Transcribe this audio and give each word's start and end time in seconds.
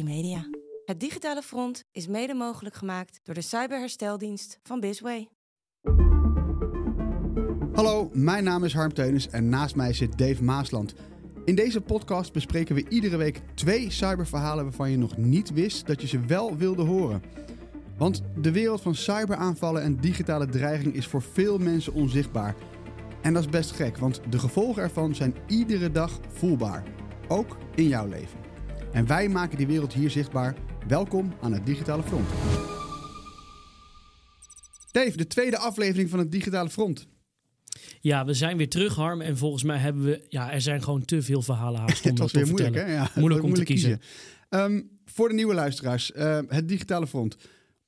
Media. 0.00 0.46
Het 0.84 1.00
digitale 1.00 1.42
front 1.42 1.84
is 1.90 2.06
mede 2.06 2.34
mogelijk 2.34 2.74
gemaakt 2.74 3.20
door 3.22 3.34
de 3.34 3.40
cyberhersteldienst 3.40 4.58
van 4.62 4.80
Bisway. 4.80 5.28
Hallo, 7.72 8.10
mijn 8.12 8.44
naam 8.44 8.64
is 8.64 8.74
Harm 8.74 8.94
Teunis 8.94 9.28
en 9.28 9.48
naast 9.48 9.76
mij 9.76 9.92
zit 9.92 10.18
Dave 10.18 10.44
Maasland. 10.44 10.94
In 11.44 11.54
deze 11.54 11.80
podcast 11.80 12.32
bespreken 12.32 12.74
we 12.74 12.88
iedere 12.88 13.16
week 13.16 13.40
twee 13.54 13.90
cyberverhalen 13.90 14.64
waarvan 14.64 14.90
je 14.90 14.98
nog 14.98 15.16
niet 15.16 15.52
wist 15.52 15.86
dat 15.86 16.00
je 16.00 16.06
ze 16.06 16.20
wel 16.20 16.56
wilde 16.56 16.82
horen. 16.82 17.22
Want 17.96 18.22
de 18.36 18.52
wereld 18.52 18.80
van 18.80 18.94
cyberaanvallen 18.94 19.82
en 19.82 19.96
digitale 19.96 20.46
dreiging 20.46 20.94
is 20.94 21.06
voor 21.06 21.22
veel 21.22 21.58
mensen 21.58 21.92
onzichtbaar. 21.92 22.54
En 23.22 23.32
dat 23.32 23.42
is 23.42 23.50
best 23.50 23.70
gek, 23.70 23.98
want 23.98 24.20
de 24.30 24.38
gevolgen 24.38 24.82
ervan 24.82 25.14
zijn 25.14 25.34
iedere 25.46 25.90
dag 25.90 26.20
voelbaar. 26.28 26.82
Ook 27.28 27.56
in 27.74 27.88
jouw 27.88 28.06
leven. 28.06 28.41
En 28.92 29.06
wij 29.06 29.28
maken 29.28 29.56
die 29.56 29.66
wereld 29.66 29.92
hier 29.92 30.10
zichtbaar. 30.10 30.54
Welkom 30.88 31.32
aan 31.40 31.52
het 31.52 31.66
Digitale 31.66 32.02
Front. 32.02 32.28
Dave, 34.90 35.16
de 35.16 35.26
tweede 35.26 35.58
aflevering 35.58 36.10
van 36.10 36.18
het 36.18 36.32
Digitale 36.32 36.70
Front. 36.70 37.06
Ja, 38.00 38.24
we 38.24 38.34
zijn 38.34 38.56
weer 38.56 38.68
terug, 38.68 38.94
Harm. 38.94 39.20
En 39.20 39.36
volgens 39.36 39.62
mij 39.62 39.78
hebben 39.78 40.04
we... 40.04 40.24
Ja, 40.28 40.52
er 40.52 40.60
zijn 40.60 40.82
gewoon 40.82 41.04
te 41.04 41.22
veel 41.22 41.42
verhalen 41.42 41.80
haast 41.86 42.04
om 42.04 42.10
Het 42.10 42.18
was 42.18 42.32
weer 42.32 42.46
moeilijk, 42.46 42.74
vertellen. 42.74 42.96
hè? 42.98 43.02
Ja, 43.02 43.10
Moeilijk 43.20 43.42
om 43.44 43.54
te 43.54 43.64
kiezen. 43.64 44.00
Ehm, 44.48 44.82
voor 45.04 45.28
de 45.28 45.34
nieuwe 45.34 45.54
luisteraars, 45.54 46.12
eh, 46.12 46.38
het 46.48 46.68
Digitale 46.68 47.06
Front. 47.06 47.36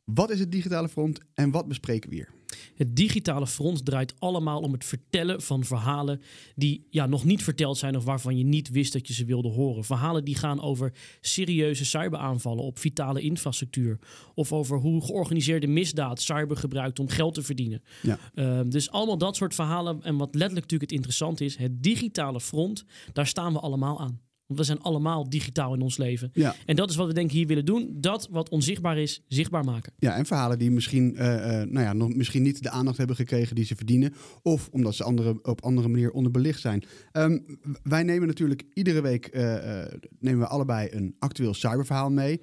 Wat 0.04 0.30
is 0.30 0.38
het 0.40 0.52
Digitale 0.52 0.88
Front 0.88 1.20
en 1.34 1.50
wat 1.50 1.68
bespreken 1.68 2.10
we 2.10 2.14
hier? 2.16 2.28
Het 2.74 2.96
digitale 2.96 3.46
front 3.46 3.84
draait 3.84 4.14
allemaal 4.18 4.60
om 4.60 4.72
het 4.72 4.84
vertellen 4.84 5.42
van 5.42 5.64
verhalen 5.64 6.20
die 6.54 6.86
ja, 6.90 7.06
nog 7.06 7.24
niet 7.24 7.42
verteld 7.42 7.78
zijn 7.78 7.96
of 7.96 8.04
waarvan 8.04 8.38
je 8.38 8.44
niet 8.44 8.70
wist 8.70 8.92
dat 8.92 9.08
je 9.08 9.14
ze 9.14 9.24
wilde 9.24 9.48
horen. 9.48 9.84
Verhalen 9.84 10.24
die 10.24 10.36
gaan 10.36 10.60
over 10.60 10.92
serieuze 11.20 11.84
cyberaanvallen 11.84 12.64
op 12.64 12.78
vitale 12.78 13.20
infrastructuur. 13.20 13.98
Of 14.34 14.52
over 14.52 14.78
hoe 14.78 15.04
georganiseerde 15.04 15.66
misdaad 15.66 16.20
cyber 16.20 16.56
gebruikt 16.56 16.98
om 16.98 17.08
geld 17.08 17.34
te 17.34 17.42
verdienen. 17.42 17.82
Ja. 18.02 18.18
Ehm, 18.34 18.68
dus 18.68 18.90
allemaal 18.90 19.18
dat 19.18 19.36
soort 19.36 19.54
verhalen. 19.54 20.02
En 20.02 20.16
wat 20.16 20.34
letterlijk 20.34 20.54
natuurlijk 20.54 20.90
het 20.90 20.98
interessante 20.98 21.44
is, 21.44 21.56
het 21.56 21.82
digitale 21.82 22.40
front, 22.40 22.84
daar 23.12 23.26
staan 23.26 23.52
we 23.52 23.60
allemaal 23.60 24.00
aan. 24.00 24.20
Want 24.46 24.58
we 24.58 24.64
zijn 24.64 24.80
allemaal 24.80 25.28
digitaal 25.30 25.74
in 25.74 25.80
ons 25.80 25.96
leven. 25.96 26.30
Ja. 26.32 26.54
En 26.66 26.76
dat 26.76 26.90
is 26.90 26.96
wat 26.96 27.06
we 27.06 27.12
denk 27.12 27.26
ik 27.26 27.32
hier 27.36 27.46
willen 27.46 27.64
doen. 27.64 27.88
Dat 27.96 28.28
wat 28.30 28.48
onzichtbaar 28.48 28.98
is, 28.98 29.22
zichtbaar 29.28 29.64
maken. 29.64 29.92
Ja, 29.98 30.16
en 30.16 30.26
verhalen 30.26 30.58
die 30.58 30.70
misschien, 30.70 31.16
eh, 31.16 31.60
eh, 31.62 31.68
nou 31.68 31.84
ja, 31.86 31.92
nog, 31.92 32.14
misschien 32.14 32.42
niet 32.42 32.62
de 32.62 32.70
aandacht 32.70 32.96
hebben 32.98 33.16
gekregen 33.16 33.54
die 33.54 33.64
ze 33.64 33.76
verdienen. 33.76 34.14
Of 34.42 34.68
omdat 34.72 34.94
ze 34.94 35.04
andere, 35.04 35.38
op 35.42 35.62
andere 35.62 35.88
manier 35.88 36.10
onderbelicht 36.10 36.60
zijn. 36.60 36.84
Ehm, 37.12 37.38
wij 37.82 38.02
nemen 38.02 38.26
natuurlijk 38.28 38.64
iedere 38.72 39.00
week 39.00 39.26
eh, 39.26 39.84
nemen 40.20 40.40
we 40.40 40.46
allebei 40.46 40.88
een 40.90 41.14
actueel 41.18 41.54
cyberverhaal 41.54 42.10
mee. 42.10 42.40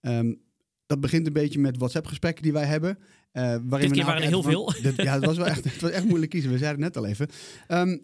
Ehm, 0.00 0.34
dat 0.86 1.00
begint 1.00 1.26
een 1.26 1.32
beetje 1.32 1.58
met 1.60 1.76
WhatsApp-gesprekken 1.78 2.42
die 2.42 2.52
wij 2.52 2.64
hebben. 2.66 2.98
eh, 3.32 3.42
waarin 3.42 3.68
we 3.70 3.78
keer 3.78 3.88
nou 3.88 4.04
waren 4.06 4.22
er 4.22 4.28
heel 4.28 4.42
van- 4.42 4.82
Dit- 4.82 4.96
ja, 4.96 5.14
het 5.14 5.24
was 5.24 5.36
wel 5.36 5.46
echt, 5.46 5.64
het 5.64 5.80
was 5.80 5.90
echt 5.90 6.04
moeilijk 6.04 6.30
kiezen. 6.30 6.50
We 6.50 6.58
zeiden 6.58 6.82
het 6.82 6.94
net 6.94 7.04
al 7.04 7.10
even. 7.10 7.28
Ehm, 7.66 7.98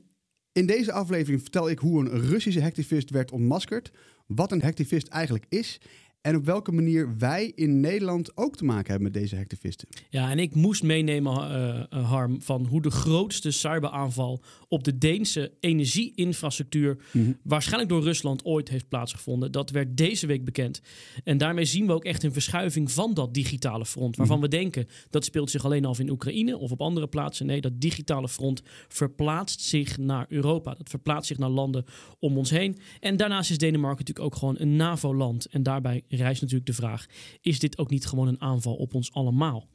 in 0.58 0.66
deze 0.66 0.92
aflevering 0.92 1.41
vertel 1.41 1.70
ik 1.70 1.78
hoe 1.78 2.00
een 2.00 2.20
Russische 2.20 2.62
hacktivist 2.62 3.10
werd 3.10 3.32
ontmaskerd. 3.32 3.91
Wat 4.26 4.52
een 4.52 4.62
hacktivist 4.62 5.08
eigenlijk 5.08 5.44
is. 5.48 5.80
En 6.20 6.36
op 6.36 6.44
welke 6.44 6.72
manier 6.72 7.14
wij 7.18 7.52
in 7.54 7.80
Nederland 7.80 8.36
ook 8.36 8.56
te 8.56 8.64
maken 8.64 8.86
hebben 8.90 9.12
met 9.12 9.20
deze 9.22 9.36
hacktivisten. 9.36 9.88
Ja, 10.10 10.30
en 10.30 10.38
ik 10.38 10.54
moest 10.54 10.82
meenemen, 10.82 11.32
eh, 11.50 11.78
eh, 11.98 12.08
Harm, 12.10 12.42
van 12.42 12.66
hoe 12.66 12.82
de 12.82 12.90
grootste 12.90 13.50
cyberaanval 13.50 14.42
op 14.68 14.84
de 14.84 14.98
Deense 14.98 15.52
energieinfrastructuur, 15.60 16.96
Mhm. 17.12 17.32
waarschijnlijk 17.42 17.88
door 17.90 18.02
Rusland, 18.02 18.44
ooit 18.44 18.68
heeft 18.68 18.88
plaatsgevonden. 18.88 19.52
Dat 19.52 19.70
werd 19.70 19.96
deze 19.96 20.26
week 20.26 20.44
bekend. 20.44 20.80
En 21.24 21.38
daarmee 21.38 21.64
zien 21.64 21.86
we 21.86 21.92
ook 21.92 22.04
echt 22.04 22.22
een 22.22 22.32
verschuiving 22.32 22.90
van 22.92 23.14
dat 23.14 23.34
digitale 23.34 23.86
front. 23.86 24.16
Waarvan 24.16 24.40
we 24.40 24.48
denken 24.48 24.86
dat 25.10 25.24
speelt 25.24 25.50
zich 25.50 25.64
alleen 25.64 25.84
af 25.84 25.98
in 25.98 26.10
Oekraïne 26.10 26.56
of 26.58 26.70
op 26.70 26.80
andere 26.80 27.06
plaatsen. 27.08 27.46
Nee, 27.46 27.60
dat 27.60 27.80
digitale 27.80 28.28
front 28.28 28.62
verplaatst 28.88 29.60
zich 29.60 29.98
naar 29.98 30.26
Europa. 30.28 30.74
Dat 30.74 30.88
verplaatst 30.88 31.28
zich 31.28 31.38
naar 31.38 31.48
landen 31.50 31.84
om 32.18 32.36
ons 32.36 32.50
heen. 32.50 32.76
En 33.00 33.16
daarnaast 33.16 33.50
is 33.50 33.58
Denemarken 33.58 33.98
natuurlijk 34.04 34.26
ook 34.26 34.36
gewoon 34.40 34.56
een 34.58 34.76
NAVO-land. 34.76 35.46
En 35.46 35.62
daarbij 35.62 36.02
rijst 36.08 36.41
natuurlijk 36.41 36.70
de 36.70 36.76
vraag: 36.76 37.06
is 37.41 37.58
dit 37.58 37.78
ook 37.78 37.91
niet 37.91 38.06
gewoon 38.06 38.28
een 38.28 38.41
aanval 38.41 38.74
op 38.74 38.94
ons 38.94 39.12
allemaal? 39.12 39.69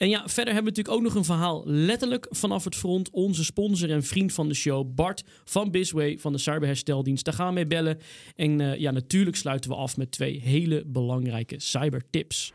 En 0.00 0.08
ja, 0.08 0.18
verder 0.18 0.54
hebben 0.54 0.72
we 0.72 0.78
natuurlijk 0.78 0.96
ook 0.96 1.02
nog 1.02 1.14
een 1.14 1.34
verhaal 1.34 1.62
letterlijk 1.66 2.26
vanaf 2.30 2.64
het 2.64 2.76
front. 2.76 3.10
Onze 3.10 3.44
sponsor 3.44 3.90
en 3.90 4.02
vriend 4.02 4.32
van 4.32 4.48
de 4.48 4.54
show, 4.54 4.94
Bart 4.94 5.24
van 5.44 5.70
Bisway 5.70 6.18
van 6.18 6.32
de 6.32 6.38
Cyberhersteldienst. 6.38 7.24
Daar 7.24 7.34
gaan 7.34 7.48
we 7.48 7.54
mee 7.54 7.66
bellen. 7.66 7.98
En 8.36 8.60
eh, 8.60 8.78
ja, 8.78 8.90
natuurlijk 8.90 9.36
sluiten 9.36 9.70
we 9.70 9.76
af 9.76 9.96
met 9.96 10.10
twee 10.10 10.40
hele 10.40 10.84
belangrijke 10.86 11.54
cybertips. 11.58 12.52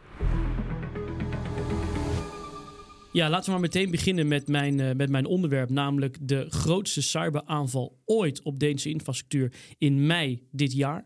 Ja, 3.12 3.30
laten 3.30 3.46
we 3.46 3.52
maar 3.52 3.59
meteen 3.59 3.92
beginnen 3.92 4.28
met 4.28 4.47
mijn, 4.47 4.80
eh, 4.80 4.96
met 4.96 5.09
mijn 5.09 5.26
onderwerp, 5.26 5.70
namelijk 5.70 6.18
de 6.22 6.46
grootste 6.50 7.02
cyberaanval 7.02 7.97
ooit 8.06 8.42
op 8.42 8.59
Deense 8.59 8.90
infrastructuur 8.90 9.53
in 9.78 10.06
mei 10.06 10.47
dit 10.52 10.74
jaar. 10.74 11.06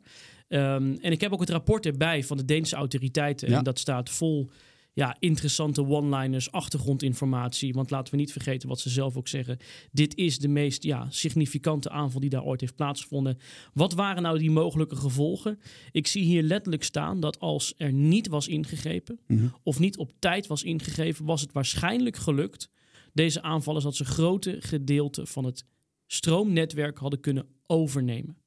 Ehm, 0.49 0.95
en 1.01 1.11
ik 1.11 1.21
heb 1.21 1.31
ook 1.31 1.39
het 1.39 1.49
rapport 1.49 1.85
erbij 1.85 2.23
van 2.23 2.37
de 2.37 2.45
Deense 2.45 2.75
autoriteiten. 2.75 3.49
Ja. 3.49 3.57
En 3.57 3.63
dat 3.63 3.79
staat 3.79 4.09
vol 4.09 4.49
ja, 4.93 5.15
interessante 5.19 5.85
one-liners, 5.85 6.51
achtergrondinformatie. 6.51 7.73
Want 7.73 7.89
laten 7.89 8.13
we 8.13 8.19
niet 8.19 8.31
vergeten 8.31 8.69
wat 8.69 8.79
ze 8.79 8.89
zelf 8.89 9.17
ook 9.17 9.27
zeggen. 9.27 9.57
Dit 9.91 10.15
is 10.15 10.39
de 10.39 10.47
meest 10.47 10.83
ja, 10.83 11.07
significante 11.09 11.89
aanval 11.89 12.19
die 12.19 12.29
daar 12.29 12.43
ooit 12.43 12.61
heeft 12.61 12.75
plaatsgevonden. 12.75 13.37
Wat 13.73 13.93
waren 13.93 14.21
nou 14.21 14.37
die 14.37 14.51
mogelijke 14.51 14.95
gevolgen? 14.95 15.59
Ik 15.91 16.07
zie 16.07 16.23
hier 16.23 16.43
letterlijk 16.43 16.83
staan 16.83 17.19
dat 17.19 17.39
als 17.39 17.73
er 17.77 17.93
niet 17.93 18.27
was 18.27 18.47
ingegrepen 18.47 19.19
of 19.63 19.79
niet 19.79 19.97
op 19.97 20.11
tijd 20.19 20.47
was 20.47 20.63
ingegrepen, 20.63 21.25
was 21.25 21.41
het 21.41 21.51
waarschijnlijk 21.51 22.15
gelukt. 22.15 22.69
Deze 23.13 23.41
aanvallers 23.41 23.83
dat 23.83 23.95
ze 23.95 24.05
grote 24.05 24.55
gedeelten 24.59 25.27
van 25.27 25.45
het 25.45 25.65
stroomnetwerk 26.07 26.97
hadden 26.97 27.19
kunnen 27.19 27.47
overnemen. 27.67 28.37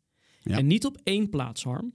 Ja. 0.42 0.56
En 0.56 0.66
niet 0.66 0.84
op 0.84 1.00
één 1.02 1.28
plaats, 1.28 1.64
Harm, 1.64 1.94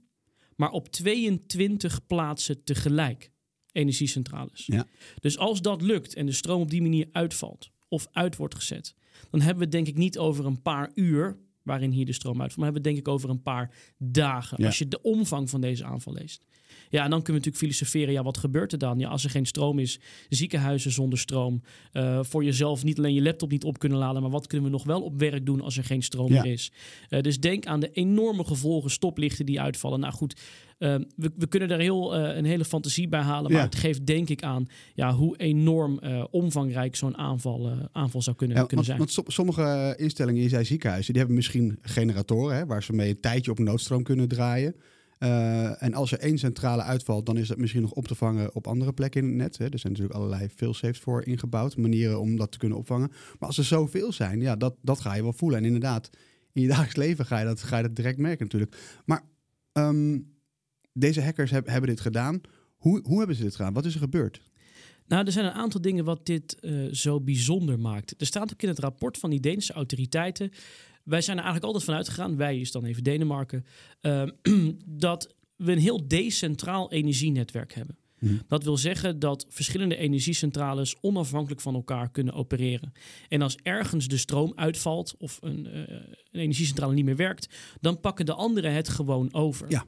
maar 0.55 0.71
op 0.71 0.87
22 0.87 2.07
plaatsen 2.07 2.63
tegelijk. 2.63 3.31
Energiecentrales. 3.71 4.65
Ja. 4.65 4.85
Dus 5.19 5.37
als 5.37 5.61
dat 5.61 5.81
lukt 5.81 6.13
en 6.13 6.25
de 6.25 6.31
stroom 6.31 6.61
op 6.61 6.69
die 6.69 6.81
manier 6.81 7.07
uitvalt 7.11 7.71
of 7.87 8.07
uit 8.11 8.35
wordt 8.35 8.55
gezet, 8.55 8.95
dan 9.29 9.39
hebben 9.39 9.57
we 9.57 9.63
het 9.63 9.71
denk 9.71 9.87
ik 9.87 9.97
niet 9.97 10.17
over 10.17 10.45
een 10.45 10.61
paar 10.61 10.91
uur 10.95 11.37
waarin 11.63 11.91
hier 11.91 12.05
de 12.05 12.13
stroom 12.13 12.41
uitvalt, 12.41 12.57
maar 12.57 12.65
hebben 12.65 12.83
we 12.83 12.89
het 12.89 12.97
denk 12.97 13.07
ik 13.07 13.13
over 13.13 13.29
een 13.29 13.43
paar 13.43 13.75
dagen. 13.97 14.57
Ja. 14.59 14.65
Als 14.65 14.77
je 14.77 14.87
de 14.87 15.01
omvang 15.01 15.49
van 15.49 15.61
deze 15.61 15.85
aanval 15.85 16.13
leest. 16.13 16.45
Ja, 16.89 17.03
en 17.03 17.09
dan 17.09 17.21
kunnen 17.21 17.41
we 17.41 17.47
natuurlijk 17.47 17.57
filosoferen, 17.57 18.13
ja, 18.13 18.23
wat 18.23 18.37
gebeurt 18.37 18.71
er 18.71 18.77
dan? 18.77 18.99
Ja, 18.99 19.09
als 19.09 19.23
er 19.23 19.29
geen 19.29 19.45
stroom 19.45 19.79
is, 19.79 19.99
ziekenhuizen 20.29 20.91
zonder 20.91 21.19
stroom, 21.19 21.61
eh, 21.91 22.19
voor 22.23 22.43
jezelf 22.43 22.83
niet 22.83 22.97
alleen 22.97 23.13
je 23.13 23.21
laptop 23.21 23.51
niet 23.51 23.63
op 23.63 23.79
kunnen 23.79 23.97
laden, 23.97 24.21
maar 24.21 24.31
wat 24.31 24.47
kunnen 24.47 24.65
we 24.65 24.71
nog 24.71 24.83
wel 24.83 25.01
op 25.01 25.19
werk 25.19 25.45
doen 25.45 25.61
als 25.61 25.77
er 25.77 25.83
geen 25.83 26.03
stroom 26.03 26.33
Ja. 26.33 26.41
meer 26.41 26.51
is? 26.51 26.71
Eh, 27.09 27.21
dus 27.21 27.39
denk 27.39 27.65
aan 27.65 27.79
de 27.79 27.91
enorme 27.91 28.43
gevolgen, 28.43 28.89
stoplichten 28.91 29.45
die 29.45 29.61
uitvallen. 29.61 29.99
Nou 29.99 30.13
goed, 30.13 30.41
eh, 30.77 30.95
we, 31.15 31.31
we 31.37 31.47
kunnen 31.47 31.69
daar 31.69 31.79
heel, 31.79 32.15
een 32.15 32.45
hele 32.45 32.65
fantasie 32.65 33.07
bij 33.07 33.19
halen, 33.21 33.51
maar 33.51 33.59
Ja. 33.61 33.65
het 33.65 33.75
geeft 33.75 34.05
denk 34.05 34.29
ik 34.29 34.43
aan 34.43 34.65
ja, 34.93 35.13
hoe 35.13 35.37
enorm 35.37 35.99
omvangrijk 36.31 36.95
zo'n 36.95 37.17
aanval, 37.17 37.71
aanval 37.91 38.21
zou 38.21 38.35
kunnen, 38.35 38.57
Ja, 38.57 38.65
kunnen 38.65 38.85
want, 38.85 38.87
zijn. 38.87 38.97
want 38.97 39.11
som- 39.11 39.45
sommige 39.55 39.93
instellingen, 39.97 40.41
je 40.41 40.49
zei 40.49 40.65
ziekenhuizen, 40.65 41.09
die 41.13 41.17
hebben 41.21 41.37
misschien 41.39 41.77
generatoren 41.81 42.55
hè, 42.57 42.65
waar 42.65 42.83
ze 42.83 42.93
mee 42.93 43.09
een 43.09 43.19
tijdje 43.19 43.51
op 43.51 43.59
noodstroom 43.59 44.03
kunnen 44.03 44.27
draaien. 44.27 44.75
Eh, 45.17 45.83
en 45.83 45.93
als 45.93 46.11
er 46.11 46.19
één 46.19 46.37
centrale 46.37 46.81
uitvalt, 46.81 47.25
dan 47.25 47.37
is 47.37 47.47
dat 47.47 47.57
misschien 47.57 47.81
nog 47.81 47.91
op 47.91 48.07
te 48.07 48.15
vangen 48.15 48.55
op 48.55 48.67
andere 48.67 48.93
plekken 48.93 49.21
in 49.21 49.27
het 49.27 49.37
net. 49.37 49.57
Hè. 49.57 49.65
Er 49.69 49.79
zijn 49.79 49.93
natuurlijk 49.93 50.19
allerlei 50.19 50.49
failsafes 50.49 50.99
voor 50.99 51.25
ingebouwd, 51.25 51.77
manieren 51.77 52.19
om 52.19 52.37
dat 52.37 52.51
te 52.51 52.57
kunnen 52.57 52.77
opvangen. 52.77 53.09
Maar 53.09 53.47
als 53.47 53.57
er 53.57 53.63
zoveel 53.63 54.11
zijn, 54.11 54.41
ja, 54.41 54.55
dat, 54.55 54.75
dat 54.81 54.99
ga 54.99 55.15
je 55.15 55.21
wel 55.21 55.33
voelen. 55.33 55.59
En 55.59 55.65
inderdaad, 55.65 56.09
in 56.53 56.61
je 56.61 56.67
dagelijks 56.73 56.95
leven 56.95 57.25
ga 57.25 57.39
je 57.39 57.45
dat, 57.45 57.63
ga 57.63 57.77
je 57.77 57.83
dat 57.83 57.95
direct 57.95 58.17
merken 58.17 58.43
natuurlijk. 58.43 59.01
Maar 59.05 59.23
ehm, 59.71 60.19
deze 60.93 61.21
hackers 61.21 61.51
heb- 61.51 61.67
hebben 61.67 61.89
dit 61.89 61.99
gedaan. 61.99 62.41
Hoe, 62.75 62.99
hoe 63.03 63.17
hebben 63.17 63.35
ze 63.35 63.43
dit 63.43 63.55
gedaan? 63.55 63.73
Wat 63.73 63.85
is 63.85 63.93
er 63.93 63.99
gebeurd? 63.99 64.41
Nou, 65.07 65.25
er 65.25 65.31
zijn 65.31 65.45
een 65.45 65.51
aantal 65.51 65.81
dingen 65.81 66.05
wat 66.05 66.25
dit 66.25 66.59
eh, 66.59 66.85
zo 66.91 67.21
bijzonder 67.21 67.79
maakt. 67.79 68.13
Er 68.17 68.25
staat 68.25 68.53
ook 68.53 68.61
in 68.61 68.67
het 68.67 68.79
rapport 68.79 69.17
van 69.17 69.29
die 69.29 69.39
Deense 69.39 69.73
autoriteiten 69.73 70.51
wij 71.07 71.21
zijn 71.21 71.37
er 71.37 71.43
eigenlijk 71.43 71.65
altijd 71.65 71.83
van 71.83 71.93
uitgegaan, 71.93 72.37
wij 72.37 72.59
is 72.59 72.71
dan 72.71 72.85
even 72.85 73.03
Denemarken, 73.03 73.65
ehm, 74.01 74.29
dat 74.85 75.35
we 75.55 75.71
een 75.71 75.79
heel 75.79 76.07
decentraal 76.07 76.91
energienetwerk 76.91 77.73
hebben. 77.73 77.97
Mhm. 78.19 78.35
Dat 78.47 78.63
wil 78.63 78.77
zeggen 78.77 79.19
dat 79.19 79.45
verschillende 79.49 79.95
energiecentrales 79.95 80.95
onafhankelijk 81.01 81.61
van 81.61 81.75
elkaar 81.75 82.11
kunnen 82.11 82.33
opereren. 82.33 82.91
En 83.29 83.41
als 83.41 83.55
ergens 83.63 84.07
de 84.07 84.17
stroom 84.17 84.51
uitvalt 84.55 85.15
of 85.17 85.37
een, 85.41 85.67
eh, 85.67 85.79
een 86.31 86.39
energiecentrale 86.39 86.93
niet 86.93 87.05
meer 87.05 87.15
werkt, 87.15 87.49
dan 87.81 87.99
pakken 87.99 88.25
de 88.25 88.33
anderen 88.33 88.73
het 88.73 88.89
gewoon 88.89 89.33
over. 89.33 89.69
Ja. 89.69 89.85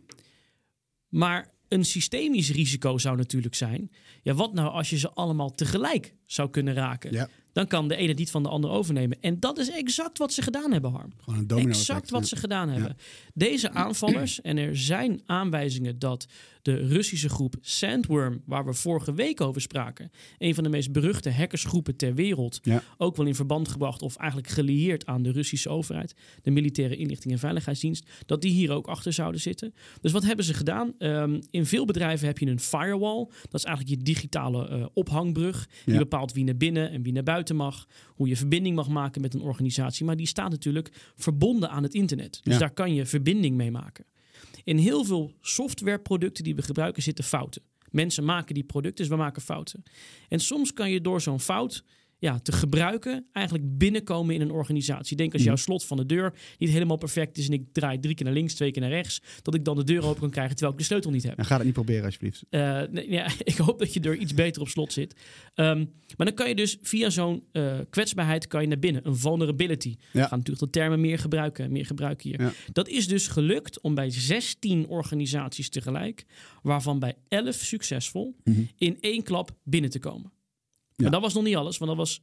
Maar 1.07 1.53
een 1.67 1.85
systemisch 1.85 2.51
risico 2.51 2.97
zou 2.97 3.17
natuurlijk 3.17 3.55
zijn: 3.55 3.91
ja, 4.21 4.33
wat 4.33 4.53
nou 4.53 4.69
als 4.69 4.89
je 4.89 4.97
ze 4.97 5.11
allemaal 5.11 5.51
tegelijk 5.51 6.15
zou 6.25 6.49
kunnen 6.49 6.73
raken? 6.73 7.11
Ja. 7.11 7.29
Dan 7.53 7.67
kan 7.67 7.87
de 7.87 7.95
ene 7.95 8.13
niet 8.13 8.31
van 8.31 8.43
de 8.43 8.49
ander 8.49 8.69
overnemen. 8.69 9.17
En 9.21 9.39
dat 9.39 9.57
is 9.57 9.69
exact 9.71 10.17
wat 10.17 10.33
ze 10.33 10.41
gedaan 10.41 10.71
hebben, 10.71 10.91
Harm. 10.91 11.11
Gewoon 11.17 11.39
een 11.39 11.47
domino 11.47 11.69
Exact 11.69 12.09
wat 12.09 12.27
ze 12.27 12.35
gedaan 12.35 12.69
hebben. 12.69 12.97
Deze 13.33 13.71
aanvallers, 13.71 14.41
en 14.41 14.57
er 14.57 14.77
zijn 14.77 15.21
aanwijzingen 15.25 15.99
dat 15.99 16.25
de 16.61 16.75
Russische 16.75 17.29
groep 17.29 17.55
Sandworm, 17.61 18.41
waar 18.45 18.65
we 18.65 18.73
vorige 18.73 19.13
week 19.13 19.41
over 19.41 19.61
spraken, 19.61 20.11
een 20.37 20.55
van 20.55 20.63
de 20.63 20.69
meest 20.69 20.91
beruchte 20.91 21.31
hackersgroepen 21.31 21.95
ter 21.95 22.13
wereld, 22.15 22.59
Ja. 22.63 22.83
ook 22.97 23.15
wel 23.15 23.25
in 23.25 23.35
verband 23.35 23.67
gebracht 23.67 24.01
of 24.01 24.15
eigenlijk 24.15 24.49
gelieerd 24.49 25.05
aan 25.05 25.21
de 25.23 25.31
Russische 25.31 25.69
overheid, 25.69 26.13
de 26.41 26.51
Militaire 26.51 26.95
Inlichting 26.95 27.33
en 27.33 27.39
Veiligheidsdienst, 27.39 28.09
dat 28.25 28.41
die 28.41 28.51
hier 28.51 28.71
ook 28.71 28.87
achter 28.87 29.13
zouden 29.13 29.41
zitten. 29.41 29.73
Dus 30.01 30.11
wat 30.11 30.23
hebben 30.23 30.45
ze 30.45 30.53
gedaan? 30.53 30.93
Ehm, 30.97 31.41
in 31.51 31.65
veel 31.65 31.85
bedrijven 31.85 32.27
heb 32.27 32.37
je 32.37 32.45
een 32.45 32.59
firewall. 32.59 33.27
Dat 33.41 33.53
is 33.59 33.63
eigenlijk 33.63 33.97
je 33.97 34.03
digitale 34.05 34.67
eh, 34.67 34.85
ophangbrug. 34.93 35.67
Die 35.85 35.97
bepaalt 35.97 36.33
wie 36.33 36.43
naar 36.43 36.57
binnen 36.57 36.91
en 36.91 37.01
wie 37.03 37.13
naar 37.13 37.23
buiten 37.23 37.37
mag. 37.53 37.85
Hoe 38.15 38.27
je 38.27 38.35
verbinding 38.37 38.75
mag 38.75 38.87
maken 38.87 39.21
met 39.21 39.33
een 39.33 39.41
organisatie. 39.41 40.05
Maar 40.05 40.15
die 40.15 40.27
staat 40.27 40.49
natuurlijk 40.51 40.91
verbonden 41.15 41.69
aan 41.69 41.83
het 41.83 41.93
internet. 41.93 42.39
Dus 42.43 42.53
Ja. 42.53 42.59
daar 42.59 42.73
kan 42.73 42.93
je 42.93 43.05
verbinding 43.05 43.55
mee 43.55 43.71
maken. 43.71 44.05
In 44.63 44.77
heel 44.77 45.03
veel 45.03 45.33
softwareproducten 45.41 46.43
die 46.43 46.55
we 46.55 46.61
gebruiken 46.61 47.03
zitten 47.03 47.23
fouten. 47.23 47.61
Mensen 47.89 48.25
maken 48.25 48.53
die 48.53 48.63
producten, 48.63 48.97
dus 49.05 49.07
we 49.13 49.21
maken 49.21 49.41
fouten. 49.41 49.83
En 50.27 50.39
soms 50.39 50.73
kan 50.73 50.91
je 50.91 51.01
door 51.01 51.21
zo'n 51.21 51.39
fout 51.39 51.83
ja, 52.19 52.39
te 52.39 52.51
gebruiken 52.51 53.25
eigenlijk 53.31 53.77
binnenkomen 53.77 54.35
in 54.35 54.41
een 54.41 54.51
organisatie. 54.51 55.17
Denk 55.17 55.33
als 55.33 55.43
jouw 55.43 55.55
slot 55.55 55.85
van 55.85 55.97
de 55.97 56.05
deur 56.05 56.33
niet 56.57 56.69
helemaal 56.69 56.97
perfect 56.97 57.37
is 57.37 57.47
en 57.47 57.53
ik 57.53 57.63
draai 57.71 57.99
drie 57.99 58.15
keer 58.15 58.25
naar 58.25 58.33
links, 58.33 58.53
twee 58.53 58.71
keer 58.71 58.81
naar 58.81 58.91
rechts, 58.91 59.21
dat 59.41 59.55
ik 59.55 59.65
dan 59.65 59.75
de 59.75 59.83
deur 59.83 60.03
open 60.05 60.19
kan 60.19 60.29
krijgen 60.29 60.51
terwijl 60.55 60.71
ik 60.73 60.79
de 60.79 60.85
sleutel 60.85 61.11
niet 61.11 61.23
heb. 61.23 61.37
En 61.37 61.45
ga 61.45 61.55
dat 61.55 61.65
niet 61.65 61.73
proberen 61.73 62.05
alsjeblieft. 62.05 62.43
Eh, 62.49 62.81
nee, 62.91 63.11
ja, 63.11 63.27
ik 63.43 63.55
hoop 63.57 63.79
dat 63.79 63.93
je 63.93 63.99
er 63.99 64.15
iets 64.17 64.33
beter 64.33 64.61
op 64.61 64.67
slot 64.67 64.93
zit. 64.93 65.15
Ehm, 65.53 65.77
maar 66.17 66.25
dan 66.25 66.35
kan 66.35 66.47
je 66.49 66.55
dus 66.55 66.77
via 66.81 67.09
zo'n 67.09 67.43
eh, 67.51 67.79
kwetsbaarheid 67.89 68.47
kan 68.47 68.61
je 68.61 68.67
naar 68.67 68.79
binnen. 68.79 69.07
Een 69.07 69.17
vulnerability. 69.17 69.95
We 70.11 70.19
gaan 70.19 70.37
natuurlijk 70.37 70.59
de 70.59 70.79
termen 70.79 71.01
meer 71.01 71.19
gebruiken, 71.19 71.71
meer 71.71 71.85
gebruiken 71.85 72.29
hier. 72.29 72.41
Ja. 72.41 72.51
Dat 72.71 72.87
is 72.87 73.07
dus 73.07 73.27
gelukt 73.27 73.81
om 73.81 73.95
bij 73.95 74.09
16 74.09 74.87
organisaties 74.87 75.69
tegelijk, 75.69 76.25
waarvan 76.61 76.99
bij 76.99 77.13
11 77.27 77.55
succesvol, 77.55 78.35
Mhm. 78.43 78.61
in 78.77 78.97
één 78.99 79.23
klap 79.23 79.51
binnen 79.63 79.89
te 79.89 79.99
komen. 79.99 80.31
Maar 81.01 81.11
dat 81.11 81.21
was 81.21 81.33
nog 81.33 81.43
niet 81.43 81.55
alles, 81.55 81.77
want 81.77 81.91
dat 81.91 81.99
was, 81.99 82.21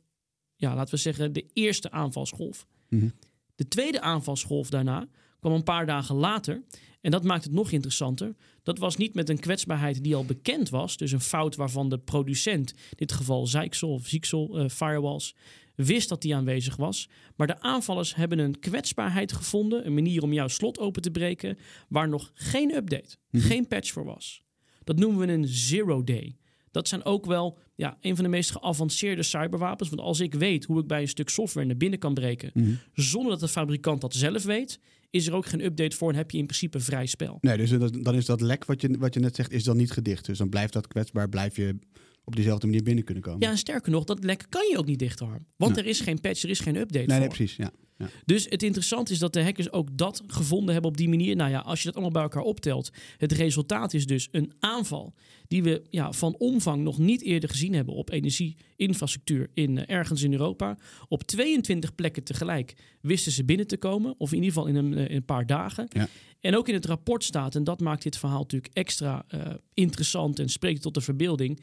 ja, 0.57 0.75
laten 0.75 0.95
we 0.95 1.01
zeggen, 1.01 1.33
de 1.33 1.47
eerste 1.53 1.91
aanvalsgolf. 1.91 2.67
Mhm. 2.89 3.09
De 3.55 3.69
tweede 3.69 4.01
aanvalsgolf 4.01 4.71
daarna 4.71 5.09
kwam 5.41 5.53
een 5.53 5.63
paar 5.63 5.87
dagen 5.87 6.17
later. 6.17 6.65
En 7.01 7.11
dat 7.11 7.25
maakt 7.25 7.45
het 7.45 7.53
nog 7.53 7.71
interessanter. 7.71 8.35
Dat 8.63 8.79
was 8.79 8.97
niet 8.97 9.15
met 9.15 9.29
een 9.29 9.39
kwetsbaarheid 9.39 10.03
die 10.03 10.15
al 10.15 10.25
bekend 10.25 10.69
was. 10.69 10.97
Dus 10.97 11.13
een 11.13 11.21
fout 11.21 11.57
waarvan 11.57 11.89
de 11.89 11.99
producent, 11.99 12.71
in 12.71 12.97
dit 12.97 13.13
geval 13.13 13.47
Zyxel 13.47 13.93
of 13.93 14.07
Zyxel 14.07 14.59
eh, 14.59 14.69
Firewalls, 14.69 15.35
wist 15.75 16.09
dat 16.09 16.23
die 16.23 16.35
aanwezig 16.35 16.77
was. 16.77 17.09
Maar 17.37 17.47
de 17.47 17.61
aanvallers 17.61 18.15
hebben 18.15 18.39
een 18.39 18.59
kwetsbaarheid 18.59 19.33
gevonden. 19.33 19.87
Een 19.87 19.95
manier 19.95 20.23
om 20.23 20.33
jouw 20.33 20.49
slot 20.49 20.79
open 20.79 21.03
te 21.03 21.11
breken. 21.11 21.59
Waar 21.89 22.09
nog 22.09 22.31
geen 22.35 22.75
update, 22.75 23.17
geen 23.31 23.69
patch 23.69 23.93
voor 23.93 24.05
was. 24.05 24.43
Dat 24.85 24.99
noemen 24.99 25.27
we 25.27 25.33
een 25.33 25.49
zero 25.49 26.05
day. 26.05 26.37
Dat 26.77 26.89
zijn 26.89 27.05
ook 27.05 27.27
wel 27.27 27.59
ja, 27.75 27.97
een 28.01 28.15
van 28.15 28.25
de 28.25 28.31
meest 28.31 28.51
geavanceerde 28.51 29.23
cyberwapens. 29.23 29.89
Want 29.89 30.01
als 30.01 30.21
ik 30.21 30.35
weet 30.35 30.65
hoe 30.65 30.81
ik 30.81 30.87
bij 30.87 31.01
een 31.01 31.09
stuk 31.09 31.29
software 31.29 31.67
naar 31.67 31.77
binnen 31.77 31.99
kan 31.99 32.15
breken, 32.15 32.51
Mhm. 32.55 32.71
zonder 32.95 33.31
dat 33.31 33.41
de 33.41 33.49
fabrikant 33.49 34.01
dat 34.01 34.15
zelf 34.15 34.43
weet, 34.45 34.79
is 35.11 35.27
er 35.27 35.35
ook 35.35 35.47
geen 35.47 35.65
update 35.65 35.97
voor 35.97 36.11
en 36.11 36.17
heb 36.17 36.31
je 36.31 36.39
in 36.39 36.47
principe 36.47 36.81
vrij 36.81 37.07
spel. 37.07 37.39
Nee, 37.41 37.57
dus 37.57 37.71
dan 38.03 38.15
is 38.15 38.27
dat 38.27 38.41
lek 38.41 38.65
wat 38.65 38.81
je, 38.81 38.97
wat 38.99 39.15
je 39.15 39.21
net 39.21 39.37
zegt, 39.37 39.51
is 39.53 39.65
dan 39.65 39.77
niet 39.77 39.91
gedicht. 39.91 40.27
Dus 40.27 40.39
dan 40.39 40.49
blijft 40.49 40.73
dat 40.73 40.87
kwetsbaar, 40.89 41.29
blijf 41.29 41.57
je 41.57 41.79
op 42.27 42.35
diezelfde 42.35 42.67
manier 42.67 42.83
binnen 42.83 43.05
kunnen 43.05 43.23
komen. 43.23 43.41
Ja, 43.41 43.51
en 43.51 43.59
sterker 43.59 43.93
nog, 43.93 44.05
dat 44.05 44.25
lek 44.25 44.47
kan 44.49 44.69
je 44.71 44.79
ook 44.79 44.87
niet 44.87 44.99
dichtharm. 44.99 45.47
Want 45.57 45.77
er 45.77 45.87
is 45.87 46.01
geen 46.01 46.21
patch, 46.21 46.43
er 46.43 46.51
is 46.51 46.61
geen 46.61 46.77
update 46.77 47.07
nee, 47.07 47.19
nee, 47.19 47.29
precies. 47.29 47.57
Ja. 47.57 47.71
Ja. 47.99 48.09
Dus 48.25 48.47
het 48.49 48.63
interessante 48.63 49.13
is 49.13 49.19
dat 49.19 49.33
de 49.33 49.43
hackers 49.43 49.73
ook 49.73 49.89
dat 49.99 50.23
gevonden 50.27 50.73
hebben 50.73 50.91
op 50.91 50.97
die 50.97 51.09
manier. 51.09 51.37
Nou 51.37 51.51
ja, 51.51 51.59
als 51.59 51.79
je 51.79 51.85
dat 51.85 51.95
allemaal 51.95 52.13
bij 52.13 52.23
elkaar 52.23 52.43
optelt, 52.43 52.91
het 53.17 53.33
resultaat 53.33 53.95
is 53.95 54.07
dus 54.07 54.29
een 54.31 54.53
aanval 54.59 55.15
die 55.49 55.63
we 55.63 55.83
ja, 55.91 56.13
van 56.13 56.35
omvang 56.39 56.83
nog 56.83 56.99
niet 56.99 57.23
eerder 57.23 57.49
gezien 57.49 57.75
hebben 57.75 57.95
op 57.95 58.11
energieinfrastructuur 58.11 59.51
in, 59.55 59.79
eh, 59.79 59.97
ergens 59.97 60.23
in 60.23 60.33
Europa. 60.33 60.79
Op 61.09 61.23
22 61.23 61.95
plekken 61.95 62.23
tegelijk 62.23 62.75
wisten 63.01 63.33
ze 63.33 63.45
binnen 63.45 63.67
te 63.67 63.77
komen, 63.77 64.15
of 64.19 64.33
in 64.33 64.43
ieder 64.43 64.53
geval 64.53 64.67
in 64.67 64.77
een, 64.77 64.95
eh, 64.95 65.09
in 65.09 65.17
een 65.17 65.25
paar 65.25 65.47
dagen. 65.47 65.89
Ja. 65.89 66.09
En 66.41 66.57
ook 66.57 66.69
in 66.69 66.75
het 66.75 66.87
rapport 66.87 67.25
staat, 67.25 67.55
en 67.55 67.65
dat 67.65 67.81
maakt 67.81 68.03
dit 68.03 68.19
verhaal 68.19 68.41
natuurlijk 68.41 68.75
extra 68.75 69.25
eh, 69.29 69.41
interessant 69.75 70.39
en 70.39 70.49
spreekt 70.49 70.83
tot 70.83 70.95
de 70.95 71.01
verbeelding. 71.01 71.61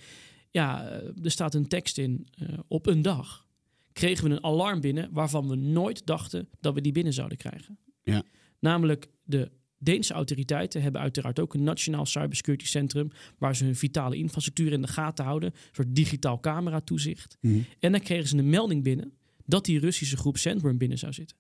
Ja, 0.54 0.88
eh, 0.88 1.24
er 1.24 1.32
staat 1.32 1.54
een 1.54 1.68
tekst 1.68 1.98
in 1.98 2.28
eh, 2.34 2.60
op 2.68 2.86
een 2.88 3.02
dag 3.02 3.46
kregen 3.94 4.24
we 4.24 4.30
een 4.30 4.44
alarm 4.44 4.82
binnen 4.82 5.10
waarvan 5.12 5.48
we 5.48 5.56
nooit 5.56 6.06
dachten 6.06 6.48
dat 6.60 6.74
we 6.74 6.82
die 6.82 6.92
binnen 6.92 7.14
zouden 7.14 7.38
krijgen. 7.38 7.78
Ja. 8.04 8.24
Namelijk 8.60 9.10
de 9.24 9.52
Deense 9.78 10.14
autoriteiten 10.14 10.82
hebben 10.82 11.02
uiteraard 11.02 11.40
ook 11.40 11.54
een 11.54 11.64
nationaal 11.64 12.06
cybersecurity 12.06 12.66
centrum 12.66 13.12
waar 13.38 13.56
ze 13.56 13.64
hun 13.64 13.76
vitale 13.76 14.18
infrastructuur 14.18 14.72
in 14.72 14.82
de 14.82 14.88
gaten 14.88 15.26
houden, 15.26 15.50
een 15.50 15.60
soort 15.72 15.96
digitaal 15.96 16.40
camera 16.40 16.80
toezicht. 16.80 17.38
Mhm. 17.42 17.60
En 17.80 17.92
dan 17.92 18.02
kregen 18.02 18.28
ze 18.28 18.38
een 18.38 18.50
melding 18.50 18.84
binnen 18.84 19.14
dat 19.46 19.66
die 19.66 19.80
Russische 19.80 20.18
groep 20.18 20.38
Sandworm 20.38 20.78
binnen 20.78 20.98
zou 20.98 21.14
zitten. 21.14 21.38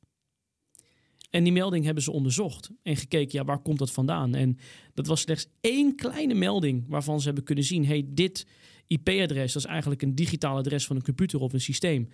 En 1.30 1.44
die 1.44 1.54
melding 1.54 1.86
hebben 1.86 2.04
ze 2.04 2.12
onderzocht 2.12 2.69
en 2.81 2.95
gekeken, 2.95 3.39
ja, 3.39 3.45
waar 3.45 3.62
komt 3.62 3.80
dat 3.80 3.92
vandaan? 3.92 4.36
En 4.36 4.57
dat 4.94 5.07
was 5.07 5.21
slechts 5.21 5.48
één 5.62 5.95
kleine 5.95 6.33
melding 6.33 6.86
waarvan 6.88 7.19
ze 7.19 7.25
hebben 7.25 7.44
kunnen 7.44 7.63
zien, 7.63 7.86
hey, 7.86 8.06
dit 8.07 8.48
IP-adres, 8.93 9.53
dat 9.53 9.63
is 9.63 9.69
eigenlijk 9.69 10.01
een 10.01 10.15
digitaal 10.15 10.57
adres 10.57 10.85
van 10.85 10.95
een 10.95 11.03
computer 11.03 11.39
of 11.39 11.53
een 11.53 11.61
systeem, 11.61 12.09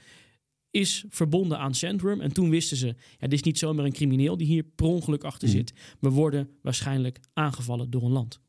is 0.71 1.05
verbonden 1.09 1.57
aan 1.59 1.75
Sandworm. 1.75 2.21
En 2.21 2.33
toen 2.33 2.49
wisten 2.49 2.77
ze, 2.77 2.87
ja, 2.87 2.95
dit 3.27 3.33
is 3.33 3.41
niet 3.43 3.57
zomaar 3.57 3.85
een 3.85 3.91
crimineel 3.93 4.37
die 4.37 4.47
hier 4.47 4.63
per 4.63 4.85
ongeluk 4.85 5.23
achter 5.23 5.47
Mhm. 5.47 5.57
zit. 5.57 5.73
We 5.99 6.09
worden 6.09 6.49
waarschijnlijk 6.61 7.19
aangevallen 7.33 7.89
door 7.89 8.03
een 8.03 8.11
land. 8.11 8.39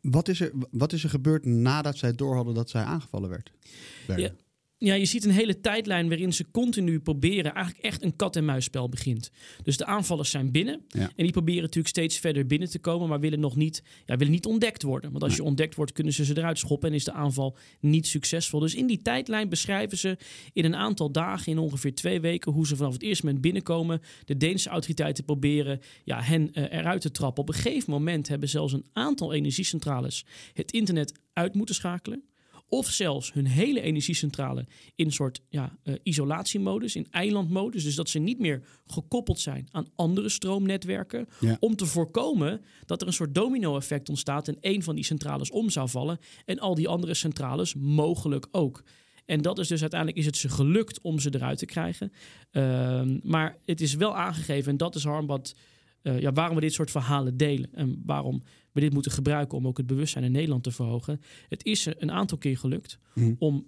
Wat, 0.00 0.28
is 0.28 0.40
er, 0.40 0.52
wat 0.70 0.92
is 0.92 1.04
er 1.04 1.10
gebeurd 1.10 1.44
nadat 1.44 1.96
zij 1.98 2.12
door 2.12 2.34
hadden 2.34 2.54
dat 2.54 2.70
zij 2.70 2.82
aangevallen 2.82 3.28
werd? 3.30 3.52
Ja. 4.16 4.30
Ja, 4.80 4.94
je 4.94 5.04
ziet 5.04 5.24
een 5.24 5.30
hele 5.30 5.60
tijdlijn 5.60 6.08
waarin 6.08 6.32
ze 6.32 6.50
continu 6.50 7.00
proberen, 7.00 7.54
eigenlijk 7.54 7.84
echt 7.84 8.02
een 8.02 8.16
kat-en-muisspel 8.16 8.88
begint. 8.88 9.30
Dus 9.62 9.76
de 9.76 9.84
aanvallers 9.84 10.30
zijn 10.30 10.50
binnen 10.50 10.80
Ja. 10.88 11.00
en 11.00 11.24
die 11.24 11.32
proberen 11.32 11.60
natuurlijk 11.62 11.88
steeds 11.88 12.18
verder 12.18 12.46
binnen 12.46 12.70
te 12.70 12.78
komen, 12.78 13.08
maar 13.08 13.20
willen 13.20 13.40
nog 13.40 13.56
niet, 13.56 13.82
ja, 14.04 14.16
willen 14.16 14.32
niet 14.32 14.46
ontdekt 14.46 14.82
worden. 14.82 15.10
Want 15.10 15.22
als 15.22 15.36
je 15.36 15.42
ontdekt 15.42 15.74
wordt, 15.74 15.92
kunnen 15.92 16.12
ze 16.12 16.24
ze 16.24 16.36
eruit 16.38 16.58
schoppen 16.58 16.88
en 16.88 16.94
is 16.94 17.04
de 17.04 17.12
aanval 17.12 17.56
niet 17.80 18.06
succesvol. 18.06 18.60
Dus 18.60 18.74
in 18.74 18.86
die 18.86 19.02
tijdlijn 19.02 19.48
beschrijven 19.48 19.98
ze 19.98 20.16
in 20.52 20.64
een 20.64 20.76
aantal 20.76 21.12
dagen, 21.12 21.52
in 21.52 21.58
ongeveer 21.58 21.94
twee 21.94 22.20
weken, 22.20 22.52
hoe 22.52 22.66
ze 22.66 22.76
vanaf 22.76 22.92
het 22.92 23.02
eerste 23.02 23.24
moment 23.24 23.42
binnenkomen. 23.42 24.00
De 24.24 24.36
Deense 24.36 24.68
autoriteiten 24.68 25.24
proberen 25.24 25.80
ja, 26.04 26.22
hen 26.22 26.52
eh, 26.52 26.78
eruit 26.78 27.00
te 27.00 27.10
trappen. 27.10 27.42
Op 27.42 27.48
een 27.48 27.54
gegeven 27.54 27.92
moment 27.92 28.28
hebben 28.28 28.48
zelfs 28.48 28.72
een 28.72 28.86
aantal 28.92 29.32
energiecentrales 29.32 30.24
het 30.52 30.72
internet 30.72 31.12
uit 31.32 31.54
moeten 31.54 31.74
schakelen. 31.74 32.22
Of 32.68 32.86
zelfs 32.86 33.32
hun 33.32 33.46
hele 33.46 33.80
energiecentrale 33.80 34.66
in 34.94 35.06
een 35.06 35.12
soort 35.12 35.40
ja, 35.48 35.76
eh, 35.82 35.94
isolatiemodus, 36.02 36.96
in 36.96 37.06
eilandmodus. 37.10 37.84
Dus 37.84 37.94
dat 37.94 38.08
ze 38.08 38.18
niet 38.18 38.38
meer 38.38 38.62
gekoppeld 38.86 39.40
zijn 39.40 39.68
aan 39.70 39.86
andere 39.94 40.28
stroomnetwerken. 40.28 41.28
Ja. 41.40 41.56
Om 41.60 41.76
te 41.76 41.86
voorkomen 41.86 42.60
dat 42.86 43.00
er 43.00 43.06
een 43.06 43.12
soort 43.12 43.34
domino-effect 43.34 44.08
ontstaat 44.08 44.48
en 44.48 44.56
één 44.60 44.82
van 44.82 44.94
die 44.94 45.04
centrales 45.04 45.50
om 45.50 45.70
zou 45.70 45.88
vallen. 45.88 46.18
En 46.44 46.58
al 46.58 46.74
die 46.74 46.88
andere 46.88 47.14
centrales 47.14 47.74
mogelijk 47.74 48.46
ook. 48.50 48.82
En 49.28 49.42
dat 49.42 49.58
is 49.58 49.68
dus 49.68 49.80
uiteindelijk 49.80 50.20
is 50.20 50.26
het 50.26 50.36
ze 50.36 50.48
gelukt 50.48 51.00
om 51.00 51.18
ze 51.18 51.34
eruit 51.34 51.58
te 51.58 51.66
krijgen. 51.66 52.12
Ehm, 52.50 53.18
maar 53.22 53.56
het 53.64 53.80
is 53.80 53.94
wel 53.94 54.16
aangegeven, 54.16 54.70
en 54.70 54.76
dat 54.76 54.94
is 54.94 55.04
Harm 55.04 55.26
wat, 55.26 55.54
eh, 56.02 56.20
ja, 56.20 56.32
waarom 56.32 56.54
we 56.54 56.60
dit 56.60 56.72
soort 56.72 56.90
verhalen 56.90 57.36
delen. 57.36 57.68
En 57.72 58.02
waarom 58.06 58.42
we 58.78 58.84
dit 58.84 58.92
moeten 58.94 59.12
gebruiken 59.12 59.58
om 59.58 59.66
ook 59.66 59.76
het 59.76 59.86
bewustzijn 59.86 60.24
in 60.24 60.32
Nederland 60.32 60.62
te 60.62 60.70
verhogen. 60.70 61.20
Het 61.48 61.64
is 61.64 61.86
er 61.86 61.94
een 62.02 62.10
aantal 62.10 62.38
keer 62.38 62.58
gelukt 62.58 62.98
Mhm. 63.14 63.34
om 63.38 63.66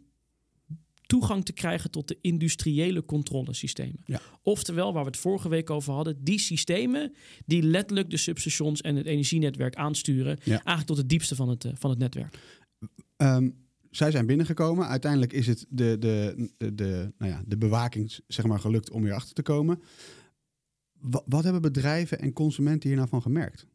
toegang 1.07 1.45
te 1.45 1.53
krijgen 1.53 1.91
tot 1.91 2.09
de 2.09 2.19
industriële 2.21 3.05
controlesystemen. 3.05 4.01
Ja. 4.05 4.21
Oftewel, 4.43 4.93
waar 4.93 5.03
we 5.05 5.09
het 5.11 5.19
vorige 5.19 5.49
week 5.49 5.71
over 5.71 5.93
hadden, 5.93 6.25
die 6.25 6.39
systemen 6.39 7.15
die 7.47 7.63
letterlijk 7.63 8.11
de 8.11 8.17
substations 8.17 8.81
en 8.81 8.97
het 8.97 9.07
energienetwerk 9.07 9.75
aansturen, 9.75 10.39
Ja. 10.45 10.51
eigenlijk 10.53 10.87
tot 10.87 10.97
het 10.97 11.09
diepste 11.09 11.35
van 11.37 11.49
het, 11.49 11.65
eh, 11.65 11.73
van 11.75 11.91
het 11.91 11.99
netwerk. 11.99 12.39
Ehm, 13.17 13.51
zij 13.91 14.11
zijn 14.11 14.27
binnengekomen. 14.27 14.87
Uiteindelijk 14.89 15.33
is 15.33 15.47
het 15.47 15.67
de, 15.69 15.97
de, 15.99 16.49
de, 16.59 16.75
de, 16.75 17.13
nou 17.19 17.31
ja, 17.31 17.43
de 17.47 17.57
bewaking 17.57 18.19
zeg 18.27 18.47
maar, 18.47 18.61
gelukt 18.61 18.91
om 18.91 19.03
hier 19.03 19.15
achter 19.15 19.35
te 19.35 19.43
komen. 19.43 19.81
Wa- 21.01 21.23
wat 21.27 21.45
hebben 21.45 21.63
bedrijven 21.63 22.19
en 22.19 22.33
consumenten 22.33 22.89
hier 22.89 22.99
nou 22.99 23.09
van 23.09 23.23
gemerkt? 23.23 23.67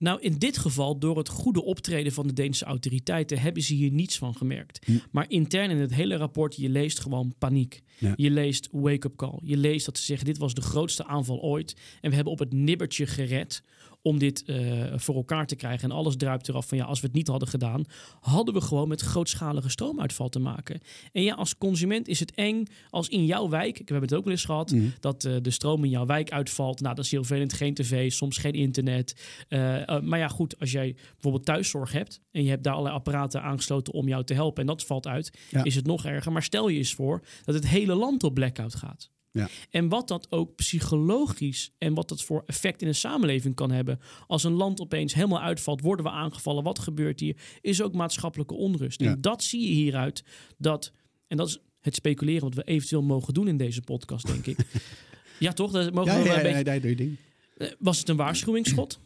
Nou, 0.00 0.20
in 0.20 0.38
dit 0.38 0.58
geval, 0.58 0.98
door 0.98 1.18
het 1.18 1.28
goede 1.28 1.64
optreden 1.64 2.12
van 2.12 2.26
de 2.26 2.32
Deense 2.32 2.64
autoriteiten, 2.64 3.38
hebben 3.38 3.62
ze 3.62 3.74
hier 3.74 3.90
niets 3.90 4.18
van 4.18 4.34
gemerkt. 4.34 4.86
Hm. 4.86 4.92
Maar 5.10 5.24
intern 5.28 5.70
in 5.70 5.76
het 5.76 5.94
hele 5.94 6.16
rapport, 6.16 6.56
je 6.56 6.68
leest 6.68 7.00
gewoon 7.00 7.34
paniek. 7.38 7.82
Ja. 7.98 8.12
Je 8.16 8.30
leest 8.30 8.68
wake-up 8.72 9.16
call. 9.16 9.38
Je 9.42 9.56
leest 9.56 9.86
dat 9.86 9.98
ze 9.98 10.04
zeggen, 10.04 10.26
dit 10.26 10.38
was 10.38 10.54
de 10.54 10.60
grootste 10.60 11.06
aanval 11.06 11.40
ooit. 11.40 11.76
En 12.00 12.08
we 12.08 12.14
hebben 12.14 12.32
op 12.32 12.38
het 12.38 12.52
nibbertje 12.52 13.06
gered 13.06 13.62
om 14.02 14.18
dit 14.18 14.44
eh, 14.44 14.56
voor 14.96 15.14
elkaar 15.14 15.46
te 15.46 15.56
krijgen. 15.56 15.90
En 15.90 15.96
alles 15.96 16.16
druipt 16.16 16.48
eraf 16.48 16.68
van, 16.68 16.78
ja, 16.78 16.84
als 16.84 17.00
we 17.00 17.06
het 17.06 17.16
niet 17.16 17.28
hadden 17.28 17.48
gedaan, 17.48 17.84
hadden 18.20 18.54
we 18.54 18.60
gewoon 18.60 18.88
met 18.88 19.00
grootschalige 19.00 19.68
stroomuitval 19.68 20.28
te 20.28 20.38
maken. 20.38 20.80
En 21.12 21.22
ja, 21.22 21.34
als 21.34 21.58
consument 21.58 22.08
is 22.08 22.20
het 22.20 22.34
eng 22.34 22.64
als 22.90 23.08
in 23.08 23.24
jouw 23.26 23.48
wijk, 23.48 23.78
ik 23.78 23.88
heb 23.88 24.00
het 24.00 24.14
ook 24.14 24.24
wel 24.24 24.32
eens 24.32 24.44
gehad, 24.44 24.70
Hm. 24.70 24.80
dat 25.00 25.24
eh, 25.24 25.36
de 25.42 25.50
stroom 25.50 25.84
in 25.84 25.90
jouw 25.90 26.06
wijk 26.06 26.30
uitvalt. 26.32 26.80
Nou, 26.80 26.94
dat 26.94 27.04
is 27.04 27.10
heel 27.10 27.24
vervelend. 27.24 27.52
Geen 27.52 27.74
tv, 27.74 28.10
soms 28.12 28.36
geen 28.38 28.52
internet. 28.52 29.14
Eh, 29.48 30.00
maar 30.00 30.18
ja, 30.18 30.28
goed, 30.28 30.58
als 30.60 30.70
jij 30.72 30.96
bijvoorbeeld 31.12 31.44
thuiszorg 31.44 31.92
hebt 31.92 32.20
en 32.30 32.42
je 32.42 32.50
hebt 32.50 32.64
daar 32.64 32.72
allerlei 32.72 32.96
apparaten 32.96 33.42
aangesloten 33.42 33.92
om 33.92 34.08
jou 34.08 34.24
te 34.24 34.34
helpen 34.34 34.60
en 34.60 34.66
dat 34.66 34.84
valt 34.84 35.06
uit, 35.06 35.38
Ja. 35.50 35.64
is 35.64 35.74
het 35.74 35.86
nog 35.86 36.04
erger. 36.04 36.32
Maar 36.32 36.42
stel 36.42 36.68
je 36.68 36.78
eens 36.78 36.94
voor 36.94 37.22
dat 37.44 37.54
het 37.54 37.66
hele 37.68 37.94
land 37.94 38.22
op 38.24 38.34
blackout 38.34 38.74
gaat. 38.74 39.10
Ja. 39.32 39.48
En 39.70 39.88
wat 39.88 40.08
dat 40.08 40.26
ook 40.32 40.54
psychologisch 40.54 41.72
en 41.78 41.94
wat 41.94 42.08
dat 42.08 42.22
voor 42.22 42.42
effect 42.46 42.82
in 42.82 42.88
een 42.88 42.94
samenleving 42.94 43.54
kan 43.54 43.70
hebben. 43.70 44.00
Als 44.26 44.44
een 44.44 44.52
land 44.52 44.80
opeens 44.80 45.14
helemaal 45.14 45.40
uitvalt, 45.40 45.80
worden 45.80 46.04
we 46.04 46.10
aangevallen, 46.10 46.64
wat 46.64 46.78
gebeurt 46.78 47.20
hier? 47.20 47.36
Is 47.60 47.82
ook 47.82 47.94
maatschappelijke 47.94 48.54
onrust. 48.54 49.00
Ja. 49.00 49.10
En 49.10 49.20
dat 49.20 49.42
zie 49.42 49.60
je 49.60 49.74
hieruit 49.74 50.24
dat, 50.58 50.92
en 51.26 51.36
dat 51.36 51.48
is 51.48 51.58
het 51.80 51.94
speculeren 51.94 52.42
wat 52.42 52.54
we 52.54 52.62
eventueel 52.62 53.02
mogen 53.02 53.34
doen 53.34 53.48
in 53.48 53.56
deze 53.56 53.80
podcast, 53.82 54.26
denk 54.26 54.46
ik. 54.46 54.58
ja, 55.38 55.52
toch? 55.52 55.70
Dat 55.70 55.92
mogen 55.92 56.12
Ja, 56.12 56.22
we 56.22 56.28
een 56.28 56.42
beetje 56.42 56.64
ja, 56.64 56.72
ja, 56.72 56.80
doe 56.80 56.90
je 56.90 56.96
ding. 56.96 57.16
eh, 57.56 57.68
Was 57.78 57.98
het 57.98 58.08
een 58.08 58.16
waarschuwingsschot 58.16 58.98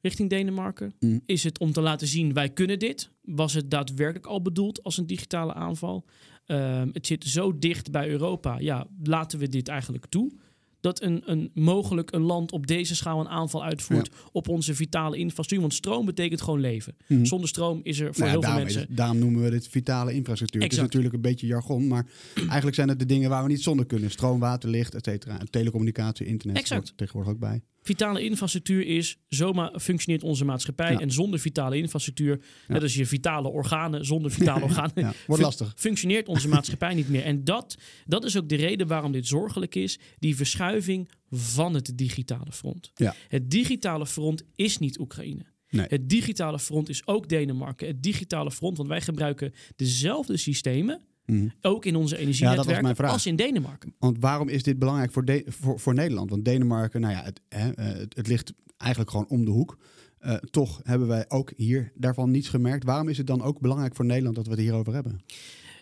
richting 0.00 0.30
Denemarken? 0.30 0.94
Mm. 1.00 1.20
Is 1.26 1.44
het 1.44 1.58
om 1.58 1.72
te 1.72 1.80
laten 1.80 2.06
zien 2.06 2.32
wij 2.32 2.48
kunnen 2.50 2.78
dit? 2.78 3.10
Was 3.22 3.54
het 3.54 3.70
daadwerkelijk 3.70 4.26
al 4.26 4.42
bedoeld 4.42 4.82
als 4.82 4.96
een 4.98 5.06
digitale 5.06 5.54
aanval? 5.54 6.04
Ehm, 6.46 6.88
het 6.92 7.06
zit 7.06 7.24
zo 7.24 7.58
dicht 7.58 7.90
bij 7.90 8.08
Europa. 8.08 8.58
Ja, 8.58 8.86
laten 9.02 9.38
we 9.38 9.48
dit 9.48 9.68
eigenlijk 9.68 10.06
toe? 10.06 10.32
Dat 10.80 11.02
een, 11.02 11.22
een 11.24 11.50
mogelijk 11.54 12.12
een 12.12 12.22
land 12.22 12.52
op 12.52 12.66
deze 12.66 12.94
schaal 12.94 13.20
een 13.20 13.28
aanval 13.28 13.64
uitvoert 13.64 14.10
op 14.32 14.48
onze 14.48 14.74
vitale 14.74 15.16
infrastructuur. 15.16 15.60
Want 15.60 15.74
stroom 15.74 16.06
betekent 16.06 16.40
gewoon 16.42 16.60
leven. 16.60 16.96
Mhm. 17.08 17.24
Zonder 17.24 17.48
stroom 17.48 17.80
is 17.82 18.00
er 18.00 18.14
voor 18.14 18.24
Nou 18.24 18.26
ja, 18.26 18.32
heel 18.32 18.42
veel 18.50 18.62
mensen. 18.62 18.80
het- 18.80 18.96
daarom 18.96 19.18
noemen 19.18 19.42
we 19.42 19.50
dit 19.50 19.68
vitale 19.68 20.12
infrastructuur. 20.12 20.62
Het 20.62 20.72
is 20.72 20.78
natuurlijk 20.78 21.14
een 21.14 21.20
beetje 21.20 21.46
jargon, 21.46 21.86
maar 21.86 22.06
eigenlijk 22.36 22.74
zijn 22.74 22.88
het 22.88 22.98
de 22.98 23.06
dingen 23.06 23.30
waar 23.30 23.42
we 23.42 23.48
niet 23.48 23.62
zonder 23.62 23.86
kunnen. 23.86 24.10
Stroom, 24.10 24.40
water, 24.40 24.68
licht, 24.70 24.94
et 24.94 25.04
cetera. 25.04 25.38
Telecommunicatie, 25.50 26.26
internet 26.26 26.56
Exact. 26.56 26.92
tegenwoordig 26.96 27.32
ook 27.32 27.38
bij. 27.40 27.62
Vitale 27.86 28.22
infrastructuur 28.22 28.86
is, 28.86 29.16
zomaar 29.28 29.80
functioneert 29.80 30.22
onze 30.22 30.44
maatschappij. 30.44 30.92
Ja. 30.92 30.98
En 30.98 31.10
zonder 31.10 31.40
vitale 31.40 31.76
infrastructuur, 31.76 32.40
net 32.68 32.82
als 32.82 32.94
je 32.94 33.06
vitale 33.06 33.48
organen, 33.48 34.04
zonder 34.04 34.30
vitale 34.30 34.64
organen, 34.70 35.14
wordt 35.26 35.42
lastig. 35.42 35.72
functioneert 35.76 36.28
onze 36.28 36.48
maatschappij 36.48 36.94
niet 36.94 37.08
meer. 37.08 37.22
En 37.22 37.44
dat, 37.44 37.76
dat 38.06 38.24
is 38.24 38.36
ook 38.36 38.48
de 38.48 38.56
reden 38.56 38.86
waarom 38.86 39.12
dit 39.12 39.26
zorgelijk 39.26 39.74
is. 39.74 39.98
Die 40.18 40.36
verschuiving 40.36 41.10
van 41.30 41.74
het 41.74 41.92
digitale 41.94 42.52
front. 42.52 42.90
Ja. 42.94 43.14
Het 43.28 43.50
digitale 43.50 44.06
front 44.06 44.44
is 44.54 44.78
niet 44.78 44.98
Oekraïne. 44.98 45.44
Nee. 45.68 45.86
Het 45.88 46.08
digitale 46.08 46.58
front 46.58 46.88
is 46.88 47.06
ook 47.06 47.28
Denemarken. 47.28 47.86
Het 47.86 48.02
digitale 48.02 48.50
front, 48.50 48.76
want 48.76 48.88
wij 48.88 49.00
gebruiken 49.00 49.52
dezelfde 49.76 50.36
systemen, 50.36 51.00
Mhm. 51.26 51.48
ook 51.60 51.84
in 51.84 51.96
onze 51.96 52.16
energienetwerken, 52.16 52.96
vraag. 52.96 53.12
als 53.12 53.26
in 53.26 53.36
Denemarken. 53.36 53.94
Want 53.98 54.16
waarom 54.20 54.48
is 54.48 54.62
dit 54.62 54.78
belangrijk 54.78 55.12
voor, 55.12 55.24
De- 55.24 55.44
voor, 55.46 55.80
voor 55.80 55.94
Nederland? 55.94 56.30
Want 56.30 56.44
Denemarken, 56.44 57.00
nou 57.00 57.12
ja, 57.12 57.22
het, 57.22 57.40
hè, 57.48 57.70
eh, 57.70 57.86
het, 57.86 58.16
het 58.16 58.26
ligt 58.26 58.52
eigenlijk 58.76 59.10
gewoon 59.10 59.28
om 59.28 59.44
de 59.44 59.50
hoek. 59.50 59.78
Eh, 60.18 60.34
toch 60.34 60.80
hebben 60.82 61.08
wij 61.08 61.24
ook 61.28 61.52
hier 61.56 61.92
daarvan 61.94 62.30
niets 62.30 62.48
gemerkt. 62.48 62.84
Waarom 62.84 63.08
is 63.08 63.18
het 63.18 63.26
dan 63.26 63.42
ook 63.42 63.60
belangrijk 63.60 63.94
voor 63.94 64.04
Nederland 64.04 64.36
dat 64.36 64.44
we 64.46 64.50
het 64.52 64.60
hierover 64.60 64.92
hebben? 64.94 65.20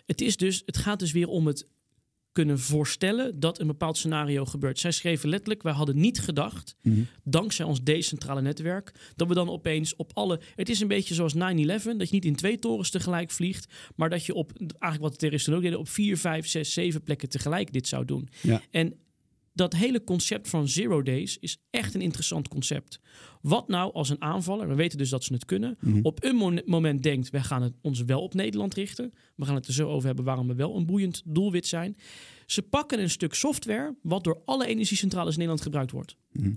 Het, 0.05 0.21
is 0.21 0.37
dus, 0.37 0.63
het 0.65 0.77
gaat 0.77 0.99
dus 0.99 1.11
weer 1.11 1.27
om 1.27 1.47
het 1.47 1.67
kunnen 2.33 2.59
voorstellen 2.59 3.39
dat 3.39 3.59
een 3.59 3.67
bepaald 3.67 3.97
scenario 3.97 4.45
gebeurt. 4.45 4.79
Zij 4.79 4.91
schreven 4.91 5.29
letterlijk, 5.29 5.63
wij 5.63 5.73
hadden 5.73 5.99
niet 5.99 6.19
gedacht, 6.19 6.75
dankzij 7.23 7.65
ons 7.65 7.83
decentrale 7.83 8.41
netwerk, 8.41 8.91
dat 9.15 9.27
we 9.27 9.33
dan 9.33 9.49
opeens 9.49 9.95
op 9.95 10.11
alle... 10.13 10.39
Het 10.55 10.69
is 10.69 10.79
een 10.79 10.87
beetje 10.87 11.13
zoals 11.13 11.33
9-11, 11.33 11.37
dat 11.37 11.83
je 11.83 12.07
niet 12.09 12.25
in 12.25 12.35
twee 12.35 12.59
torens 12.59 12.89
tegelijk 12.89 13.31
vliegt, 13.31 13.73
maar 13.95 14.09
dat 14.09 14.25
je 14.25 14.33
op, 14.33 14.51
eigenlijk 14.57 15.01
wat 15.01 15.11
de 15.11 15.17
terroristen 15.17 15.53
ook 15.53 15.61
deden, 15.61 15.79
op 15.79 15.89
vier, 15.89 16.17
vijf, 16.17 16.47
zes, 16.47 16.73
zeven 16.73 17.03
plekken 17.03 17.29
tegelijk 17.29 17.73
dit 17.73 17.87
zou 17.87 18.05
doen. 18.05 18.29
Ja. 18.41 18.61
En 18.71 18.93
dat 19.53 19.73
hele 19.75 20.03
concept 20.03 20.49
van 20.49 20.67
zero 20.67 21.01
days 21.01 21.37
is 21.39 21.57
echt 21.69 21.93
een 21.93 22.01
interessant 22.01 22.47
concept. 22.47 22.99
Wat 23.41 23.67
nou 23.67 23.93
als 23.93 24.09
een 24.09 24.21
aanvaller, 24.21 24.67
we 24.67 24.75
weten 24.75 24.97
dus 24.97 25.09
dat 25.09 25.23
ze 25.23 25.33
het 25.33 25.45
kunnen, 25.45 25.77
Mhm. 25.79 25.99
op 26.01 26.23
een 26.23 26.35
mo- 26.35 26.61
moment 26.65 27.03
denkt, 27.03 27.29
wij 27.29 27.41
gaan 27.41 27.61
het 27.61 27.73
ons 27.81 28.01
wel 28.03 28.21
op 28.21 28.33
Nederland 28.33 28.73
richten. 28.73 29.13
We 29.35 29.45
gaan 29.45 29.55
het 29.55 29.67
er 29.67 29.73
zo 29.73 29.89
over 29.89 30.05
hebben 30.07 30.25
waarom 30.25 30.47
we 30.47 30.53
wel 30.55 30.75
een 30.75 30.85
boeiend 30.85 31.21
doelwit 31.25 31.67
zijn. 31.67 31.97
Ze 32.45 32.61
pakken 32.61 32.99
een 33.01 33.09
stuk 33.09 33.33
software 33.33 33.95
wat 34.01 34.23
door 34.23 34.41
alle 34.45 34.65
energiecentrales 34.67 35.31
in 35.31 35.37
Nederland 35.37 35.61
gebruikt 35.63 35.91
wordt. 35.91 36.15
Mhm. 36.31 36.53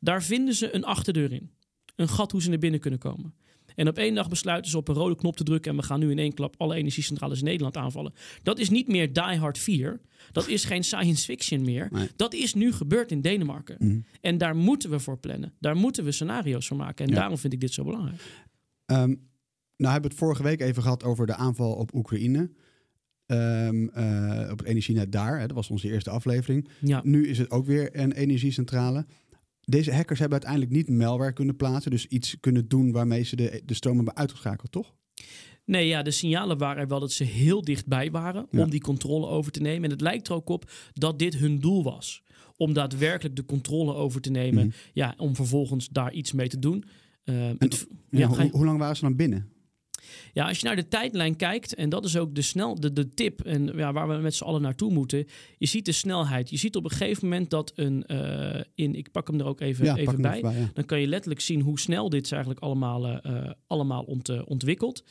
Daar 0.00 0.22
vinden 0.22 0.54
ze 0.54 0.74
een 0.74 0.84
achterdeur 0.84 1.32
in. 1.32 1.50
Een 1.96 2.08
gat 2.08 2.32
hoe 2.32 2.42
ze 2.42 2.48
naar 2.48 2.58
binnen 2.58 2.80
kunnen 2.80 2.98
komen. 3.00 3.34
En 3.74 3.88
op 3.88 3.98
één 3.98 4.14
dag 4.14 4.28
besluiten 4.28 4.70
ze 4.70 4.76
op 4.76 4.88
een 4.88 4.94
rode 4.94 5.16
knop 5.16 5.36
te 5.36 5.44
drukken 5.44 5.70
en 5.70 5.76
we 5.76 5.82
gaan 5.82 6.00
nu 6.00 6.10
in 6.10 6.18
één 6.18 6.34
klap 6.34 6.54
alle 6.58 6.74
energiecentrales 6.74 7.38
in 7.38 7.44
Nederland 7.44 7.76
aanvallen. 7.76 8.12
Dat 8.42 8.58
is 8.58 8.70
niet 8.70 8.88
meer 8.88 9.12
Die 9.12 9.22
Hard 9.38 9.58
4. 9.58 10.00
Dat 10.32 10.48
is 10.48 10.64
geen 10.64 10.84
science 10.84 11.24
fiction 11.24 11.62
meer. 11.62 11.88
Nee. 11.90 12.08
Dat 12.16 12.34
is 12.34 12.54
nu 12.54 12.72
gebeurd 12.72 13.10
in 13.10 13.20
Denemarken. 13.20 13.76
Mhm. 13.78 13.98
En 14.20 14.38
daar 14.38 14.56
moeten 14.56 14.90
we 14.90 14.98
voor 14.98 15.18
plannen. 15.18 15.52
Daar 15.58 15.76
moeten 15.76 16.04
we 16.04 16.12
scenario's 16.12 16.66
voor 16.66 16.76
maken. 16.76 17.04
En 17.04 17.10
Ja. 17.12 17.18
daarom 17.18 17.38
vind 17.38 17.52
ik 17.52 17.60
dit 17.60 17.72
zo 17.72 17.84
belangrijk. 17.84 18.20
Ehm, 18.86 19.08
nou 19.76 19.92
hebben 19.92 20.02
we 20.02 20.08
het 20.08 20.24
vorige 20.26 20.42
week 20.42 20.60
even 20.60 20.82
gehad 20.82 21.02
over 21.04 21.26
de 21.26 21.34
aanval 21.34 21.72
op 21.72 21.94
Oekraïne. 21.94 22.50
Ehm, 23.26 23.88
eh, 23.88 24.48
op 24.50 24.58
het 24.58 24.66
energienet 24.66 25.12
daar. 25.12 25.38
Hè, 25.40 25.46
dat 25.46 25.56
was 25.56 25.70
onze 25.70 25.88
eerste 25.90 26.10
aflevering. 26.10 26.68
Ja. 26.80 27.00
Nu 27.04 27.28
is 27.28 27.38
het 27.38 27.50
ook 27.50 27.66
weer 27.66 27.98
een 27.98 28.12
energiecentrale. 28.12 29.06
Deze 29.70 29.92
hackers 29.92 30.18
hebben 30.18 30.38
uiteindelijk 30.42 30.88
niet 30.88 30.98
malware 30.98 31.32
kunnen 31.32 31.56
plaatsen. 31.56 31.90
Dus 31.90 32.06
iets 32.06 32.36
kunnen 32.40 32.68
doen 32.68 32.92
waarmee 32.92 33.22
ze 33.22 33.36
de, 33.36 33.62
de 33.64 33.74
stroom 33.74 33.96
hebben 33.96 34.16
uitgeschakeld, 34.16 34.72
toch? 34.72 34.94
Nee, 35.64 35.86
ja, 35.86 36.02
de 36.02 36.10
signalen 36.10 36.58
waren 36.58 36.82
er 36.82 36.88
wel 36.88 37.00
dat 37.00 37.12
ze 37.12 37.24
heel 37.24 37.62
dichtbij 37.62 38.10
waren 38.10 38.46
Ja. 38.50 38.62
om 38.62 38.70
die 38.70 38.80
controle 38.80 39.26
over 39.26 39.52
te 39.52 39.60
nemen. 39.60 39.84
En 39.84 39.90
het 39.90 40.00
lijkt 40.00 40.28
er 40.28 40.34
ook 40.34 40.48
op 40.48 40.70
dat 40.92 41.18
dit 41.18 41.36
hun 41.36 41.58
doel 41.58 41.82
was. 41.82 42.22
Om 42.56 42.72
daadwerkelijk 42.72 43.36
de 43.36 43.44
controle 43.44 43.94
over 43.94 44.20
te 44.20 44.30
nemen. 44.30 44.66
Mhm. 44.66 44.74
Ja, 44.92 45.14
om 45.16 45.34
vervolgens 45.34 45.88
daar 45.88 46.12
iets 46.12 46.32
mee 46.32 46.48
te 46.48 46.58
doen. 46.58 46.84
Eh, 47.24 47.34
het- 47.58 47.86
Ja, 48.10 48.18
ja, 48.18 48.26
hoe, 48.26 48.36
ga 48.36 48.42
je- 48.42 48.50
hoe 48.50 48.64
lang 48.64 48.78
waren 48.78 48.96
ze 48.96 49.02
dan 49.02 49.16
binnen? 49.16 49.48
Ja, 50.32 50.48
als 50.48 50.58
je 50.58 50.66
naar 50.66 50.76
de 50.76 50.88
tijdlijn 50.88 51.36
kijkt, 51.36 51.74
en 51.74 51.88
dat 51.88 52.04
is 52.04 52.16
ook 52.16 52.34
de, 52.34 52.42
snel, 52.42 52.80
de, 52.80 52.92
de 52.92 53.08
tip 53.08 53.40
en 53.44 53.66
ja, 53.76 53.92
waar 53.92 54.08
we 54.08 54.14
met 54.14 54.34
z'n 54.34 54.44
allen 54.44 54.62
naartoe 54.62 54.92
moeten. 54.92 55.26
Je 55.58 55.66
ziet 55.66 55.84
de 55.84 55.92
snelheid. 55.92 56.50
Je 56.50 56.56
ziet 56.56 56.76
op 56.76 56.84
een 56.84 56.90
gegeven 56.90 57.28
moment 57.28 57.50
dat 57.50 57.72
een, 57.74 58.06
eh, 58.06 58.60
in, 58.74 58.94
ik 58.94 59.10
pak 59.10 59.26
hem 59.28 59.40
er 59.40 59.46
ook 59.46 59.60
even, 59.60 59.84
ja, 59.84 59.96
even 59.96 60.20
bij. 60.22 60.30
even 60.38 60.50
bij. 60.50 60.60
Ja. 60.60 60.70
Dan 60.74 60.84
kan 60.84 61.00
je 61.00 61.06
letterlijk 61.06 61.40
zien 61.40 61.60
hoe 61.60 61.78
snel 61.80 62.08
dit 62.08 62.24
is 62.24 62.30
eigenlijk 62.30 62.62
allemaal, 62.62 63.06
eh, 63.06 63.50
allemaal 63.66 64.02
ont, 64.02 64.28
eh, 64.28 64.42
ontwikkelt. 64.44 65.04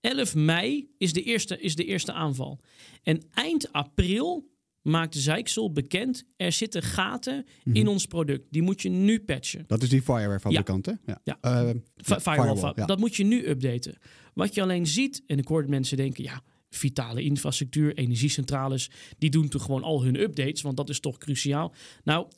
11 0.00 0.34
mei 0.34 0.90
is 0.98 1.12
de, 1.12 1.22
eerste, 1.22 1.60
is 1.60 1.74
de 1.76 1.84
eerste 1.84 2.12
aanval. 2.12 2.60
En 3.02 3.22
eind 3.34 3.72
april 3.72 4.48
maakt 4.82 5.14
Zijksel 5.16 5.72
bekend... 5.72 6.24
er 6.36 6.52
zitten 6.52 6.82
gaten 6.82 7.46
Mhm. 7.64 7.76
in 7.76 7.88
ons 7.88 8.06
product. 8.06 8.46
Die 8.50 8.62
moet 8.62 8.82
je 8.82 8.88
nu 8.88 9.20
patchen. 9.24 9.64
Dat 9.66 9.82
is 9.82 9.88
die 9.88 10.02
fireware-fabrikant, 10.02 10.86
hè? 10.86 10.92
Ja. 11.06 11.20
Ja. 11.24 11.38
Eh, 11.40 11.60
Fi- 11.60 12.12
ja, 12.12 12.20
firewall, 12.20 12.46
firewall, 12.46 12.72
ja. 12.76 12.86
Dat 12.86 12.98
moet 12.98 13.16
je 13.16 13.24
nu 13.24 13.46
updaten. 13.48 13.98
Wat 14.34 14.54
je 14.54 14.62
alleen 14.62 14.86
ziet, 14.86 15.22
en 15.26 15.38
ik 15.38 15.48
hoor 15.48 15.68
mensen 15.68 15.96
denken... 15.96 16.24
ja, 16.24 16.42
vitale 16.70 17.22
infrastructuur, 17.22 17.94
energiecentrales... 17.94 18.90
die 19.18 19.30
doen 19.30 19.48
toch 19.48 19.62
gewoon 19.62 19.82
al 19.82 20.02
hun 20.02 20.20
updates... 20.20 20.62
want 20.62 20.76
dat 20.76 20.88
is 20.88 21.00
toch 21.00 21.18
cruciaal. 21.18 21.74
Nou, 22.04 22.28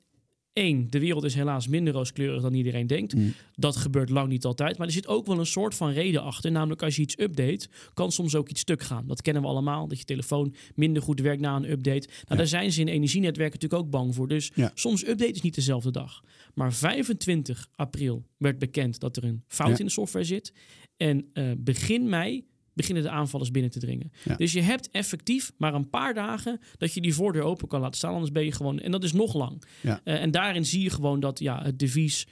één, 0.52 0.86
de 0.90 0.98
wereld 0.98 1.24
is 1.24 1.34
helaas 1.34 1.68
minder 1.68 1.92
rooskleurig 1.94 2.42
dan 2.42 2.54
iedereen 2.54 2.86
denkt. 2.86 3.14
Mm. 3.14 3.32
Dat 3.54 3.76
gebeurt 3.76 4.10
lang 4.10 4.28
niet 4.28 4.44
altijd. 4.44 4.78
Maar 4.78 4.86
er 4.86 4.92
zit 4.92 5.06
ook 5.06 5.26
wel 5.26 5.38
een 5.38 5.46
soort 5.46 5.74
van 5.74 5.90
reden 5.90 6.22
achter. 6.22 6.50
Namelijk 6.50 6.82
als 6.82 6.96
je 6.96 7.02
iets 7.02 7.18
update, 7.18 7.68
kan 7.94 8.12
soms 8.12 8.34
ook 8.34 8.48
iets 8.48 8.60
stuk 8.60 8.82
gaan. 8.82 9.06
Dat 9.06 9.22
kennen 9.22 9.42
we 9.42 9.48
allemaal. 9.48 9.88
Dat 9.88 9.98
je 9.98 10.04
telefoon 10.04 10.54
minder 10.74 11.02
goed 11.02 11.20
werkt 11.20 11.40
na 11.40 11.56
een 11.56 11.70
update. 11.70 12.06
Nou, 12.08 12.20
Ja. 12.28 12.36
daar 12.36 12.46
zijn 12.46 12.72
ze 12.72 12.80
in 12.80 12.88
energienetwerken 12.88 13.58
natuurlijk 13.60 13.82
ook 13.82 13.90
bang 13.90 14.14
voor. 14.14 14.28
Dus 14.28 14.50
Ja. 14.54 14.70
soms 14.74 15.06
update 15.06 15.32
is 15.32 15.40
niet 15.42 15.54
dezelfde 15.54 15.90
dag. 15.90 16.22
Maar 16.54 16.72
25 16.72 17.68
april 17.74 18.24
werd 18.36 18.58
bekend 18.58 19.00
dat 19.00 19.16
er 19.16 19.24
een 19.24 19.42
fout 19.46 19.70
Ja. 19.70 19.78
in 19.78 19.84
de 19.84 19.90
software 19.90 20.24
zit. 20.24 20.52
En 20.96 21.30
eh, 21.32 21.50
begin 21.58 22.08
mei 22.08 22.44
beginnen 22.74 23.02
de 23.02 23.10
aanvallers 23.10 23.50
binnen 23.50 23.70
te 23.70 23.78
dringen. 23.78 24.12
Ja. 24.24 24.36
Dus 24.36 24.52
je 24.52 24.60
hebt 24.60 24.90
effectief 24.90 25.52
maar 25.56 25.74
een 25.74 25.90
paar 25.90 26.14
dagen 26.14 26.60
dat 26.76 26.94
je 26.94 27.00
die 27.00 27.14
voordeur 27.14 27.42
open 27.42 27.68
kan 27.68 27.80
laten 27.80 27.96
staan. 27.96 28.12
Anders 28.12 28.32
ben 28.32 28.44
je 28.44 28.52
gewoon... 28.52 28.78
En 28.78 28.90
dat 28.90 29.04
is 29.04 29.12
nog 29.12 29.34
lang. 29.34 29.62
Ja. 29.80 30.00
Eh, 30.04 30.22
en 30.22 30.30
daarin 30.30 30.66
zie 30.66 30.82
je 30.82 30.90
gewoon 30.90 31.20
dat 31.20 31.38
ja, 31.38 31.62
het 31.62 31.78
devies 31.78 32.26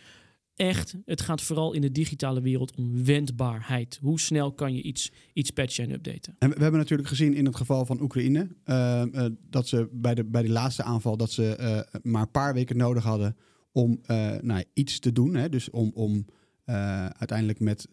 echt... 0.55 0.95
Het 1.05 1.21
gaat 1.21 1.43
vooral 1.43 1.73
in 1.73 1.81
de 1.81 1.93
digitale 1.93 2.41
wereld 2.41 2.77
om 2.77 3.05
wendbaarheid. 3.05 3.99
Hoe 4.03 4.21
snel 4.21 4.53
kan 4.53 4.75
je 4.75 4.83
iets, 4.83 5.11
iets 5.33 5.51
patchen 5.51 5.85
en 5.85 5.91
updaten? 5.91 6.37
En 6.39 6.51
we 6.51 6.63
hebben 6.63 6.81
natuurlijk 6.81 7.09
gezien 7.09 7.35
in 7.35 7.45
het 7.45 7.57
geval 7.57 7.87
van 7.87 8.01
Oekraïne... 8.01 8.49
eh, 8.65 9.03
eh, 9.03 9.33
dat 9.51 9.69
ze 9.69 9.89
bij 9.93 10.15
de, 10.15 10.25
bij 10.25 10.43
die 10.43 10.53
laatste 10.53 10.83
aanval... 10.83 11.17
dat 11.17 11.33
ze 11.33 11.87
maar 12.03 12.23
een 12.23 12.31
paar 12.31 12.55
weken 12.55 12.77
nodig 12.77 13.05
hadden 13.05 13.37
om 13.73 14.01
nou, 14.41 14.65
iets 14.75 14.99
te 14.99 15.13
doen. 15.13 15.35
Hè? 15.35 15.49
Dus 15.49 15.71
om, 15.71 15.91
om 15.95 16.27
uh, 16.71 17.07
uiteindelijk 17.07 17.61
met 17.61 17.89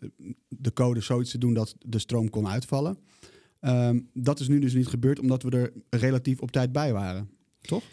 de 0.48 0.74
code 0.74 1.02
zoiets 1.02 1.32
te 1.32 1.38
doen 1.38 1.54
dat 1.54 1.76
de 1.80 2.00
stroom 2.00 2.30
kon 2.30 2.48
uitvallen. 2.48 2.98
Um, 3.62 4.10
dat 4.14 4.40
is 4.40 4.48
nu 4.48 4.60
dus 4.60 4.74
niet 4.74 4.88
gebeurd 4.88 5.20
omdat 5.20 5.44
we 5.44 5.50
er 5.50 5.74
relatief 5.90 6.40
op 6.40 6.52
tijd 6.52 6.72
bij 6.72 6.94
waren. 6.94 7.30
Toch? 7.62 7.84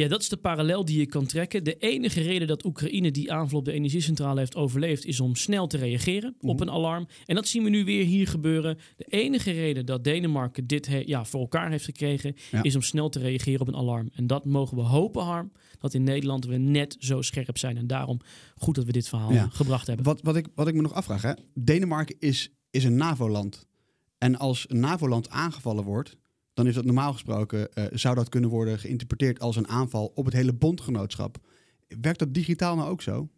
Ja, 0.00 0.08
dat 0.08 0.20
is 0.20 0.28
de 0.28 0.36
parallel 0.36 0.84
die 0.84 0.98
je 0.98 1.06
kan 1.06 1.26
trekken. 1.26 1.64
De 1.64 1.76
enige 1.76 2.20
reden 2.20 2.48
dat 2.48 2.64
Oekraïne 2.64 3.10
die 3.10 3.32
aanval 3.32 3.58
op 3.58 3.64
de 3.64 3.72
energiecentrale 3.72 4.38
heeft 4.38 4.56
overleefd, 4.56 5.04
is 5.04 5.20
om 5.20 5.34
snel 5.36 5.66
te 5.66 5.76
reageren 5.76 6.34
op 6.40 6.52
Mhm. 6.58 6.62
een 6.62 6.70
alarm. 6.74 7.06
En 7.26 7.34
dat 7.34 7.48
zien 7.48 7.64
we 7.64 7.70
nu 7.70 7.84
weer 7.84 8.04
hier 8.04 8.28
gebeuren. 8.28 8.78
De 8.96 9.04
enige 9.04 9.50
reden 9.50 9.86
dat 9.86 10.04
Denemarken 10.04 10.66
dit 10.66 10.86
he- 10.86 11.02
ja, 11.06 11.24
voor 11.24 11.40
elkaar 11.40 11.70
heeft 11.70 11.84
gekregen, 11.84 12.34
Ja. 12.50 12.62
is 12.62 12.74
om 12.74 12.82
snel 12.82 13.08
te 13.08 13.18
reageren 13.18 13.60
op 13.60 13.68
een 13.68 13.76
alarm. 13.76 14.10
En 14.14 14.26
dat 14.26 14.44
mogen 14.44 14.76
we 14.76 14.82
hopen, 14.82 15.22
Harm, 15.22 15.52
dat 15.78 15.94
in 15.94 16.02
Nederland 16.02 16.44
we 16.46 16.56
net 16.56 16.96
zo 16.98 17.22
scherp 17.22 17.58
zijn. 17.58 17.76
En 17.76 17.86
daarom 17.86 18.20
goed 18.54 18.74
dat 18.74 18.84
we 18.84 18.92
dit 18.92 19.08
verhaal 19.08 19.32
Ja. 19.32 19.48
gebracht 19.52 19.86
hebben. 19.86 20.04
Wat, 20.04 20.20
wat, 20.22 20.36
ik, 20.36 20.46
wat 20.54 20.68
ik 20.68 20.74
me 20.74 20.82
nog 20.82 20.92
afvraag, 20.94 21.22
hè? 21.22 21.32
Denemarken 21.54 22.16
is, 22.18 22.50
is 22.70 22.84
een 22.84 22.96
NAVO-land. 22.96 23.66
En 24.18 24.36
als 24.38 24.64
een 24.68 24.80
NAVO-land 24.80 25.28
aangevallen 25.30 25.84
wordt, 25.84 26.16
dan 26.60 26.68
is 26.68 26.74
dat 26.74 26.84
normaal 26.84 27.12
gesproken, 27.12 27.72
eh, 27.72 27.84
zou 27.92 28.14
dat 28.14 28.28
kunnen 28.28 28.50
worden 28.50 28.78
geïnterpreteerd 28.78 29.40
als 29.40 29.56
een 29.56 29.68
aanval 29.68 30.12
op 30.14 30.24
het 30.24 30.34
hele 30.34 30.52
bondgenootschap. 30.52 31.38
Werkt 32.00 32.18
dat 32.18 32.34
digitaal 32.34 32.76
nou 32.76 32.90
ook 32.90 33.02
zo? 33.02 33.28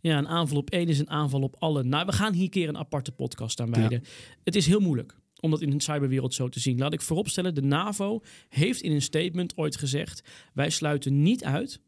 Ja, 0.00 0.18
een 0.18 0.28
aanval 0.28 0.56
op 0.56 0.70
één 0.70 0.88
is 0.88 0.98
een 0.98 1.10
aanval 1.10 1.42
op 1.42 1.56
alle. 1.58 1.82
Nou, 1.82 2.06
we 2.06 2.12
gaan 2.12 2.32
hier 2.32 2.42
een 2.42 2.50
keer 2.50 2.68
een 2.68 2.78
aparte 2.78 3.12
podcast 3.12 3.60
aan 3.60 3.70
wijden. 3.70 4.02
Het 4.44 4.56
is 4.56 4.66
heel 4.66 4.80
moeilijk 4.80 5.18
om 5.40 5.50
dat 5.50 5.60
in 5.60 5.72
een 5.72 5.80
cyberwereld 5.80 6.34
zo 6.34 6.48
te 6.48 6.60
zien. 6.60 6.78
Laat 6.78 6.92
ik 6.92 7.00
vooropstellen, 7.00 7.54
de 7.54 7.62
NAVO 7.62 8.20
heeft 8.48 8.80
in 8.80 8.92
een 8.92 9.02
statement 9.02 9.56
ooit 9.56 9.76
gezegd... 9.76 10.22
wij 10.54 10.70
sluiten 10.70 11.22
niet 11.22 11.44
uit 11.44 11.80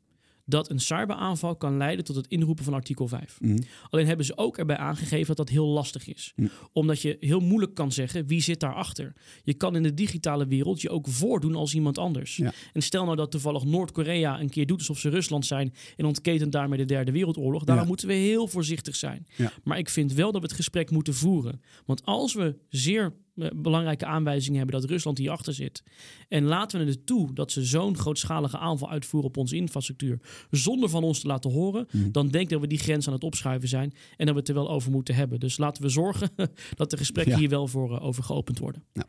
dat 0.48 0.70
een 0.70 0.80
cyberaanval 0.80 1.56
kan 1.56 1.76
leiden 1.76 2.04
tot 2.04 2.16
het 2.16 2.26
inroepen 2.26 2.64
van 2.64 2.74
artikel 2.74 3.08
5. 3.08 3.38
Mhm. 3.40 3.58
Alleen 3.90 4.06
hebben 4.06 4.26
ze 4.26 4.36
ook 4.36 4.58
erbij 4.58 4.76
aangegeven 4.76 5.26
dat 5.26 5.36
dat 5.36 5.48
heel 5.48 5.66
lastig 5.66 6.06
is. 6.08 6.32
Hm. 6.36 6.46
Omdat 6.72 7.02
je 7.02 7.16
heel 7.20 7.40
moeilijk 7.40 7.74
kan 7.74 7.92
zeggen 7.92 8.26
wie 8.26 8.40
zit 8.40 8.60
daarachter. 8.60 9.12
Je 9.42 9.54
kan 9.54 9.76
in 9.76 9.82
de 9.82 9.94
digitale 9.94 10.46
wereld 10.46 10.80
je 10.80 10.90
ook 10.90 11.08
voordoen 11.08 11.54
als 11.54 11.74
iemand 11.74 11.98
anders. 11.98 12.36
Ja. 12.36 12.52
En 12.72 12.82
stel 12.82 13.04
nou 13.04 13.16
dat 13.16 13.30
toevallig 13.30 13.64
Noord-Korea 13.64 14.40
een 14.40 14.50
keer 14.50 14.66
doet 14.66 14.78
alsof 14.78 14.98
ze 14.98 15.08
Rusland 15.08 15.46
zijn 15.46 15.74
en 15.96 16.04
ontketent 16.04 16.52
daarmee 16.52 16.78
de 16.78 16.84
derde 16.84 17.12
wereldoorlog. 17.12 17.64
Daarom 17.64 17.84
Ja. 17.84 17.88
moeten 17.90 18.08
we 18.08 18.14
heel 18.14 18.46
voorzichtig 18.48 18.96
zijn. 18.96 19.26
Ja. 19.36 19.52
Maar 19.64 19.78
ik 19.78 19.88
vind 19.88 20.12
wel 20.12 20.32
dat 20.32 20.40
we 20.40 20.46
het 20.46 20.56
gesprek 20.56 20.90
moeten 20.90 21.14
voeren. 21.14 21.60
Want 21.86 22.04
als 22.04 22.34
we 22.34 22.56
zeer 22.68 23.12
belangrijke 23.57 24.07
aanwijzingen 24.07 24.59
hebben 24.59 24.81
dat 24.81 24.90
Rusland 24.90 25.19
hierachter 25.19 25.55
zit. 25.55 25.83
En 26.28 26.45
laten 26.45 26.81
we 26.81 26.87
het 26.90 27.07
toe 27.07 27.33
dat 27.35 27.52
ze 27.52 27.64
zo'n 27.64 27.97
grootschalige 27.99 28.59
aanval 28.59 28.90
uitvoeren 28.90 29.28
op 29.31 29.37
onze 29.37 29.57
infrastructuur. 29.57 30.21
zonder 30.50 30.88
van 30.88 31.05
ons 31.05 31.21
te 31.21 31.26
laten 31.26 31.50
horen. 31.50 31.87
Mhm. 31.93 32.11
dan 32.11 32.28
denk 32.28 32.45
ik 32.45 32.50
dat 32.50 32.61
we 32.61 32.66
die 32.66 32.78
grens 32.78 33.07
aan 33.07 33.12
het 33.12 33.25
opschuiven 33.25 33.69
zijn. 33.69 33.93
en 34.16 34.26
dat 34.26 34.35
we 34.35 34.40
het 34.40 34.49
er 34.49 34.55
wel 34.55 34.71
over 34.71 34.90
moeten 34.90 35.14
hebben. 35.14 35.40
Dus 35.40 35.57
laten 35.59 35.83
we 35.83 35.88
zorgen 35.88 36.31
dat 36.76 36.90
de 36.90 36.97
gesprekken 36.97 37.33
Ja. 37.33 37.38
hier 37.38 37.49
wel 37.49 37.66
voor 37.69 37.97
eh, 37.97 38.05
over 38.05 38.23
geopend 38.23 38.59
worden. 38.59 38.83
Ja. 38.93 39.07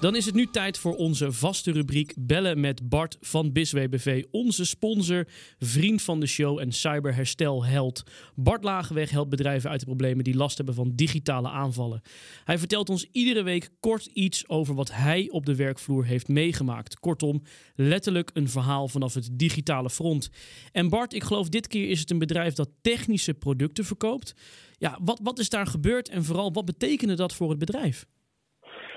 Dan 0.00 0.16
is 0.16 0.26
het 0.26 0.34
nu 0.34 0.46
tijd 0.46 0.78
voor 0.78 0.96
onze 0.96 1.32
vaste 1.32 1.72
rubriek 1.72 2.14
Bellen 2.18 2.60
met 2.60 2.88
Bart 2.88 3.16
van 3.20 3.52
BISWBV. 3.52 4.24
Onze 4.30 4.64
sponsor, 4.64 5.26
vriend 5.58 6.02
van 6.02 6.20
de 6.20 6.26
show 6.26 6.58
en 6.58 6.72
cyberherstelheld. 6.72 8.02
Bart 8.34 8.64
Lagenweg 8.64 9.10
helpt 9.10 9.30
bedrijven 9.30 9.70
uit 9.70 9.80
de 9.80 9.86
problemen 9.86 10.24
die 10.24 10.36
last 10.36 10.56
hebben 10.56 10.74
van 10.74 10.92
digitale 10.94 11.48
aanvallen. 11.48 12.02
Hij 12.44 12.58
vertelt 12.58 12.88
ons 12.88 13.06
iedere 13.12 13.42
week 13.42 13.70
kort 13.80 14.06
iets 14.06 14.48
over 14.48 14.74
wat 14.74 14.92
hij 14.92 15.28
op 15.30 15.46
de 15.46 15.54
werkvloer 15.54 16.04
heeft 16.04 16.28
meegemaakt. 16.28 17.00
Kortom, 17.00 17.42
letterlijk 17.74 18.30
een 18.32 18.48
verhaal 18.48 18.88
vanaf 18.88 19.14
het 19.14 19.28
digitale 19.32 19.90
front. 19.90 20.30
En 20.72 20.88
Bart, 20.88 21.14
ik 21.14 21.24
geloof 21.24 21.48
dit 21.48 21.66
keer 21.66 21.88
is 21.88 22.00
het 22.00 22.10
een 22.10 22.18
bedrijf 22.18 22.54
dat 22.54 22.70
technische 22.80 23.34
producten 23.34 23.84
verkoopt. 23.84 24.34
Ja, 24.78 24.98
wat, 25.02 25.20
wat 25.22 25.38
is 25.38 25.48
daar 25.48 25.66
gebeurd 25.66 26.08
en 26.08 26.24
vooral 26.24 26.52
wat 26.52 26.64
betekende 26.64 27.14
dat 27.14 27.34
voor 27.34 27.50
het 27.50 27.58
bedrijf? 27.58 28.06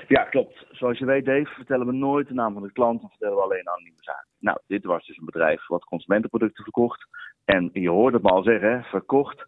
Ja, 0.08 0.24
klopt. 0.24 0.66
Zoals 0.72 0.98
je 0.98 1.06
weet, 1.06 1.26
Dave, 1.26 1.54
vertellen 1.54 1.86
we 1.86 1.94
nooit 1.94 2.28
de 2.28 2.34
naam 2.34 2.54
van 2.54 2.62
de 2.62 2.72
klant, 2.72 3.02
dan 3.02 3.10
vertellen 3.10 3.36
we 3.36 3.42
alleen 3.42 3.70
anonieme 3.70 3.98
zaken. 4.00 4.28
Nou, 4.40 4.58
dit 4.68 4.84
was 4.84 5.06
dus 5.06 5.18
een 5.18 5.26
bedrijf 5.26 5.68
wat 5.68 5.84
consumentenproducten 5.84 6.64
verkocht. 6.64 7.08
En 7.46 7.70
je 7.74 7.90
hoort 7.90 8.14
het 8.14 8.24
me 8.24 8.30
al 8.30 8.44
zeggen, 8.44 8.84
verkocht. 8.84 9.46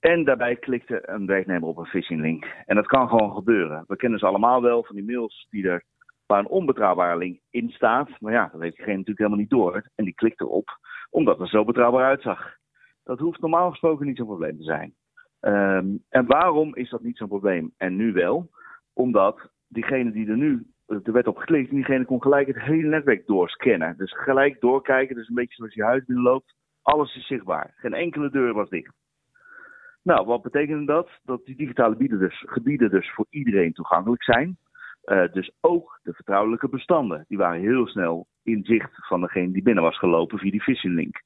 En 0.00 0.24
daarbij 0.24 0.56
klikte 0.56 1.08
een 1.08 1.26
werknemer 1.26 1.68
op 1.68 1.76
een 1.76 1.86
phishing 1.86 2.20
link. 2.20 2.46
En 2.66 2.76
dat 2.76 2.86
kan 2.86 3.08
gewoon 3.08 3.34
gebeuren. 3.34 3.84
We 3.86 3.96
kennen 3.96 4.18
ze 4.18 4.26
allemaal 4.26 4.62
wel 4.62 4.84
van 4.84 4.96
die 4.96 5.04
mails 5.04 5.46
die 5.50 5.68
er 5.68 5.84
waar 6.26 6.38
een 6.38 6.48
onbetrouwbare 6.48 7.18
link 7.18 7.40
in 7.50 7.70
staat. 7.70 8.08
Maar 8.20 8.32
ja, 8.32 8.48
dat 8.52 8.60
heeft 8.60 8.76
diegene 8.76 8.96
natuurlijk 8.96 9.18
helemaal 9.18 9.38
niet 9.38 9.50
door. 9.50 9.90
En 9.94 10.04
die 10.04 10.14
klikt 10.14 10.40
erop, 10.40 10.68
omdat 11.10 11.38
het 11.38 11.48
zo 11.48 11.64
betrouwbaar 11.64 12.04
uitzag. 12.04 12.56
Dat 13.04 13.18
hoeft 13.18 13.40
normaal 13.40 13.70
gesproken 13.70 14.06
niet 14.06 14.16
zo'n 14.16 14.26
probleem 14.26 14.56
te 14.56 14.62
zijn. 14.62 14.94
Ehm, 15.40 15.86
en 16.08 16.26
waarom 16.26 16.74
is 16.74 16.90
dat 16.90 17.02
niet 17.02 17.16
zo'n 17.16 17.28
probleem? 17.28 17.72
En 17.76 17.96
nu 17.96 18.12
wel, 18.12 18.50
omdat 18.92 19.50
diegene 19.70 20.12
die 20.12 20.28
er 20.28 20.36
nu 20.36 20.66
de 20.98 21.12
werd 21.12 21.26
op 21.26 21.36
geklikt, 21.36 21.70
diegene 21.70 22.04
kon 22.04 22.22
gelijk 22.22 22.46
het 22.46 22.60
hele 22.60 22.88
netwerk 22.88 23.26
doorscannen. 23.26 23.96
Dus 23.96 24.12
gelijk 24.16 24.60
doorkijken, 24.60 25.16
dus 25.16 25.28
een 25.28 25.34
beetje 25.34 25.54
zoals 25.54 25.74
je 25.74 25.84
huis 25.84 26.04
binnenloopt. 26.04 26.54
Alles 26.82 27.16
is 27.16 27.26
zichtbaar. 27.26 27.74
Geen 27.76 27.94
enkele 27.94 28.30
deur 28.30 28.54
was 28.54 28.68
dicht. 28.68 28.92
Nou, 30.02 30.26
wat 30.26 30.42
betekende 30.42 30.84
dat? 30.84 31.10
Dat 31.24 31.44
die 31.44 31.56
digitale 31.56 31.92
gebieden 31.92 32.18
dus, 32.18 32.44
gebieden 32.46 32.90
dus 32.90 33.12
voor 33.12 33.26
iedereen 33.30 33.72
toegankelijk 33.72 34.22
zijn. 34.22 34.56
Uh, 35.04 35.32
dus 35.32 35.50
ook 35.60 36.00
de 36.02 36.12
vertrouwelijke 36.12 36.68
bestanden. 36.68 37.24
Die 37.28 37.38
waren 37.38 37.60
heel 37.60 37.86
snel 37.86 38.26
in 38.42 38.64
zicht 38.64 39.06
van 39.06 39.20
degene 39.20 39.52
die 39.52 39.62
binnen 39.62 39.82
was 39.82 39.98
gelopen 39.98 40.38
via 40.38 40.50
die 40.50 40.62
phishing 40.62 40.94
link. 40.94 41.22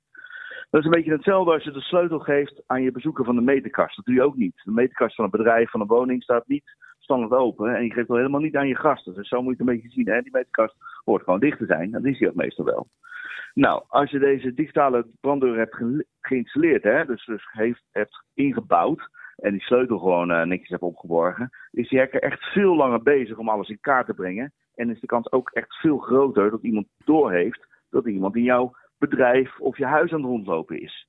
Dat 0.74 0.82
is 0.82 0.88
een 0.88 0.96
beetje 0.96 1.12
hetzelfde 1.12 1.52
als 1.52 1.64
je 1.64 1.72
de 1.72 1.80
sleutel 1.80 2.18
geeft 2.18 2.62
aan 2.66 2.82
je 2.82 2.92
bezoeker 2.92 3.24
van 3.24 3.34
de 3.34 3.40
meterkast. 3.40 3.96
Dat 3.96 4.04
doe 4.04 4.14
je 4.14 4.22
ook 4.22 4.36
niet. 4.36 4.60
De 4.64 4.70
meterkast 4.70 5.14
van 5.14 5.24
een 5.24 5.30
bedrijf, 5.30 5.70
van 5.70 5.80
een 5.80 5.86
woning 5.86 6.22
staat 6.22 6.46
niet 6.46 6.76
standaard 6.98 7.32
open. 7.32 7.74
En 7.76 7.84
je 7.84 7.92
geeft 7.92 8.08
het 8.08 8.16
helemaal 8.16 8.40
niet 8.40 8.56
aan 8.56 8.68
je 8.68 8.76
gasten. 8.76 9.14
Dus 9.14 9.28
zo 9.28 9.42
moet 9.42 9.56
je 9.56 9.62
het 9.62 9.68
een 9.68 9.74
beetje 9.74 9.90
zien. 9.90 10.08
Hè? 10.08 10.20
Die 10.20 10.32
meterkast 10.32 10.74
hoort 11.04 11.22
gewoon 11.22 11.40
dicht 11.40 11.58
te 11.58 11.66
zijn. 11.66 11.90
Dat 11.90 12.04
is 12.04 12.18
die 12.18 12.28
ook 12.28 12.34
meestal 12.34 12.64
wel. 12.64 12.88
Nou, 13.54 13.82
als 13.88 14.10
je 14.10 14.18
deze 14.18 14.54
digitale 14.54 15.06
branddeur 15.20 15.56
hebt 15.56 15.74
ge 15.74 16.06
geïnstalleerd, 16.20 16.82
hè? 16.82 17.04
dus, 17.04 17.24
dus 17.24 17.48
heeft, 17.52 18.24
ingebouwd 18.34 19.08
en 19.36 19.52
die 19.52 19.62
sleutel 19.62 19.98
gewoon 19.98 20.30
uh, 20.30 20.42
netjes 20.42 20.68
hebt 20.68 20.82
opgeborgen, 20.82 21.50
is 21.70 21.88
die 21.88 21.98
hacker 21.98 22.22
echt 22.22 22.42
veel 22.44 22.76
langer 22.76 23.02
bezig 23.02 23.36
om 23.36 23.48
alles 23.48 23.68
in 23.68 23.80
kaart 23.80 24.06
te 24.06 24.14
brengen. 24.14 24.52
En 24.74 24.90
is 24.90 25.00
de 25.00 25.06
kans 25.06 25.32
ook 25.32 25.50
echt 25.50 25.74
veel 25.74 25.98
groter 25.98 26.50
dat 26.50 26.62
iemand 26.62 26.86
doorheeft 27.04 27.66
dat 27.90 28.06
iemand 28.06 28.36
in 28.36 28.42
jouw 28.42 28.72
bedrijf 29.08 29.60
of 29.60 29.78
je 29.78 29.86
huis 29.86 30.12
aan 30.12 30.20
het 30.20 30.28
rondlopen 30.28 30.80
is. 30.80 31.06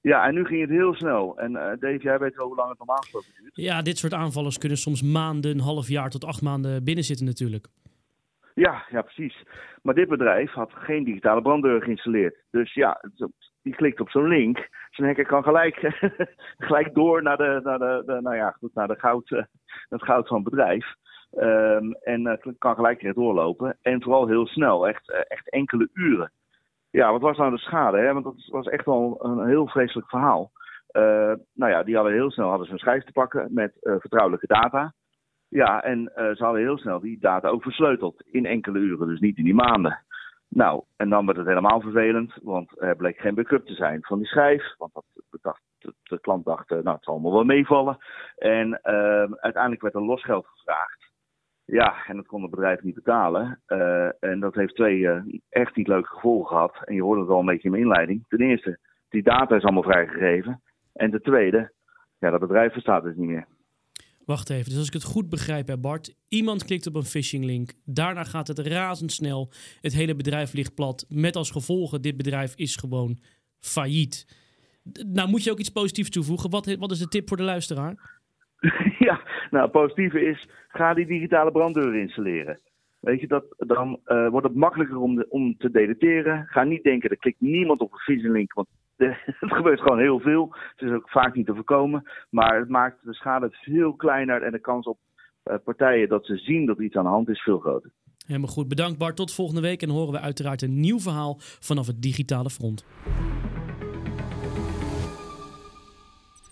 Ja, 0.00 0.26
en 0.26 0.34
nu 0.34 0.44
ging 0.44 0.60
het 0.60 0.70
heel 0.70 0.94
snel. 0.94 1.38
En 1.38 1.52
uh, 1.52 1.58
Dave, 1.58 1.98
jij 1.98 2.18
weet 2.18 2.36
wel 2.36 2.46
hoe 2.46 2.56
lang 2.56 2.68
het 2.68 2.78
normaal 2.78 2.96
gesproken 2.96 3.28
duurt. 3.40 3.56
Ja, 3.56 3.82
dit 3.82 3.98
soort 3.98 4.14
aanvallers 4.14 4.58
kunnen 4.58 4.78
soms 4.78 5.02
maanden, 5.02 5.50
een 5.50 5.60
half 5.60 5.88
jaar 5.88 6.10
tot 6.10 6.24
acht 6.24 6.42
maanden 6.42 6.84
binnenzitten 6.84 7.26
natuurlijk. 7.26 7.66
Ja, 8.54 8.86
ja, 8.90 9.02
precies. 9.02 9.42
Maar 9.82 9.94
dit 9.94 10.08
bedrijf 10.08 10.52
had 10.52 10.72
geen 10.72 11.04
digitale 11.04 11.42
branddeur 11.42 11.82
geïnstalleerd. 11.82 12.44
Dus 12.50 12.74
ja, 12.74 13.00
die 13.62 13.74
klikt 13.74 14.00
op 14.00 14.10
zo'n 14.10 14.28
link. 14.28 14.68
Zo'n 14.90 15.06
hacker 15.06 15.26
kan 15.26 15.42
gelijk, 15.42 15.76
gelijk 16.66 16.94
door 16.94 17.22
naar, 17.22 17.36
de, 17.36 17.60
naar, 17.62 17.78
de, 17.78 18.02
de, 18.06 18.20
nou 18.20 18.36
ja, 18.36 18.50
goed, 18.50 18.74
naar 18.74 18.88
de 18.88 18.98
goud, 18.98 19.30
uh, 19.30 19.42
het 19.88 20.02
goud 20.02 20.28
van 20.28 20.40
het 20.40 20.50
bedrijf. 20.50 20.94
Um, 21.38 21.92
en 21.92 22.20
uh, 22.20 22.52
kan 22.58 22.74
gelijk 22.74 23.00
weer 23.00 23.14
doorlopen. 23.14 23.78
En 23.82 24.02
vooral 24.02 24.26
heel 24.26 24.46
snel, 24.46 24.88
echt, 24.88 25.26
echt 25.28 25.50
enkele 25.50 25.88
uren. 25.92 26.32
Ja, 26.96 27.12
wat 27.12 27.20
was 27.20 27.36
nou 27.36 27.50
de 27.50 27.58
schade? 27.58 27.98
Hè? 27.98 28.12
Want 28.12 28.24
dat 28.24 28.46
was 28.46 28.66
echt 28.66 28.84
wel 28.84 29.24
een 29.24 29.46
heel 29.46 29.66
vreselijk 29.66 30.08
verhaal. 30.08 30.50
Uh, 30.92 31.32
nou 31.52 31.72
ja, 31.72 31.82
die 31.82 31.94
hadden 31.94 32.12
heel 32.12 32.30
snel 32.30 32.48
hadden 32.48 32.66
ze 32.66 32.72
een 32.72 32.78
schijf 32.78 33.04
te 33.04 33.12
pakken 33.12 33.48
met 33.52 33.76
uh, 33.80 33.94
vertrouwelijke 33.98 34.46
data. 34.46 34.94
Ja, 35.48 35.82
en 35.82 36.00
uh, 36.00 36.34
ze 36.34 36.44
hadden 36.44 36.62
heel 36.62 36.78
snel 36.78 37.00
die 37.00 37.18
data 37.20 37.48
ook 37.48 37.62
versleuteld 37.62 38.22
in 38.30 38.46
enkele 38.46 38.78
uren, 38.78 39.08
dus 39.08 39.20
niet 39.20 39.36
in 39.36 39.44
die 39.44 39.54
maanden. 39.54 40.04
Nou, 40.48 40.84
en 40.96 41.08
dan 41.08 41.26
werd 41.26 41.38
het 41.38 41.46
helemaal 41.46 41.80
vervelend, 41.80 42.38
want 42.42 42.80
er 42.82 42.96
bleek 42.96 43.18
geen 43.18 43.34
backup 43.34 43.66
te 43.66 43.74
zijn 43.74 44.02
van 44.02 44.18
die 44.18 44.26
schijf. 44.26 44.74
Want 44.76 44.92
dat, 44.92 45.04
de, 45.78 45.94
de, 46.02 46.20
klant 46.20 46.44
dacht, 46.44 46.68
nou, 46.68 46.90
het 46.90 47.04
zal 47.04 47.14
allemaal 47.14 47.32
wel 47.32 47.44
meevallen. 47.44 47.98
En 48.36 48.84
uiteindelijk 49.40 49.82
werd 49.82 49.94
er 49.94 50.04
losgeld 50.04 50.46
gevraagd. 50.46 51.05
Ja, 51.66 52.04
en 52.06 52.16
dat 52.16 52.26
kon 52.26 52.42
het 52.42 52.50
bedrijf 52.50 52.82
niet 52.82 52.94
betalen. 52.94 53.60
Uh, 53.68 54.08
en 54.20 54.40
dat 54.40 54.54
heeft 54.54 54.74
twee 54.74 54.98
uh, 54.98 55.22
echt 55.48 55.76
niet 55.76 55.88
leuke 55.88 56.08
gevolgen 56.08 56.46
gehad. 56.46 56.76
En 56.84 56.94
je 56.94 57.02
hoorde 57.02 57.20
het 57.20 57.30
al 57.30 57.38
een 57.38 57.46
beetje 57.46 57.62
in 57.62 57.70
mijn 57.70 57.82
inleiding. 57.82 58.24
Ten 58.28 58.40
eerste, 58.40 58.78
die 59.08 59.22
data 59.22 59.56
is 59.56 59.62
allemaal 59.62 59.82
vrijgegeven. 59.82 60.62
En 60.92 61.10
ten 61.10 61.22
tweede, 61.22 61.72
ja, 62.18 62.30
dat 62.30 62.40
bedrijf 62.40 62.72
bestaat 62.72 63.02
dus 63.02 63.16
niet 63.16 63.28
meer. 63.28 63.46
Wacht 64.24 64.50
even, 64.50 64.64
dus 64.64 64.78
als 64.78 64.86
ik 64.86 64.92
het 64.92 65.04
goed 65.04 65.28
begrijp, 65.28 65.66
hè 65.66 65.78
Bart. 65.78 66.14
Iemand 66.28 66.64
klikt 66.64 66.86
op 66.86 66.94
een 66.94 67.02
phishing 67.02 67.44
link. 67.44 67.72
Daarna 67.84 68.24
gaat 68.24 68.48
het 68.48 68.58
razendsnel. 68.58 69.50
Het 69.80 69.92
hele 69.92 70.16
bedrijf 70.16 70.52
ligt 70.52 70.74
plat. 70.74 71.06
Met 71.08 71.36
als 71.36 71.50
gevolgen, 71.50 72.02
dit 72.02 72.16
bedrijf 72.16 72.54
is 72.54 72.76
gewoon 72.76 73.18
failliet. 73.60 74.26
Nou, 75.06 75.28
moet 75.28 75.44
je 75.44 75.50
ook 75.50 75.58
iets 75.58 75.70
positiefs 75.70 76.10
toevoegen. 76.10 76.50
Wat, 76.50 76.76
wat 76.78 76.90
is 76.90 76.98
de 76.98 77.08
tip 77.08 77.28
voor 77.28 77.36
de 77.36 77.42
luisteraar? 77.42 78.20
ja, 79.06 79.20
nou, 79.50 79.62
het 79.62 79.72
positieve 79.72 80.20
is, 80.20 80.48
ga 80.76 80.94
die 80.94 81.06
digitale 81.06 81.52
branddeur 81.52 81.94
installeren. 81.94 82.60
Weet 83.00 83.20
je, 83.20 83.26
dat, 83.26 83.44
dan 83.56 84.00
uh, 84.06 84.28
wordt 84.28 84.46
het 84.46 84.56
makkelijker 84.56 84.96
om, 84.96 85.14
de, 85.14 85.26
om 85.28 85.56
te 85.56 85.70
deleteren. 85.70 86.46
Ga 86.46 86.64
niet 86.64 86.82
denken, 86.82 87.10
er 87.10 87.16
klikt 87.16 87.40
niemand 87.40 87.80
op 87.80 87.92
een 87.92 87.98
phishing 87.98 88.32
link, 88.32 88.52
want 88.52 88.68
het 88.96 89.16
gebeurt 89.58 89.80
gewoon 89.80 89.98
heel 89.98 90.20
veel. 90.20 90.54
Het 90.76 90.88
is 90.88 90.94
ook 90.94 91.10
vaak 91.10 91.34
niet 91.34 91.46
te 91.46 91.54
voorkomen. 91.54 92.02
Maar 92.30 92.58
het 92.58 92.68
maakt 92.68 93.04
de 93.04 93.14
schade 93.14 93.48
veel 93.50 93.94
kleiner 93.94 94.42
en 94.42 94.52
de 94.52 94.60
kans 94.60 94.86
op 94.86 94.98
uh, 95.44 95.56
partijen 95.64 96.08
dat 96.08 96.26
ze 96.26 96.36
zien 96.36 96.66
dat 96.66 96.78
er 96.78 96.84
iets 96.84 96.96
aan 96.96 97.04
de 97.04 97.10
hand 97.10 97.28
is 97.28 97.42
veel 97.42 97.58
groter. 97.58 97.90
Helemaal 98.26 98.48
goed. 98.48 98.68
Bedankt 98.68 98.98
Bart. 98.98 99.16
Tot 99.16 99.34
volgende 99.34 99.60
week. 99.60 99.82
En 99.82 99.88
horen 99.88 100.12
we 100.12 100.20
uiteraard 100.20 100.62
een 100.62 100.80
nieuw 100.80 100.98
verhaal 100.98 101.34
vanaf 101.38 101.86
het 101.86 102.02
digitale 102.02 102.50
front. 102.50 102.84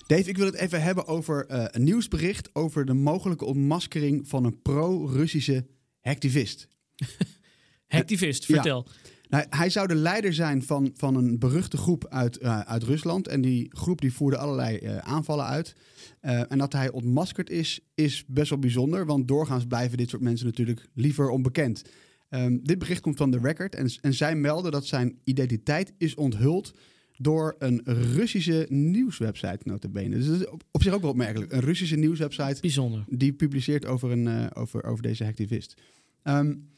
Dave, 0.06 0.28
ik 0.28 0.36
wil 0.36 0.46
het 0.46 0.54
even 0.54 0.82
hebben 0.82 1.06
over 1.06 1.50
uh, 1.50 1.64
een 1.66 1.82
nieuwsbericht 1.82 2.54
over 2.54 2.84
de 2.84 2.94
mogelijke 2.94 3.44
ontmaskering 3.44 4.28
van 4.28 4.44
een 4.44 4.62
pro-Russische 4.62 5.66
hacktivist. 6.00 6.68
hacktivist, 7.86 8.44
vertel. 8.44 8.86
Nou, 9.28 9.44
hij 9.50 9.70
zou 9.70 9.86
de 9.86 9.94
leider 9.94 10.34
zijn 10.34 10.62
van, 10.62 10.90
van 10.94 11.14
een 11.14 11.38
beruchte 11.38 11.76
groep 11.76 12.06
uit, 12.08 12.42
uh, 12.42 12.60
uit 12.60 12.82
Rusland. 12.82 13.28
En 13.28 13.40
die 13.40 13.66
groep 13.68 14.00
die 14.00 14.12
voerde 14.12 14.36
allerlei 14.36 14.78
uh, 14.78 14.98
aanvallen 14.98 15.44
uit. 15.44 15.74
En 16.20 16.58
dat 16.58 16.72
hij 16.72 16.90
ontmaskerd 16.90 17.50
is, 17.50 17.80
is 17.94 18.24
best 18.26 18.50
wel 18.50 18.58
bijzonder. 18.58 19.06
Want 19.06 19.28
doorgaans 19.28 19.66
blijven 19.66 19.98
dit 19.98 20.10
soort 20.10 20.22
mensen 20.22 20.46
natuurlijk 20.46 20.86
liever 20.94 21.28
onbekend. 21.28 21.82
Um, 22.30 22.60
dit 22.62 22.78
bericht 22.78 23.00
komt 23.00 23.16
van 23.16 23.30
The 23.30 23.38
Record. 23.42 23.74
En, 23.74 23.90
en 24.00 24.14
zij 24.14 24.36
melden 24.36 24.72
dat 24.72 24.86
zijn 24.86 25.18
identiteit 25.24 25.92
is 25.98 26.14
onthuld 26.14 26.72
door 27.16 27.54
een 27.58 27.80
Russische 27.84 28.66
nieuwswebsite, 28.68 29.60
notabene. 29.62 30.16
Dus 30.16 30.26
dat 30.26 30.40
is 30.40 30.48
op, 30.48 30.62
op 30.70 30.82
zich 30.82 30.92
ook 30.92 31.00
wel 31.00 31.10
opmerkelijk. 31.10 31.52
Een 31.52 31.60
Russische 31.60 31.96
nieuwswebsite. 31.96 32.60
Bijzonder. 32.60 33.04
Die 33.08 33.32
publiceert 33.32 33.86
over, 33.86 34.10
een, 34.10 34.26
uh, 34.26 34.46
over, 34.54 34.84
over 34.84 35.02
deze 35.02 35.24
hacktivist. 35.24 35.74
Um, 36.22 36.68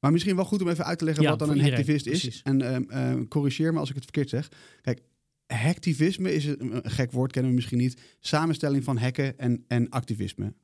maar 0.00 0.12
misschien 0.12 0.36
wel 0.36 0.44
goed 0.44 0.62
om 0.62 0.68
even 0.68 0.84
uit 0.84 0.98
te 0.98 1.04
leggen 1.04 1.22
ja, 1.22 1.30
wat 1.30 1.38
dan 1.38 1.50
een 1.50 1.60
hacktivist 1.60 2.06
is. 2.06 2.40
En 2.44 2.74
um, 2.74 2.86
uh, 2.90 3.28
corrigeer 3.28 3.72
me 3.72 3.78
als 3.78 3.88
ik 3.88 3.94
het 3.94 4.04
verkeerd 4.04 4.28
zeg. 4.28 4.48
Kijk, 4.82 5.00
hacktivisme 5.46 6.34
is 6.34 6.44
een, 6.44 6.76
een, 6.76 6.90
gek 6.90 7.12
woord, 7.12 7.32
kennen 7.32 7.50
we 7.50 7.56
misschien 7.56 7.78
niet. 7.78 8.00
Samenstelling 8.20 8.84
van 8.84 8.96
hacken 8.96 9.38
en, 9.38 9.64
en 9.66 9.88
activisme. 9.88 10.54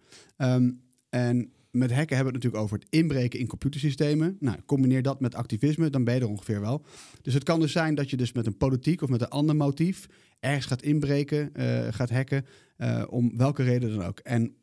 En 1.09 1.53
met 1.75 1.93
hacken 1.93 2.17
hebben 2.17 2.33
we 2.33 2.39
het 2.39 2.45
natuurlijk 2.45 2.63
over 2.63 2.79
het 2.79 2.87
inbreken 2.91 3.39
in 3.39 3.47
computersystemen. 3.47 4.37
Nou, 4.41 4.59
combineer 4.67 5.03
dat 5.03 5.21
met 5.21 5.35
activisme, 5.35 5.91
dan 5.91 6.05
ben 6.05 6.15
je 6.15 6.21
er 6.21 6.29
ongeveer 6.29 6.61
wel. 6.61 6.85
Dus 7.23 7.35
het 7.35 7.43
kan 7.43 7.61
dus 7.61 7.73
zijn 7.73 7.95
dat 7.95 8.11
je 8.11 8.17
dus 8.17 8.33
met 8.33 8.47
een 8.47 8.57
politiek 8.57 9.03
of 9.03 9.09
met 9.09 9.21
een 9.21 9.29
ander 9.29 9.57
motief 9.57 10.07
ergens 10.41 10.67
gaat 10.67 10.83
inbreken, 10.83 11.51
uh, 11.57 11.87
gaat 11.91 12.11
hacken, 12.11 12.47
uh, 12.79 13.05
om 13.09 13.37
welke 13.37 13.63
reden 13.63 13.97
dan 13.97 14.05
ook. 14.05 14.19
En 14.19 14.55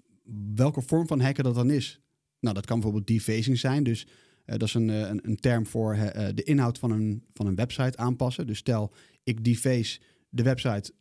welke 0.56 0.82
vorm 0.82 1.08
van 1.08 1.20
hacken 1.20 1.44
dat 1.44 1.56
dan 1.56 1.70
is. 1.70 2.02
Nou, 2.40 2.56
dat 2.56 2.66
kan 2.66 2.80
bijvoorbeeld 2.80 3.08
defacing 3.08 3.60
zijn. 3.60 3.84
Dus 3.84 4.06
uh, 4.06 4.12
dat 4.46 4.68
is 4.68 4.74
een, 4.74 4.88
een, 4.88 5.20
een 5.24 5.40
term 5.40 5.66
voor 5.66 5.98
de 6.36 6.44
inhoud 6.44 6.80
van 6.80 6.92
een, 6.92 7.24
van 7.34 7.48
een 7.48 7.56
website 7.56 7.98
aanpassen. 7.98 8.48
Dus 8.48 8.58
stel, 8.58 8.94
ik 9.24 9.44
deface 9.44 10.00
de 10.30 10.44
website 10.44 10.94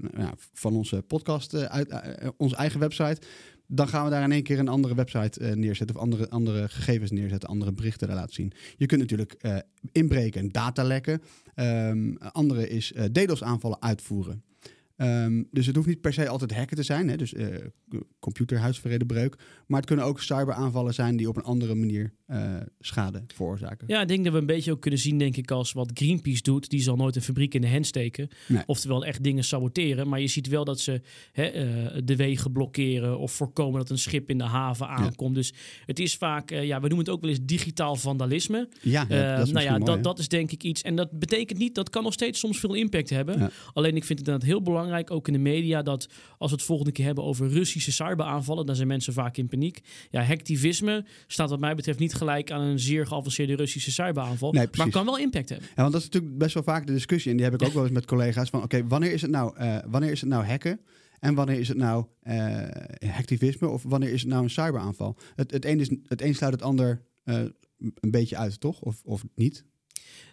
nou, 0.00 0.34
van 0.52 0.76
onze 0.76 1.02
podcast, 1.02 1.56
onze 2.36 2.56
eigen 2.56 2.80
website 2.80 3.20
dan 3.72 3.88
gaan 3.88 4.04
we 4.04 4.10
daar 4.10 4.22
in 4.22 4.32
één 4.32 4.42
keer 4.42 4.58
een 4.58 4.68
andere 4.68 4.94
website 4.94 5.40
uh, 5.40 5.52
neerzetten 5.52 5.96
of 5.96 6.02
andere, 6.02 6.28
andere 6.28 6.68
gegevens 6.68 7.10
neerzetten, 7.10 7.48
andere 7.48 7.72
berichten 7.72 8.08
laten 8.08 8.34
zien. 8.34 8.52
Je 8.76 8.86
kunt 8.86 9.00
natuurlijk 9.00 9.34
uh, 9.40 9.56
inbreken 9.92 10.40
en 10.40 10.48
data 10.48 10.82
lekken. 10.82 11.22
Um, 11.54 12.16
andere 12.18 12.68
is 12.68 12.92
uh, 12.92 13.04
DDoS 13.04 13.42
aanvallen 13.42 13.82
uitvoeren. 13.82 14.42
Um, 14.96 15.48
dus 15.50 15.66
het 15.66 15.76
hoeft 15.76 15.88
niet 15.88 16.00
per 16.00 16.12
se 16.12 16.28
altijd 16.28 16.54
hacken 16.54 16.76
te 16.76 16.82
zijn, 16.82 17.08
hè? 17.08 17.16
dus 17.16 17.34
computerhuisverredenbreuk. 18.18 19.36
Maar 19.66 19.78
het 19.78 19.86
kunnen 19.88 20.04
ook 20.04 20.20
cyberaanvallen 20.20 20.94
zijn 20.94 21.16
die 21.16 21.28
op 21.28 21.36
een 21.36 21.42
andere 21.42 21.74
manier 21.74 22.12
uh, 22.30 22.56
schade 22.80 23.22
veroorzaken. 23.34 23.86
Ja, 23.88 24.00
ik 24.00 24.08
denk 24.08 24.24
dat 24.24 24.32
we 24.32 24.38
een 24.38 24.46
beetje 24.46 24.72
ook 24.72 24.80
kunnen 24.80 25.00
zien, 25.00 25.18
denk 25.18 25.36
ik, 25.36 25.50
als 25.50 25.72
wat 25.72 25.90
Greenpeace 25.94 26.42
doet. 26.42 26.70
Die 26.70 26.80
zal 26.80 26.96
nooit 26.96 27.16
een 27.16 27.22
fabriek 27.22 27.54
in 27.54 27.60
de 27.60 27.70
hand 27.70 27.86
steken. 27.86 28.28
Nee. 28.48 28.62
Oftewel 28.66 29.04
echt 29.04 29.22
dingen 29.22 29.44
saboteren. 29.44 30.08
Maar 30.08 30.20
je 30.20 30.26
ziet 30.26 30.48
wel 30.48 30.64
dat 30.64 30.80
ze 30.80 31.00
hè, 31.32 31.54
uh, 31.94 32.00
de 32.04 32.16
wegen 32.16 32.52
blokkeren 32.52 33.18
of 33.18 33.32
voorkomen 33.32 33.80
dat 33.80 33.90
een 33.90 33.98
schip 33.98 34.30
in 34.30 34.38
de 34.38 34.44
haven 34.44 34.88
aankomt. 34.88 35.30
Ja. 35.30 35.36
Dus 35.36 35.52
het 35.86 35.98
is 35.98 36.14
vaak, 36.16 36.50
ja, 36.50 36.80
we 36.80 36.88
noemen 36.88 36.98
het 36.98 37.08
ook 37.08 37.20
wel 37.20 37.30
eens 37.30 37.40
digitaal 37.42 37.96
vandalisme. 37.96 38.68
Ja, 38.80 39.06
ja 39.08 39.36
dat 39.36 39.46
is 39.46 39.52
nou 39.52 39.64
ja, 39.64 39.78
mooi, 39.78 39.84
dat, 39.84 40.02
dat 40.02 40.18
is 40.18 40.28
denk 40.28 40.52
ik 40.52 40.62
iets. 40.62 40.82
En 40.82 40.96
dat 40.96 41.18
betekent 41.18 41.58
niet, 41.58 41.74
dat 41.74 41.90
kan 41.90 42.02
nog 42.02 42.12
steeds 42.12 42.38
soms 42.38 42.58
veel 42.58 42.74
impact 42.74 43.10
hebben. 43.10 43.38
Ja. 43.38 43.50
Alleen 43.72 43.96
ik 43.96 44.04
vind 44.04 44.18
het 44.18 44.28
inderdaad 44.28 44.48
heel 44.48 44.62
belangrijk 44.62 45.10
ook 45.10 45.26
in 45.26 45.32
de 45.32 45.38
media, 45.38 45.82
dat 45.82 46.08
als 46.38 46.50
we 46.50 46.56
het 46.56 46.66
volgende 46.66 46.92
keer 46.92 47.04
hebben 47.04 47.24
over 47.24 47.48
Russische 47.48 47.92
cyberaanvallen, 47.92 48.66
dan 48.66 48.76
zijn 48.76 48.88
mensen 48.88 49.12
vaak 49.12 49.36
in 49.36 49.48
paniek. 49.48 49.80
Ja, 50.10 50.22
hacktivisme 50.22 51.04
staat 51.26 51.50
wat 51.50 51.60
mij 51.60 51.74
betreft 51.74 51.98
niet 51.98 52.14
gelijk 52.20 52.50
aan 52.50 52.60
een 52.60 52.78
zeer 52.78 53.06
geavanceerde 53.06 53.56
Russische 53.56 53.90
cyberaanval, 53.90 54.52
nee, 54.52 54.66
maar 54.76 54.90
kan 54.90 55.04
wel 55.04 55.18
impact 55.18 55.48
hebben. 55.48 55.68
Ja, 55.68 55.82
want 55.82 55.92
dat 55.92 56.00
is 56.00 56.06
natuurlijk 56.06 56.38
best 56.38 56.54
wel 56.54 56.62
vaak 56.62 56.86
de 56.86 56.92
discussie, 56.92 57.30
en 57.30 57.36
die 57.36 57.46
heb 57.46 57.54
ik 57.54 57.66
ook 57.66 57.72
wel 57.72 57.82
eens 57.82 57.92
met 57.92 58.06
collega's, 58.06 58.50
van 58.50 58.62
oké, 58.62 58.76
okay, 58.76 58.88
wanneer 58.88 59.12
is 59.12 59.22
het 59.22 59.30
nou, 59.30 59.60
uh, 59.60 59.78
wanneer 59.86 60.10
is 60.10 60.20
het 60.20 60.30
nou 60.30 60.44
hacken? 60.44 60.80
En 61.20 61.34
wanneer 61.34 61.58
is 61.58 61.68
het 61.68 61.76
nou 61.76 62.04
uh, 62.22 62.68
hacktivisme 63.06 63.68
of 63.68 63.82
wanneer 63.82 64.12
is 64.12 64.20
het 64.20 64.30
nou 64.30 64.42
een 64.42 64.50
cyberaanval? 64.50 65.16
Het, 65.34 65.50
het, 65.50 65.64
een, 65.64 65.80
is, 65.80 65.90
het 66.06 66.22
een 66.22 66.34
sluit 66.34 66.52
het 66.52 66.62
ander 66.62 67.02
uh, 67.24 67.40
een 67.78 68.10
beetje 68.10 68.36
uit, 68.36 68.60
toch? 68.60 68.80
Of, 68.80 69.02
of 69.04 69.24
niet? 69.34 69.64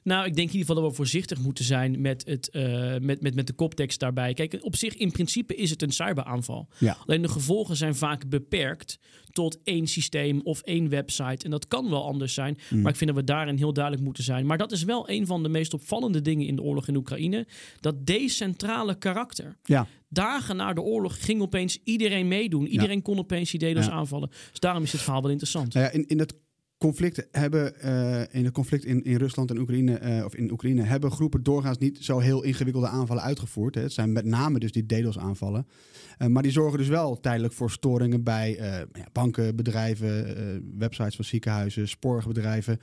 Nou, 0.03 0.25
ik 0.25 0.35
denk 0.35 0.47
in 0.47 0.53
ieder 0.53 0.67
geval 0.67 0.81
dat 0.81 0.91
we 0.91 0.97
voorzichtig 0.97 1.39
moeten 1.39 1.65
zijn 1.65 2.01
met, 2.01 2.25
het, 2.25 2.49
uh, 2.51 2.95
met, 3.01 3.21
met, 3.21 3.35
met 3.35 3.47
de 3.47 3.53
koptekst 3.53 3.99
daarbij. 3.99 4.33
Kijk, 4.33 4.57
op 4.61 4.75
zich 4.75 4.95
in 4.95 5.11
principe 5.11 5.55
is 5.55 5.69
het 5.69 5.81
een 5.81 5.91
cyberaanval. 5.91 6.67
Ja. 6.77 6.97
Alleen 7.05 7.21
de 7.21 7.27
gevolgen 7.27 7.75
zijn 7.75 7.95
vaak 7.95 8.29
beperkt 8.29 8.99
tot 9.31 9.59
één 9.63 9.87
systeem 9.87 10.41
of 10.43 10.61
één 10.61 10.89
website. 10.89 11.45
En 11.45 11.51
dat 11.51 11.67
kan 11.67 11.89
wel 11.89 12.05
anders 12.05 12.33
zijn, 12.33 12.57
mm. 12.69 12.81
maar 12.81 12.91
ik 12.91 12.97
vind 12.97 13.09
dat 13.09 13.19
we 13.19 13.25
daarin 13.25 13.57
heel 13.57 13.73
duidelijk 13.73 14.03
moeten 14.03 14.23
zijn. 14.23 14.45
Maar 14.45 14.57
dat 14.57 14.71
is 14.71 14.83
wel 14.83 15.09
een 15.09 15.25
van 15.25 15.43
de 15.43 15.49
meest 15.49 15.73
opvallende 15.73 16.21
dingen 16.21 16.47
in 16.47 16.55
de 16.55 16.61
oorlog 16.61 16.87
in 16.87 16.95
Oekraïne. 16.95 17.47
Dat 17.79 18.05
decentrale 18.05 18.97
karakter. 18.97 19.57
Ja. 19.63 19.87
Dagen 20.09 20.55
na 20.55 20.73
de 20.73 20.81
oorlog 20.81 21.25
ging 21.25 21.41
opeens 21.41 21.77
iedereen 21.83 22.27
meedoen. 22.27 22.67
Iedereen 22.67 22.95
ja. 22.95 23.01
kon 23.01 23.17
opeens 23.17 23.51
die 23.51 23.73
DDoS 23.73 23.89
aanvallen. 23.89 24.29
Dus 24.49 24.59
daarom 24.59 24.83
is 24.83 24.91
dit 24.91 25.01
verhaal 25.01 25.21
wel 25.21 25.31
interessant. 25.31 25.73
Nou 25.73 25.85
ja, 25.85 25.91
in, 25.91 26.07
in 26.07 26.19
het 26.19 26.33
conflict 26.77 27.27
hebben 27.31 27.73
uh, 27.85 28.21
in 28.31 28.43
het 28.43 28.53
conflict 28.53 28.85
in, 28.85 29.03
in 29.03 29.15
Rusland 29.15 29.49
en 29.49 29.57
Oekraïne 29.57 30.01
uh, 30.01 30.25
of 30.25 30.35
in 30.35 30.51
Oekraïne 30.51 30.81
hebben 30.81 31.11
groepen 31.11 31.43
doorgaans 31.43 31.77
niet 31.77 31.97
zo 32.01 32.19
heel 32.19 32.43
ingewikkelde 32.43 32.87
aanvallen 32.87 33.23
uitgevoerd. 33.23 33.75
Hè. 33.75 33.81
Het 33.81 33.93
zijn 33.93 34.11
met 34.11 34.25
name 34.25 34.59
dus 34.59 34.71
die 34.71 34.85
DDoS 34.85 35.17
aanvallen. 35.17 35.67
Uh, 36.17 36.27
maar 36.27 36.43
die 36.43 36.51
zorgen 36.51 36.77
dus 36.77 36.87
wel 36.87 37.19
tijdelijk 37.19 37.53
voor 37.53 37.71
storingen 37.71 38.23
bij 38.23 38.55
ja, 38.93 39.07
banken, 39.11 39.55
bedrijven, 39.55 40.77
websites 40.77 41.15
van 41.15 41.25
ziekenhuizen, 41.25 41.87
spoorwegbedrijven. 41.87 42.79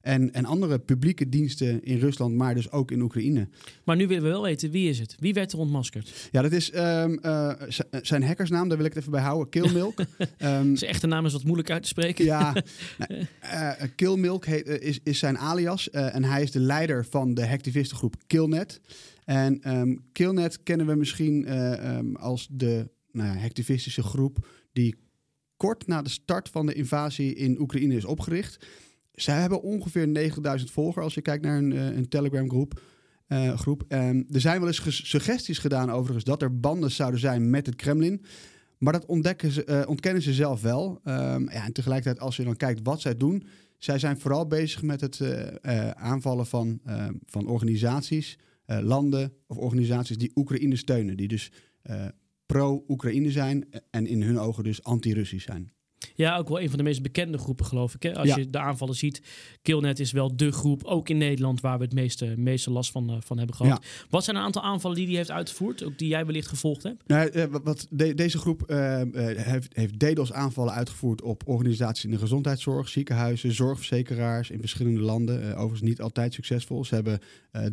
En, 0.00 0.32
en 0.32 0.44
andere 0.44 0.78
publieke 0.78 1.28
diensten 1.28 1.84
in 1.84 1.98
Rusland, 1.98 2.34
maar 2.34 2.54
dus 2.54 2.70
ook 2.70 2.90
in 2.90 3.00
Oekraïne. 3.00 3.48
Maar 3.84 3.96
nu 3.96 4.06
willen 4.06 4.22
we 4.22 4.28
wel 4.28 4.42
weten, 4.42 4.70
wie 4.70 4.88
is 4.88 4.98
het? 4.98 5.16
Wie 5.18 5.34
werd 5.34 5.52
er 5.52 5.58
ontmaskerd? 5.58 6.28
Ja, 6.30 6.42
dat 6.42 6.52
is 6.52 6.74
um, 6.74 7.18
uh, 7.22 7.52
zijn 8.02 8.22
hackersnaam, 8.22 8.68
daar 8.68 8.76
wil 8.76 8.86
ik 8.86 8.92
het 8.92 9.00
even 9.00 9.12
bij 9.12 9.22
houden. 9.22 9.48
Killmilk. 9.48 9.98
um, 9.98 10.06
zijn 10.76 10.90
echte 10.90 11.06
naam 11.06 11.26
is 11.26 11.32
wat 11.32 11.44
moeilijk 11.44 11.70
uit 11.70 11.82
te 11.82 11.88
spreken. 11.88 12.24
Ja, 12.24 12.52
nou, 12.98 13.26
uh, 13.42 13.72
Killmilk 13.94 14.46
heet, 14.46 14.66
is, 14.66 15.00
is 15.02 15.18
zijn 15.18 15.38
alias. 15.38 15.90
En 15.90 16.24
hij 16.24 16.42
is 16.42 16.50
de 16.50 16.60
leider 16.60 17.04
van 17.04 17.34
de 17.34 17.46
hacktivistengroep 17.46 18.14
Killnet. 18.26 18.80
En 19.24 19.76
um, 19.76 20.04
Killnet 20.12 20.62
kennen 20.62 20.86
we 20.86 20.94
misschien 20.94 21.48
als 22.16 22.48
de 22.50 22.90
nou 23.12 23.28
ja, 23.28 23.40
hacktivistische 23.40 24.02
groep 24.02 24.46
die 24.72 24.94
kort 25.56 25.86
na 25.86 26.02
de 26.02 26.08
start 26.08 26.48
van 26.48 26.66
de 26.66 26.74
invasie 26.74 27.34
in 27.34 27.60
Oekraïne 27.60 27.96
is 27.96 28.04
opgericht. 28.04 28.66
Zij 29.20 29.40
hebben 29.40 29.62
ongeveer 29.62 30.08
9000 30.08 30.70
volgers 30.70 31.04
als 31.04 31.14
je 31.14 31.22
kijkt 31.22 31.44
naar 31.44 31.58
een, 31.58 31.70
een 31.96 32.08
Telegram 32.08 32.48
groep. 32.48 32.80
Uh, 33.28 33.58
groep. 33.58 33.84
Um, 33.88 34.26
er 34.30 34.40
zijn 34.40 34.58
wel 34.58 34.68
eens 34.68 35.08
suggesties 35.08 35.58
gedaan 35.58 35.90
overigens 35.90 36.24
dat 36.24 36.42
er 36.42 36.60
banden 36.60 36.90
zouden 36.90 37.20
zijn 37.20 37.50
met 37.50 37.66
het 37.66 37.74
Kremlin. 37.74 38.24
Maar 38.78 38.92
dat 38.92 39.04
uh, 39.08 39.82
ontkennen 39.86 40.22
ze 40.22 40.32
zelf 40.32 40.60
wel. 40.60 41.00
Um, 41.04 41.50
ja, 41.50 41.64
en 41.64 41.72
tegelijkertijd 41.72 42.20
als 42.20 42.36
je 42.36 42.44
dan 42.44 42.56
kijkt 42.56 42.80
wat 42.82 43.00
zij 43.00 43.16
doen. 43.16 43.46
Zij 43.78 43.98
zijn 43.98 44.20
vooral 44.20 44.46
bezig 44.46 44.82
met 44.82 45.00
het 45.00 45.20
aanvallen 45.94 46.46
van, 46.46 46.80
van 47.26 47.46
organisaties, 47.46 48.38
landen 48.66 49.32
of 49.46 49.56
organisaties 49.56 50.18
die 50.18 50.32
Oekraïne 50.34 50.76
steunen. 50.76 51.16
Die 51.16 51.28
dus 51.28 51.52
pro-Oekraïne 52.46 53.30
zijn 53.30 53.68
en 53.90 54.06
in 54.06 54.22
hun 54.22 54.38
ogen 54.38 54.64
dus 54.64 54.82
anti-Russisch 54.82 55.46
zijn. 55.46 55.72
Ja, 56.14 56.36
ook 56.36 56.48
wel 56.48 56.60
een 56.60 56.68
van 56.68 56.78
de 56.78 56.84
meest 56.84 57.02
bekende 57.02 57.38
groepen, 57.38 57.64
geloof 57.66 57.94
ik. 57.94 58.02
Hè? 58.02 58.14
Als 58.14 58.28
ja. 58.28 58.36
je 58.36 58.50
de 58.50 58.58
aanvallen 58.58 58.94
ziet, 58.94 59.22
Killnet 59.62 60.00
is 60.00 60.12
wel 60.12 60.36
de 60.36 60.52
groep, 60.52 60.84
ook 60.84 61.08
in 61.08 61.18
Nederland, 61.18 61.60
waar 61.60 61.78
we 61.78 61.84
het 61.84 61.94
meeste, 61.94 62.34
meeste 62.36 62.70
last 62.70 62.90
van, 62.90 63.10
uh, 63.10 63.16
van 63.20 63.38
hebben 63.38 63.56
gehad. 63.56 63.82
Ja. 63.82 64.06
Wat 64.10 64.24
zijn 64.24 64.36
een 64.36 64.42
aantal 64.42 64.62
aanvallen 64.62 64.96
die 64.96 65.06
hij 65.06 65.16
heeft 65.16 65.30
uitgevoerd, 65.30 65.84
ook 65.84 65.98
die 65.98 66.08
jij 66.08 66.26
wellicht 66.26 66.48
gevolgd 66.48 66.82
hebt? 66.82 67.02
Nou, 67.06 67.30
uh, 67.32 67.44
wat 67.62 67.86
de, 67.90 68.14
deze 68.14 68.38
groep 68.38 68.64
uh, 68.66 69.00
heeft, 69.36 69.76
heeft 69.76 69.98
DDoS 69.98 70.32
aanvallen 70.32 70.72
uitgevoerd 70.74 71.22
op 71.22 71.42
organisaties 71.46 72.04
in 72.04 72.10
de 72.10 72.18
gezondheidszorg, 72.18 72.88
ziekenhuizen, 72.88 73.52
zorgverzekeraars 73.52 74.50
in 74.50 74.60
verschillende 74.60 75.00
landen. 75.00 75.54
overigens 75.54 75.80
niet 75.80 76.00
altijd 76.00 76.34
succesvol. 76.34 76.84
Ze 76.84 76.94
hebben 76.94 77.20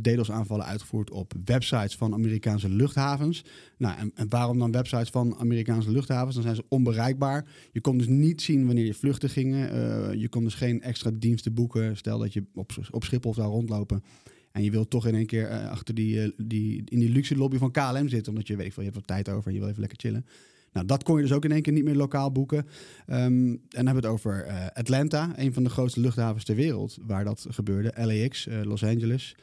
DDoS 0.02 0.32
aanvallen 0.32 0.66
uitgevoerd 0.66 1.12
op 1.12 1.34
websites 1.46 1.96
van 1.96 2.14
Amerikaanse 2.14 2.70
luchthavens. 2.70 3.44
Nou, 3.78 3.98
en, 3.98 4.12
en 4.16 4.30
waarom 4.30 4.60
dan 4.60 4.72
websites 4.72 5.10
van 5.10 5.36
Amerikaanse 5.38 5.92
luchthavens? 5.92 6.34
Dan 6.34 6.44
zijn 6.44 6.56
ze 6.56 6.66
onbereikbaar. 6.70 7.46
Je 7.72 7.82
komt 7.82 8.00
dus 8.00 8.08
niet 8.08 8.15
zien 8.36 8.66
wanneer 8.66 8.86
je 8.86 8.94
vluchten 8.94 9.30
gingen. 9.30 9.72
Eh, 9.72 10.20
je 10.22 10.30
kon 10.30 10.44
dus 10.44 10.54
geen 10.54 10.82
extra 10.82 11.12
diensten 11.14 11.54
boeken. 11.54 11.98
Stel 11.98 12.20
dat 12.20 12.34
je 12.34 12.44
op, 12.54 12.72
op 12.92 13.04
Schiphol 13.04 13.34
zou 13.34 13.50
rondlopen. 13.50 14.04
En 14.52 14.64
je 14.64 14.72
wilt 14.72 14.90
toch 14.90 15.08
in 15.08 15.16
één 15.16 15.26
keer 15.26 15.48
eh, 15.48 15.70
achter 15.70 15.96
die, 15.96 16.22
eh, 16.22 16.30
die, 16.38 16.82
in 16.86 17.00
die 17.00 17.10
luxe 17.10 17.36
lobby 17.36 17.58
van 17.58 17.72
KLM 17.72 18.08
zitten. 18.08 18.32
Omdat 18.32 18.48
je 18.48 18.56
weet 18.56 18.74
van 18.74 18.84
je 18.84 18.90
hebt 18.90 19.08
wat 19.08 19.16
tijd 19.16 19.30
over 19.30 19.48
en 19.48 19.54
je 19.54 19.60
wil 19.60 19.70
even 19.70 19.80
lekker 19.80 20.00
chillen. 20.00 20.26
Nou, 20.72 20.86
dat 20.88 21.04
kon 21.04 21.16
je 21.16 21.22
dus 21.22 21.32
ook 21.32 21.46
in 21.46 21.52
één 21.52 21.62
keer 21.62 21.74
niet 21.74 21.84
meer 21.84 21.96
lokaal 21.96 22.32
boeken. 22.32 22.66
Ehm, 23.06 23.24
en 23.24 23.60
dan 23.70 23.86
hebben 23.86 24.04
we 24.04 24.08
het 24.08 24.18
over 24.18 24.46
Atlanta, 24.74 25.34
een 25.36 25.54
van 25.54 25.64
de 25.64 25.70
grootste 25.70 26.00
luchthavens 26.00 26.44
ter 26.44 26.56
wereld, 26.56 26.98
waar 27.06 27.24
dat 27.24 27.46
gebeurde. 27.50 27.94
LAX, 27.96 28.48
Los 28.64 28.84
Angeles. 28.84 29.36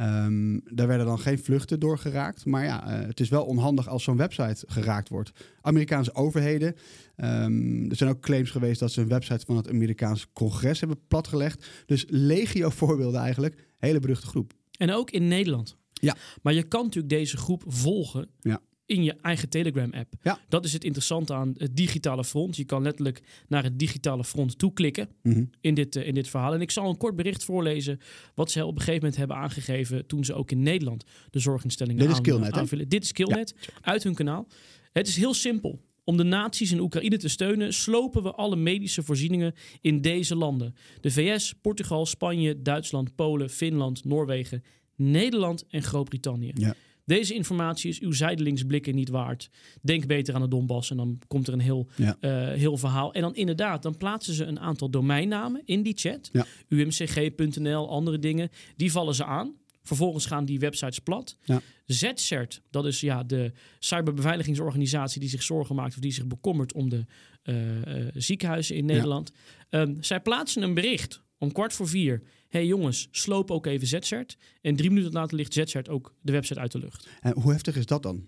Ehm, 0.00 0.58
daar 0.64 0.86
werden 0.86 1.06
dan 1.06 1.18
geen 1.18 1.38
vluchten 1.38 1.80
door 1.80 1.98
geraakt. 1.98 2.44
Maar 2.44 2.64
ja, 2.64 2.86
eh, 2.88 3.06
het 3.06 3.20
is 3.20 3.28
wel 3.28 3.44
onhandig 3.44 3.88
als 3.88 4.02
zo'n 4.02 4.16
website 4.16 4.64
geraakt 4.66 5.08
wordt. 5.08 5.30
Amerikaanse 5.60 6.14
overheden. 6.14 6.74
ehm, 7.16 7.90
er 7.90 7.96
zijn 7.96 8.10
ook 8.10 8.20
claims 8.20 8.50
geweest 8.50 8.80
dat 8.80 8.92
ze 8.92 9.00
een 9.00 9.08
website 9.08 9.46
van 9.46 9.56
het 9.56 9.68
Amerikaanse 9.68 10.26
congres 10.32 10.80
hebben 10.80 11.00
platgelegd. 11.08 11.66
Dus 11.86 12.04
legio 12.08 12.70
voorbeelden 12.80 13.20
eigenlijk. 13.20 13.66
Hele 13.78 14.00
beruchte 14.00 14.26
groep. 14.26 14.52
En 14.78 14.92
ook 14.92 15.10
in 15.10 15.28
Nederland. 15.28 15.76
Ja. 15.92 16.16
Maar 16.42 16.52
je 16.52 16.62
kan 16.62 16.84
natuurlijk 16.84 17.14
deze 17.14 17.36
groep 17.36 17.62
volgen 17.66 18.28
Ja. 18.40 18.60
In 18.90 19.02
je 19.02 19.14
eigen 19.22 19.48
Telegram-app. 19.48 20.12
Ja. 20.22 20.38
Dat 20.48 20.64
is 20.64 20.72
het 20.72 20.84
interessante 20.84 21.34
aan 21.34 21.54
het 21.56 21.76
digitale 21.76 22.24
front. 22.24 22.56
Je 22.56 22.64
kan 22.64 22.82
letterlijk 22.82 23.22
naar 23.48 23.62
het 23.62 23.78
digitale 23.78 24.24
front 24.24 24.58
toeklikken 24.58 25.08
Mhm. 25.22 25.44
in 25.60 25.74
dit, 25.74 25.96
eh, 25.96 26.06
in 26.06 26.14
dit 26.14 26.28
verhaal. 26.28 26.54
En 26.54 26.60
ik 26.60 26.70
zal 26.70 26.88
een 26.88 26.96
kort 26.96 27.16
bericht 27.16 27.44
voorlezen 27.44 28.00
wat 28.34 28.50
ze 28.50 28.64
op 28.64 28.70
een 28.72 28.78
gegeven 28.78 28.98
moment 29.00 29.16
hebben 29.16 29.36
aangegeven 29.36 30.06
toen 30.06 30.24
ze 30.24 30.34
ook 30.34 30.50
in 30.50 30.62
Nederland 30.62 31.04
de 31.30 31.38
zorginstellingen 31.38 32.02
Dit 32.02 32.10
is 32.10 32.20
Killnet, 32.20 32.52
aanvullen. 32.52 32.88
Dit 32.88 33.04
is 33.04 33.12
Killnet 33.12 33.54
uit 33.80 34.02
hun 34.02 34.14
kanaal. 34.14 34.46
Het 34.92 35.08
is 35.08 35.16
heel 35.16 35.34
simpel. 35.34 35.80
Om 36.04 36.16
de 36.16 36.22
naties 36.22 36.72
in 36.72 36.80
Oekraïne 36.80 37.16
te 37.16 37.28
steunen, 37.28 37.72
slopen 37.74 38.22
we 38.22 38.32
alle 38.32 38.56
medische 38.56 39.02
voorzieningen 39.02 39.54
in 39.80 40.00
deze 40.00 40.36
landen. 40.36 40.74
De 41.00 41.10
VS, 41.10 41.54
Portugal, 41.62 42.06
Spanje, 42.06 42.62
Duitsland, 42.62 43.14
Polen, 43.14 43.50
Finland, 43.50 44.04
Noorwegen, 44.04 44.62
Nederland 44.96 45.64
en 45.68 45.82
Groot-Brittannië. 45.82 46.50
Ja. 46.54 46.74
Deze 47.10 47.34
informatie 47.34 47.90
is 47.90 48.00
uw 48.00 48.12
zijdelings 48.12 48.62
blikken 48.62 48.94
niet 48.94 49.08
waard. 49.08 49.50
Denk 49.82 50.06
beter 50.06 50.34
aan 50.34 50.40
de 50.40 50.48
Donbass 50.48 50.90
en 50.90 50.96
dan 50.96 51.18
komt 51.26 51.46
er 51.46 51.52
een 51.52 51.60
heel, 51.60 51.88
Ja. 51.96 52.16
eh, 52.20 52.30
heel 52.58 52.76
verhaal. 52.76 53.12
En 53.12 53.20
dan 53.20 53.34
inderdaad, 53.34 53.82
dan 53.82 53.96
plaatsen 53.96 54.34
ze 54.34 54.44
een 54.44 54.60
aantal 54.60 54.90
domeinnamen 54.90 55.62
in 55.64 55.82
die 55.82 55.92
chat. 55.96 56.28
Ja. 56.32 56.46
UMCG.nl, 56.68 57.88
andere 57.90 58.18
dingen. 58.18 58.48
Die 58.76 58.92
vallen 58.92 59.14
ze 59.14 59.24
aan. 59.24 59.54
Vervolgens 59.82 60.26
gaan 60.26 60.44
die 60.44 60.58
websites 60.58 60.98
plat. 60.98 61.36
Ja. 61.44 61.60
ZCERT, 61.86 62.62
dat 62.70 62.86
is 62.86 63.00
ja, 63.00 63.22
de 63.22 63.52
cyberbeveiligingsorganisatie 63.78 65.20
die 65.20 65.28
zich 65.28 65.42
zorgen 65.42 65.74
maakt 65.74 65.94
of 65.94 66.00
die 66.00 66.12
zich 66.12 66.26
bekommert 66.26 66.72
om 66.72 66.88
de 66.88 67.04
eh, 67.42 68.06
eh, 68.06 68.08
ziekenhuizen 68.14 68.76
in 68.76 68.84
Nederland. 68.84 69.30
Ehm, 69.70 69.94
zij 70.00 70.20
plaatsen 70.20 70.62
een 70.62 70.74
bericht 70.74 71.22
om 71.40 71.52
kwart 71.52 71.72
voor 71.72 71.88
vier. 71.88 72.22
hey 72.48 72.66
jongens, 72.66 73.08
sloop 73.10 73.50
ook 73.50 73.66
even 73.66 73.86
ZCERT. 73.86 74.36
En 74.60 74.76
drie 74.76 74.90
minuten 74.90 75.12
later 75.12 75.36
ligt 75.36 75.52
ZCERT 75.52 75.88
ook 75.88 76.14
de 76.20 76.32
website 76.32 76.60
uit 76.60 76.72
de 76.72 76.78
lucht. 76.78 77.08
En 77.20 77.32
hoe 77.32 77.52
heftig 77.52 77.76
is 77.76 77.86
dat 77.86 78.02
dan? 78.02 78.26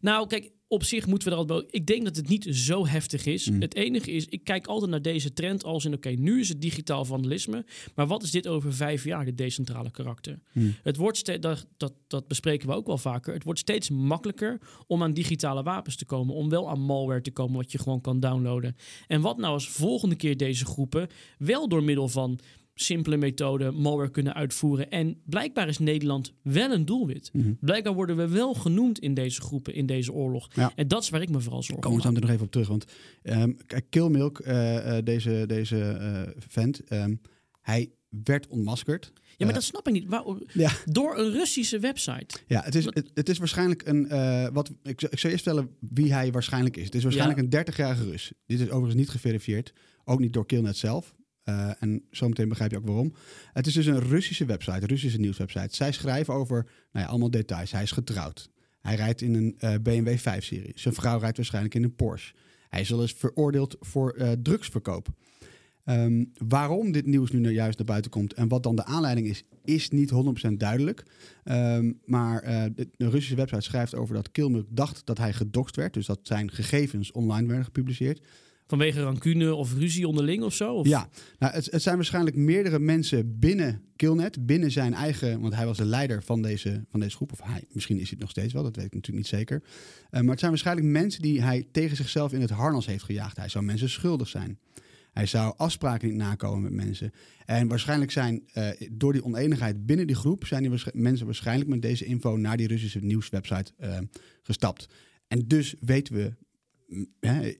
Nou, 0.00 0.26
kijk, 0.26 0.52
op 0.68 0.84
zich 0.84 1.06
moeten 1.06 1.28
we 1.28 1.34
er 1.34 1.40
altijd... 1.40 1.64
Ik 1.70 1.86
denk 1.86 2.04
dat 2.04 2.16
het 2.16 2.28
niet 2.28 2.46
zo 2.50 2.86
heftig 2.86 3.26
is. 3.26 3.50
Mm. 3.50 3.60
Het 3.60 3.74
enige 3.74 4.10
is, 4.10 4.26
ik 4.26 4.44
kijk 4.44 4.66
altijd 4.66 4.90
naar 4.90 5.02
deze 5.02 5.32
trend 5.32 5.64
als 5.64 5.84
in... 5.84 5.94
oké, 5.94 6.08
nu 6.08 6.40
is 6.40 6.48
het 6.48 6.60
digitaal 6.60 7.04
vandalisme. 7.04 7.64
Maar 7.94 8.06
wat 8.06 8.22
is 8.22 8.30
dit 8.30 8.48
over 8.48 8.74
vijf 8.74 9.04
jaar, 9.04 9.24
dit 9.24 9.38
decentrale 9.38 9.90
karakter? 9.90 10.40
Mm. 10.52 10.74
Het 10.82 10.96
wordt 10.96 11.16
steeds, 11.16 11.40
dat, 11.40 11.66
dat, 11.76 11.92
dat 12.06 12.28
bespreken 12.28 12.68
we 12.68 12.74
ook 12.74 12.86
wel 12.86 12.98
vaker. 12.98 13.34
Het 13.34 13.44
wordt 13.44 13.60
steeds 13.60 13.90
makkelijker 13.90 14.60
om 14.86 15.02
aan 15.02 15.12
digitale 15.12 15.62
wapens 15.62 15.96
te 15.96 16.04
komen. 16.04 16.34
Om 16.34 16.48
wel 16.48 16.70
aan 16.70 16.80
malware 16.80 17.20
te 17.20 17.30
komen 17.30 17.56
wat 17.56 17.72
je 17.72 17.78
gewoon 17.78 18.00
kan 18.00 18.20
downloaden. 18.20 18.76
En 19.06 19.20
wat 19.20 19.36
nou 19.36 19.52
als 19.52 19.68
volgende 19.68 20.14
keer 20.14 20.36
deze 20.36 20.64
groepen... 20.64 21.08
wel 21.38 21.68
door 21.68 21.84
middel 21.84 22.08
van 22.08 22.38
simpele 22.78 23.16
methoden 23.16 23.74
malware 23.74 24.10
kunnen 24.10 24.34
uitvoeren. 24.34 24.90
En 24.90 25.20
blijkbaar 25.24 25.68
is 25.68 25.78
Nederland 25.78 26.32
wel 26.42 26.70
een 26.72 26.84
doelwit. 26.84 27.30
Mhm. 27.32 27.52
Blijkbaar 27.60 27.94
worden 27.94 28.16
we 28.16 28.28
wel 28.28 28.54
genoemd 28.54 28.98
in 28.98 29.14
deze 29.14 29.40
groepen, 29.40 29.74
in 29.74 29.86
deze 29.86 30.12
oorlog. 30.12 30.48
Ja. 30.54 30.72
En 30.74 30.88
dat 30.88 31.02
is 31.02 31.08
waar 31.08 31.22
ik 31.22 31.28
me 31.30 31.40
vooral 31.40 31.62
zorgen 31.62 31.82
Komen 31.84 32.02
we 32.02 32.06
meteen 32.08 32.22
nog 32.22 32.30
even 32.30 32.44
op 32.44 32.50
terug. 32.52 32.68
Want 32.68 32.84
ehm, 33.22 33.52
kijk, 33.66 33.86
Killmilk, 33.90 34.38
eh, 34.38 34.96
eh, 34.98 35.04
deze, 35.04 35.44
deze 35.46 35.78
eh, 35.80 36.22
vent, 36.48 36.84
ehm, 36.84 37.14
hij 37.60 37.90
werd 38.24 38.46
ontmaskerd. 38.48 39.12
Ja, 39.36 39.44
maar 39.44 39.54
dat 39.54 39.62
snap 39.62 39.86
ik 39.86 39.92
niet. 39.92 40.06
Waarom- 40.08 40.42
Ja, 40.52 40.70
Door 40.84 41.18
een 41.18 41.30
Russische 41.32 41.78
website. 41.78 42.38
ja 42.46 42.60
het, 42.64 42.74
is, 42.74 42.84
het, 42.84 43.10
het 43.14 43.28
is 43.28 43.38
waarschijnlijk 43.38 43.82
een. 43.86 44.08
wat, 44.52 44.70
ik, 44.82 45.00
zal- 45.00 45.08
ik 45.12 45.18
zal 45.18 45.30
eerst 45.30 45.42
vertellen 45.42 45.70
wie 45.80 46.12
hij 46.12 46.32
waarschijnlijk 46.32 46.76
is. 46.76 46.84
Het 46.84 46.94
is 46.94 47.02
waarschijnlijk 47.02 47.38
Ja. 47.38 47.44
een 47.44 47.50
30-jarige 47.64 48.04
Rus. 48.04 48.32
Dit 48.46 48.60
is 48.60 48.66
overigens 48.66 48.94
niet 48.94 49.08
geverifieerd. 49.08 49.72
Ook 50.04 50.20
niet 50.20 50.32
door 50.32 50.46
Killnet 50.46 50.76
zelf. 50.76 51.14
Eh, 51.46 51.82
en 51.82 52.02
zometeen 52.10 52.48
begrijp 52.48 52.70
je 52.70 52.76
ook 52.76 52.86
waarom. 52.86 53.14
Het 53.52 53.66
is 53.66 53.74
dus 53.74 53.86
een 53.86 54.00
Russische 54.00 54.44
website, 54.44 54.76
een 54.76 54.86
Russische 54.86 55.18
nieuwswebsite. 55.18 55.74
Zij 55.74 55.92
schrijven 55.92 56.34
over 56.34 56.66
nou 56.92 57.04
ja, 57.04 57.10
allemaal 57.10 57.30
details. 57.30 57.72
Hij 57.72 57.82
is 57.82 57.90
getrouwd. 57.90 58.50
Hij 58.80 58.94
rijdt 58.94 59.22
in 59.22 59.34
een 59.34 59.54
eh, 59.58 59.74
BMW 59.82 60.16
5-serie. 60.18 60.72
Zijn 60.74 60.94
vrouw 60.94 61.18
rijdt 61.18 61.36
waarschijnlijk 61.36 61.74
in 61.74 61.82
een 61.82 61.94
Porsche. 61.94 62.34
Hij 62.68 62.80
is 62.80 62.88
wel 62.88 63.00
eens 63.00 63.12
veroordeeld 63.12 63.76
voor 63.80 64.12
eh, 64.12 64.32
drugsverkoop. 64.42 65.08
Ehm, 65.84 66.24
waarom 66.46 66.92
dit 66.92 67.06
nieuws 67.06 67.30
nu 67.30 67.38
nou 67.38 67.54
juist 67.54 67.78
naar 67.78 67.86
buiten 67.86 68.10
komt 68.10 68.32
en 68.32 68.48
wat 68.48 68.62
dan 68.62 68.76
de 68.76 68.84
aanleiding 68.84 69.26
is, 69.26 69.44
is 69.64 69.90
niet 69.90 70.10
100% 70.10 70.60
duidelijk. 70.60 71.04
Ehm, 71.44 71.92
maar 72.04 72.42
eh, 72.42 72.64
de, 72.74 72.88
Russische 72.96 73.34
website 73.34 73.60
schrijft 73.60 73.94
over 73.94 74.14
dat 74.14 74.30
Kilmuk 74.30 74.66
dacht 74.68 75.06
dat 75.06 75.18
hij 75.18 75.32
gedoxt 75.32 75.76
werd. 75.76 75.94
Dus 75.94 76.06
dat 76.06 76.18
zijn 76.22 76.50
gegevens 76.50 77.12
online 77.12 77.46
werden 77.46 77.64
gepubliceerd. 77.64 78.26
Vanwege 78.66 79.02
rancune 79.02 79.54
of 79.54 79.74
ruzie 79.74 80.08
onderling 80.08 80.42
of 80.42 80.54
zo? 80.54 80.74
Of? 80.74 80.86
Ja, 80.86 81.08
nou, 81.38 81.52
het, 81.52 81.70
het 81.70 81.82
zijn 81.82 81.96
waarschijnlijk 81.96 82.36
meerdere 82.36 82.78
mensen 82.78 83.38
binnen 83.38 83.82
Killnet, 83.96 84.46
binnen 84.46 84.70
zijn 84.70 84.94
eigen, 84.94 85.40
want 85.40 85.54
hij 85.54 85.66
was 85.66 85.76
de 85.76 85.84
leider 85.84 86.22
van 86.22 86.42
deze, 86.42 86.84
van 86.90 87.00
deze 87.00 87.16
groep. 87.16 87.32
Of 87.32 87.40
hij, 87.42 87.64
misschien 87.72 87.96
is 87.96 88.02
hij 88.02 88.10
het 88.10 88.20
nog 88.20 88.30
steeds 88.30 88.52
wel, 88.52 88.62
dat 88.62 88.76
weet 88.76 88.84
ik 88.84 88.94
natuurlijk 88.94 89.30
niet 89.30 89.38
zeker. 89.38 89.62
Eh, 90.10 90.20
maar 90.20 90.30
het 90.30 90.38
zijn 90.38 90.50
waarschijnlijk 90.50 90.86
mensen 90.86 91.22
die 91.22 91.42
hij 91.42 91.66
tegen 91.72 91.96
zichzelf 91.96 92.32
in 92.32 92.40
het 92.40 92.50
harnas 92.50 92.86
heeft 92.86 93.04
gejaagd. 93.04 93.36
Hij 93.36 93.48
zou 93.48 93.64
mensen 93.64 93.90
schuldig 93.90 94.28
zijn. 94.28 94.58
Hij 95.12 95.26
zou 95.26 95.54
afspraken 95.56 96.08
niet 96.08 96.16
nakomen 96.16 96.62
met 96.62 96.72
mensen. 96.72 97.12
En 97.44 97.68
waarschijnlijk 97.68 98.10
zijn 98.10 98.42
eh, 98.52 98.68
door 98.90 99.12
die 99.12 99.24
oneenigheid 99.24 99.86
binnen 99.86 100.06
die 100.06 100.16
groep, 100.16 100.46
zijn 100.46 100.62
die 100.62 100.80
mensen 100.92 101.26
waarschijnlijk 101.26 101.70
met 101.70 101.82
deze 101.82 102.04
info 102.04 102.36
naar 102.36 102.56
die 102.56 102.66
Russische 102.66 102.98
nieuwswebsite 102.98 103.72
eh, 103.76 103.98
gestapt. 104.42 104.88
En 105.28 105.48
dus 105.48 105.74
weten 105.80 106.14
we, 106.14 106.32
hè, 107.20 107.52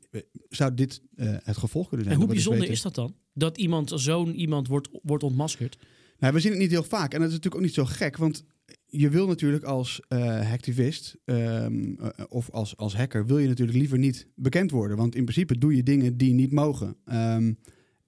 zou 0.48 0.74
dit 0.74 1.02
eh, 1.14 1.36
het 1.42 1.56
gevolg 1.56 1.88
kunnen 1.88 2.06
En 2.06 2.12
zijn? 2.12 2.24
hoe 2.24 2.28
we 2.28 2.34
dus 2.34 2.44
bijzonder 2.44 2.60
weten- 2.60 2.74
is 2.74 2.82
dat 2.82 2.94
dan? 2.94 3.14
Dat 3.32 3.58
iemand, 3.58 3.92
zo'n 3.94 4.34
iemand 4.34 4.68
wordt, 4.68 4.88
wordt 5.02 5.22
ontmaskerd. 5.22 5.78
Nou, 6.18 6.32
we 6.34 6.40
zien 6.40 6.50
het 6.50 6.60
niet 6.60 6.70
heel 6.70 6.82
vaak. 6.82 7.12
En 7.12 7.20
dat 7.20 7.28
is 7.28 7.34
natuurlijk 7.34 7.54
ook 7.54 7.62
niet 7.62 7.74
zo 7.74 7.84
gek. 7.84 8.16
Want 8.16 8.44
je 8.86 9.08
wil 9.10 9.26
natuurlijk 9.26 9.64
als 9.64 10.00
eh 10.08 10.52
activist 10.52 11.16
ehm, 11.24 11.94
eh, 11.94 12.24
of 12.28 12.50
als, 12.50 12.76
als 12.76 12.96
hacker... 12.96 13.26
wil 13.26 13.38
je 13.38 13.48
natuurlijk 13.48 13.78
liever 13.78 13.98
niet 13.98 14.26
bekend 14.34 14.70
worden. 14.70 14.96
Want 14.96 15.14
in 15.14 15.22
principe 15.22 15.58
doe 15.58 15.76
je 15.76 15.82
dingen 15.82 16.16
die 16.16 16.34
niet 16.34 16.52
mogen. 16.52 16.96
Ehm, 17.04 17.52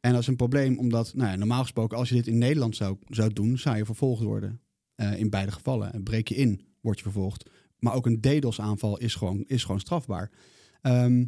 en 0.01 0.13
dat 0.13 0.21
is 0.21 0.27
een 0.27 0.37
probleem 0.37 0.79
omdat... 0.79 1.15
Nou 1.15 1.31
ja, 1.31 1.37
normaal 1.37 1.63
gesproken, 1.63 1.99
als 1.99 2.09
je 2.09 2.15
dit 2.15 2.27
in 2.27 2.39
Nederland 2.39 2.77
zou, 2.77 2.97
zou 3.09 3.33
doen... 3.33 3.59
zou 3.59 3.77
je 3.77 3.85
vervolgd 3.85 4.23
worden. 4.23 4.61
In 5.17 5.31
beide 5.31 5.53
gevallen. 5.53 6.03
Breek 6.03 6.29
je 6.29 6.35
in, 6.35 6.61
word 6.81 6.97
je 6.97 7.03
vervolgd. 7.03 7.51
Maar 7.79 7.95
ook 7.95 8.07
een 8.07 8.21
DDoS-aanval 8.21 8.99
is 8.99 9.15
gewoon, 9.15 9.45
is 9.47 9.65
gewoon 9.65 9.81
strafbaar. 9.81 10.31
Ehm, 10.81 11.25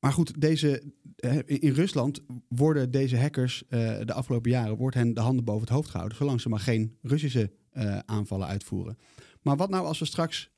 maar 0.00 0.12
goed, 0.12 0.40
deze, 0.40 0.82
eh, 1.16 1.38
in 1.44 1.72
Rusland 1.72 2.20
worden 2.48 2.90
deze 2.90 3.18
hackers 3.18 3.64
eh, 3.68 3.98
de 4.04 4.12
afgelopen 4.12 4.50
jaren 4.50 4.76
wordt 4.76 4.96
hen 4.96 5.14
de 5.14 5.20
handen 5.20 5.44
boven 5.44 5.60
het 5.60 5.70
hoofd 5.70 5.88
gehouden, 5.88 6.16
zolang 6.16 6.40
ze 6.40 6.48
maar 6.48 6.60
geen 6.60 6.96
Russische 7.02 7.50
eh, 7.70 7.98
aanvallen 7.98 8.46
uitvoeren. 8.46 8.98
Maar 9.42 9.56
wat 9.56 9.70
nou 9.70 9.86
als 9.86 9.98
we 9.98 10.04
straks, 10.04 10.50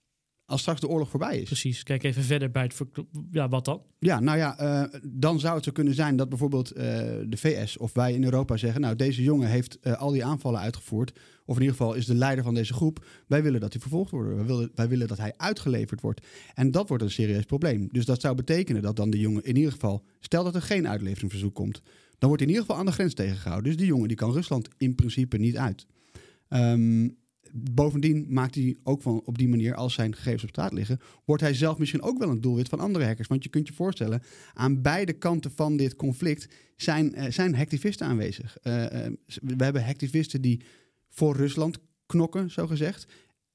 als 0.48 0.60
straks 0.60 0.80
de 0.80 0.88
oorlog 0.88 1.08
voorbij 1.08 1.38
is? 1.38 1.44
Precies. 1.44 1.82
Kijk 1.82 2.02
even 2.02 2.22
verder 2.22 2.50
bij 2.50 2.62
het... 2.62 2.82
Ja, 3.30 3.48
wat 3.48 3.64
dan? 3.64 3.82
Ja, 3.98 4.20
nou 4.20 4.38
ja, 4.38 4.58
eh, 4.58 5.00
dan 5.02 5.40
zou 5.40 5.54
het 5.54 5.64
zo 5.64 5.72
kunnen 5.72 5.94
zijn 5.94 6.16
dat 6.16 6.28
bijvoorbeeld 6.28 6.70
eh, 6.70 6.84
de 7.26 7.36
VS 7.36 7.76
of 7.76 7.92
wij 7.92 8.12
in 8.12 8.24
Europa 8.24 8.56
zeggen, 8.56 8.80
nou 8.80 8.96
deze 8.96 9.22
jongen 9.22 9.48
heeft 9.48 9.78
eh, 9.80 9.92
al 9.92 10.10
die 10.10 10.24
aanvallen 10.24 10.60
uitgevoerd, 10.60 11.18
of 11.44 11.54
in 11.54 11.62
ieder 11.62 11.76
geval 11.76 11.94
is 11.94 12.06
de 12.06 12.14
leider 12.14 12.44
van 12.44 12.54
deze 12.54 12.74
groep. 12.74 13.06
Wij 13.26 13.42
willen 13.42 13.60
dat 13.60 13.72
hij 13.72 13.80
vervolgd 13.80 14.10
wordt. 14.10 14.34
Wij 14.34 14.44
willen, 14.44 14.70
wij 14.74 14.88
willen 14.88 15.08
dat 15.08 15.18
hij 15.18 15.34
uitgeleverd 15.36 16.00
wordt. 16.00 16.26
En 16.54 16.70
dat 16.70 16.88
wordt 16.88 17.02
een 17.02 17.10
serieus 17.10 17.44
probleem. 17.44 17.88
Dus 17.92 18.04
dat 18.04 18.20
zou 18.20 18.34
betekenen 18.34 18.82
dat 18.82 18.96
dan 18.96 19.10
de 19.10 19.18
jongen 19.18 19.44
in 19.44 19.56
ieder 19.56 19.72
geval, 19.72 20.04
stel 20.20 20.44
dat 20.44 20.54
er 20.54 20.62
geen 20.62 20.88
uitleveringsverzoek 20.88 21.54
komt, 21.54 21.82
dan 22.18 22.28
wordt 22.28 22.42
hij 22.42 22.52
in 22.52 22.56
ieder 22.58 22.60
geval 22.60 22.76
aan 22.76 22.86
de 22.86 22.92
grens 22.92 23.14
tegengehouden. 23.14 23.70
Dus 23.70 23.80
die 23.80 23.86
jongen 23.86 24.08
die 24.08 24.16
kan 24.16 24.32
Rusland 24.32 24.68
in 24.76 24.94
principe 24.94 25.36
niet 25.36 25.56
uit. 25.56 25.86
Ehm, 26.48 27.08
bovendien 27.52 28.26
maakt 28.28 28.54
hij 28.54 28.76
ook 28.82 29.02
van 29.02 29.22
op 29.24 29.38
die 29.38 29.48
manier, 29.48 29.74
als 29.74 29.94
zijn 29.94 30.14
gegevens 30.14 30.42
op 30.42 30.48
straat 30.48 30.72
liggen, 30.72 30.98
wordt 31.24 31.42
hij 31.42 31.54
zelf 31.54 31.78
misschien 31.78 32.02
ook 32.02 32.18
wel 32.18 32.30
een 32.30 32.40
doelwit 32.40 32.68
van 32.68 32.80
andere 32.80 33.04
hackers. 33.04 33.28
Want 33.28 33.42
je 33.42 33.48
kunt 33.50 33.68
je 33.68 33.74
voorstellen, 33.74 34.22
aan 34.54 34.82
beide 34.82 35.12
kanten 35.12 35.50
van 35.54 35.76
dit 35.76 35.96
conflict 35.96 36.48
zijn, 36.76 37.14
eh, 37.14 37.30
zijn 37.30 37.54
hacktivisten 37.54 38.06
aanwezig. 38.06 38.58
Eh, 38.62 39.04
eh, 39.06 39.12
we 39.42 39.64
hebben 39.64 39.84
hacktivisten 39.84 40.40
die 40.40 40.60
voor 41.08 41.36
Rusland 41.36 41.78
knokken, 42.06 42.50
zo 42.50 42.66
gezegd. 42.66 43.06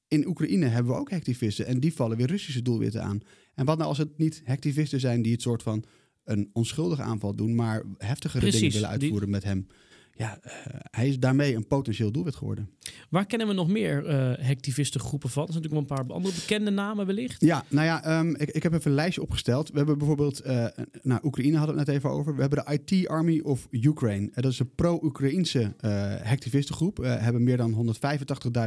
In 0.08 0.28
Oekraïne 0.28 0.66
hebben 0.66 0.92
we 0.94 1.00
ook 1.00 1.10
hacktivisten 1.12 1.66
en 1.66 1.80
die 1.80 1.94
vallen 1.94 2.18
weer 2.18 2.28
Russische 2.28 2.62
doelwitten 2.62 3.04
aan. 3.04 3.20
En 3.56 3.66
wat 3.66 3.78
nou 3.78 3.90
als 3.90 3.98
het 3.98 4.18
niet 4.18 4.42
hacktivisten 4.46 5.00
zijn 5.00 5.22
die 5.22 5.32
het 5.32 5.42
soort 5.42 5.64
van 5.64 5.84
een 6.24 6.50
onschuldige 6.54 7.02
aanval 7.02 7.36
doen, 7.36 7.56
maar 7.56 7.84
heftigere 7.98 8.40
Precies, 8.40 8.60
dingen 8.60 8.74
willen 8.74 8.90
die- 8.90 9.00
uitvoeren 9.02 9.30
met 9.30 9.44
hem. 9.44 9.68
Ja, 10.16 10.40
eh, 10.42 10.54
hij 10.92 11.08
is 11.08 11.20
daarmee 11.20 11.56
een 11.56 11.68
potentieel 11.68 12.12
doelwit 12.12 12.36
geworden. 12.36 12.70
Waar 13.10 13.26
kennen 13.26 13.48
we 13.48 13.54
nog 13.54 13.68
meer 13.68 14.06
eh 14.06 14.46
hacktivistengroepen 14.48 15.30
van? 15.30 15.46
Dat 15.46 15.54
zijn 15.54 15.64
natuurlijk 15.64 15.90
wel 15.90 15.98
een 15.98 16.06
paar 16.06 16.16
andere 16.16 16.36
bekende 16.36 16.72
namen 16.72 17.06
wellicht. 17.06 17.42
Ja, 17.42 17.64
nou 17.70 17.86
ja, 17.86 18.04
ehm, 18.04 18.30
ik, 18.30 18.50
ik 18.50 18.64
heb 18.64 18.74
even 18.74 18.90
een 18.90 18.98
lijstje 18.98 19.22
opgesteld. 19.22 19.70
We 19.70 19.78
hebben 19.78 19.98
bijvoorbeeld, 19.98 20.40
eh 20.40 20.66
nou, 21.02 21.20
Oekraïne 21.24 21.58
hadden 21.58 21.76
we 21.76 21.82
het 21.82 21.90
net 21.90 21.98
even 21.98 22.10
over. 22.10 22.36
We 22.36 22.42
hebben 22.42 22.66
de 22.66 22.80
IT 22.82 23.08
Army 23.08 23.40
of 23.40 23.68
Ukraine. 23.72 24.30
Dat 24.34 24.52
is 24.52 24.60
een 24.60 24.76
pro-Oekraïnse 24.76 25.76
hacktivistengroep. 26.24 26.98
Hebben 26.98 27.44
meer 27.44 27.58
dan 27.58 27.96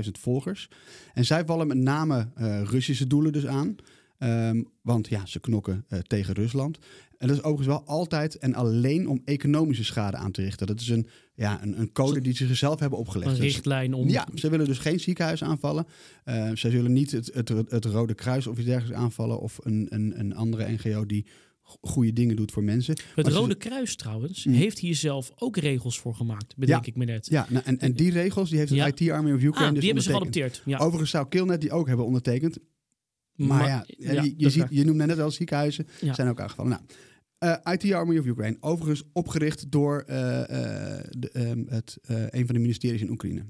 185.000 0.05 0.11
volgers. 0.21 0.69
En 1.15 1.25
zij 1.25 1.45
vallen 1.45 1.67
met 1.67 1.77
name 1.77 2.29
Russische 2.65 3.07
doelen 3.07 3.33
dus 3.33 3.47
aan. 3.47 3.77
Ehm, 4.19 4.63
want 4.83 5.09
ja, 5.09 5.27
ze 5.27 5.41
knokken 5.41 5.87
tegen 6.07 6.35
Rusland. 6.35 6.79
En 7.19 7.27
dat 7.29 7.37
is 7.37 7.43
overigens 7.43 7.77
wel 7.79 7.87
altijd 7.87 8.39
en 8.39 8.55
alleen 8.55 9.09
om 9.09 9.21
economische 9.25 9.85
schade 9.85 10.17
aan 10.17 10.31
te 10.33 10.43
richten. 10.43 10.67
Dat 10.67 10.81
is 10.81 10.89
een, 10.89 11.07
ja, 11.35 11.63
een, 11.63 11.81
een 11.81 11.93
code 11.93 12.21
die 12.21 12.35
ze 12.37 12.47
zichzelf 12.47 12.81
hebben 12.81 12.99
opgelegd. 12.99 13.31
Een 13.31 13.37
Dus- 13.37 13.45
richtlijn 13.45 13.95
om... 13.95 14.09
ja, 14.09 14.27
ze 14.35 14.51
willen 14.51 14.67
dus 14.67 14.79
geen 14.79 15.01
ziekenhuis 15.01 15.43
aanvallen. 15.45 15.87
Eh, 16.25 16.51
ze 16.55 16.71
zullen 16.71 16.93
niet 16.93 17.11
het, 17.11 17.31
het, 17.35 17.49
het 17.49 17.85
Rode 17.85 18.15
Kruis 18.15 18.47
of 18.47 18.57
iets 18.57 18.67
dergelijks 18.67 18.99
aanvallen. 19.03 19.41
Of 19.41 19.59
een, 19.63 19.87
een, 19.91 20.19
een 20.21 20.35
andere 20.35 20.71
NGO 20.73 21.07
die 21.07 21.27
go- 21.63 21.77
goede 21.81 22.13
dingen 22.13 22.37
doet 22.37 22.53
voor 22.53 22.65
mensen. 22.65 22.97
Het 23.15 23.27
ze- 23.27 23.33
Rode 23.33 23.55
Kruis 23.55 23.97
trouwens 23.97 24.45
Mm. 24.45 24.53
heeft 24.53 24.79
hier 24.79 24.95
zelf 24.95 25.31
ook 25.37 25.57
regels 25.57 25.99
voor 25.99 26.15
gemaakt, 26.15 26.57
bedenk 26.57 26.85
Ja. 26.85 26.91
ik 26.91 26.97
me 26.97 27.05
net. 27.05 27.27
Ja, 27.27 27.47
nou, 27.51 27.65
en, 27.65 27.79
en 27.79 27.93
die 27.93 28.11
regels 28.11 28.49
die 28.51 28.59
heeft 28.59 28.71
het 28.71 28.79
Ja. 28.79 28.87
IT 28.87 29.11
Army 29.11 29.33
of 29.33 29.43
Ukraine 29.43 29.67
ah, 29.67 29.71
dus 29.71 29.79
die 29.79 29.85
hebben 29.87 30.03
ze 30.05 30.11
geadopteerd. 30.11 30.63
Ja. 30.65 30.79
Overigens 30.79 31.11
zou 31.11 31.29
Killnet 31.29 31.61
die 31.61 31.71
ook 31.73 31.87
hebben 31.87 32.07
ondertekend. 32.07 32.59
Maar, 33.37 33.69
ja, 33.69 33.85
je, 34.37 34.51
ziet, 34.51 34.67
je 34.71 34.85
noemde 34.85 35.07
net 35.07 35.17
wel 35.17 35.31
ziekenhuizen. 35.31 35.87
Ja. 36.01 36.15
Zijn 36.15 36.29
ook 36.29 36.41
aangevallen. 36.41 36.71
Nou, 36.71 36.83
eh, 37.39 37.73
IT 37.73 37.93
Army 37.93 38.19
of 38.19 38.27
Ukraine. 38.27 38.57
Overigens 38.61 39.03
opgericht 39.13 39.71
door 39.71 40.01
eh, 40.07 40.41
eh, 40.41 41.05
de, 41.11 41.31
ehm, 41.31 41.65
het, 41.69 41.99
een 42.07 42.47
van 42.47 42.55
de 42.55 42.61
ministeries 42.61 43.01
in 43.01 43.11
Oekraïne. 43.11 43.45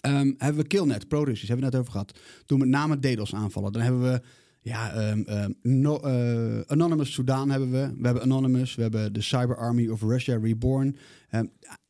Ehm, 0.00 0.32
hebben 0.36 0.62
we 0.62 0.66
Killnet, 0.66 1.08
pro-Russisch, 1.08 1.48
hebben 1.48 1.64
we 1.66 1.70
net 1.70 1.80
over 1.80 1.92
gehad. 1.92 2.18
Doen 2.46 2.58
met 2.58 2.68
name 2.68 2.98
DDoS 2.98 3.34
aanvallen. 3.34 3.72
Dan 3.72 3.82
hebben 3.82 4.02
we 4.02 4.20
ja, 4.60 4.92
ehm, 4.92 5.22
ehm, 5.22 5.52
no- 5.62 6.00
eh, 6.00 6.60
Anonymous 6.66 7.12
Sudan 7.12 7.50
hebben 7.50 7.70
we. 7.70 7.94
We 7.98 8.04
hebben 8.04 8.22
Anonymous, 8.22 8.74
we 8.74 8.82
hebben 8.82 9.12
de 9.12 9.22
Cyber 9.22 9.56
Army 9.56 9.88
of 9.88 10.02
Russia 10.02 10.38
Reborn. 10.38 10.96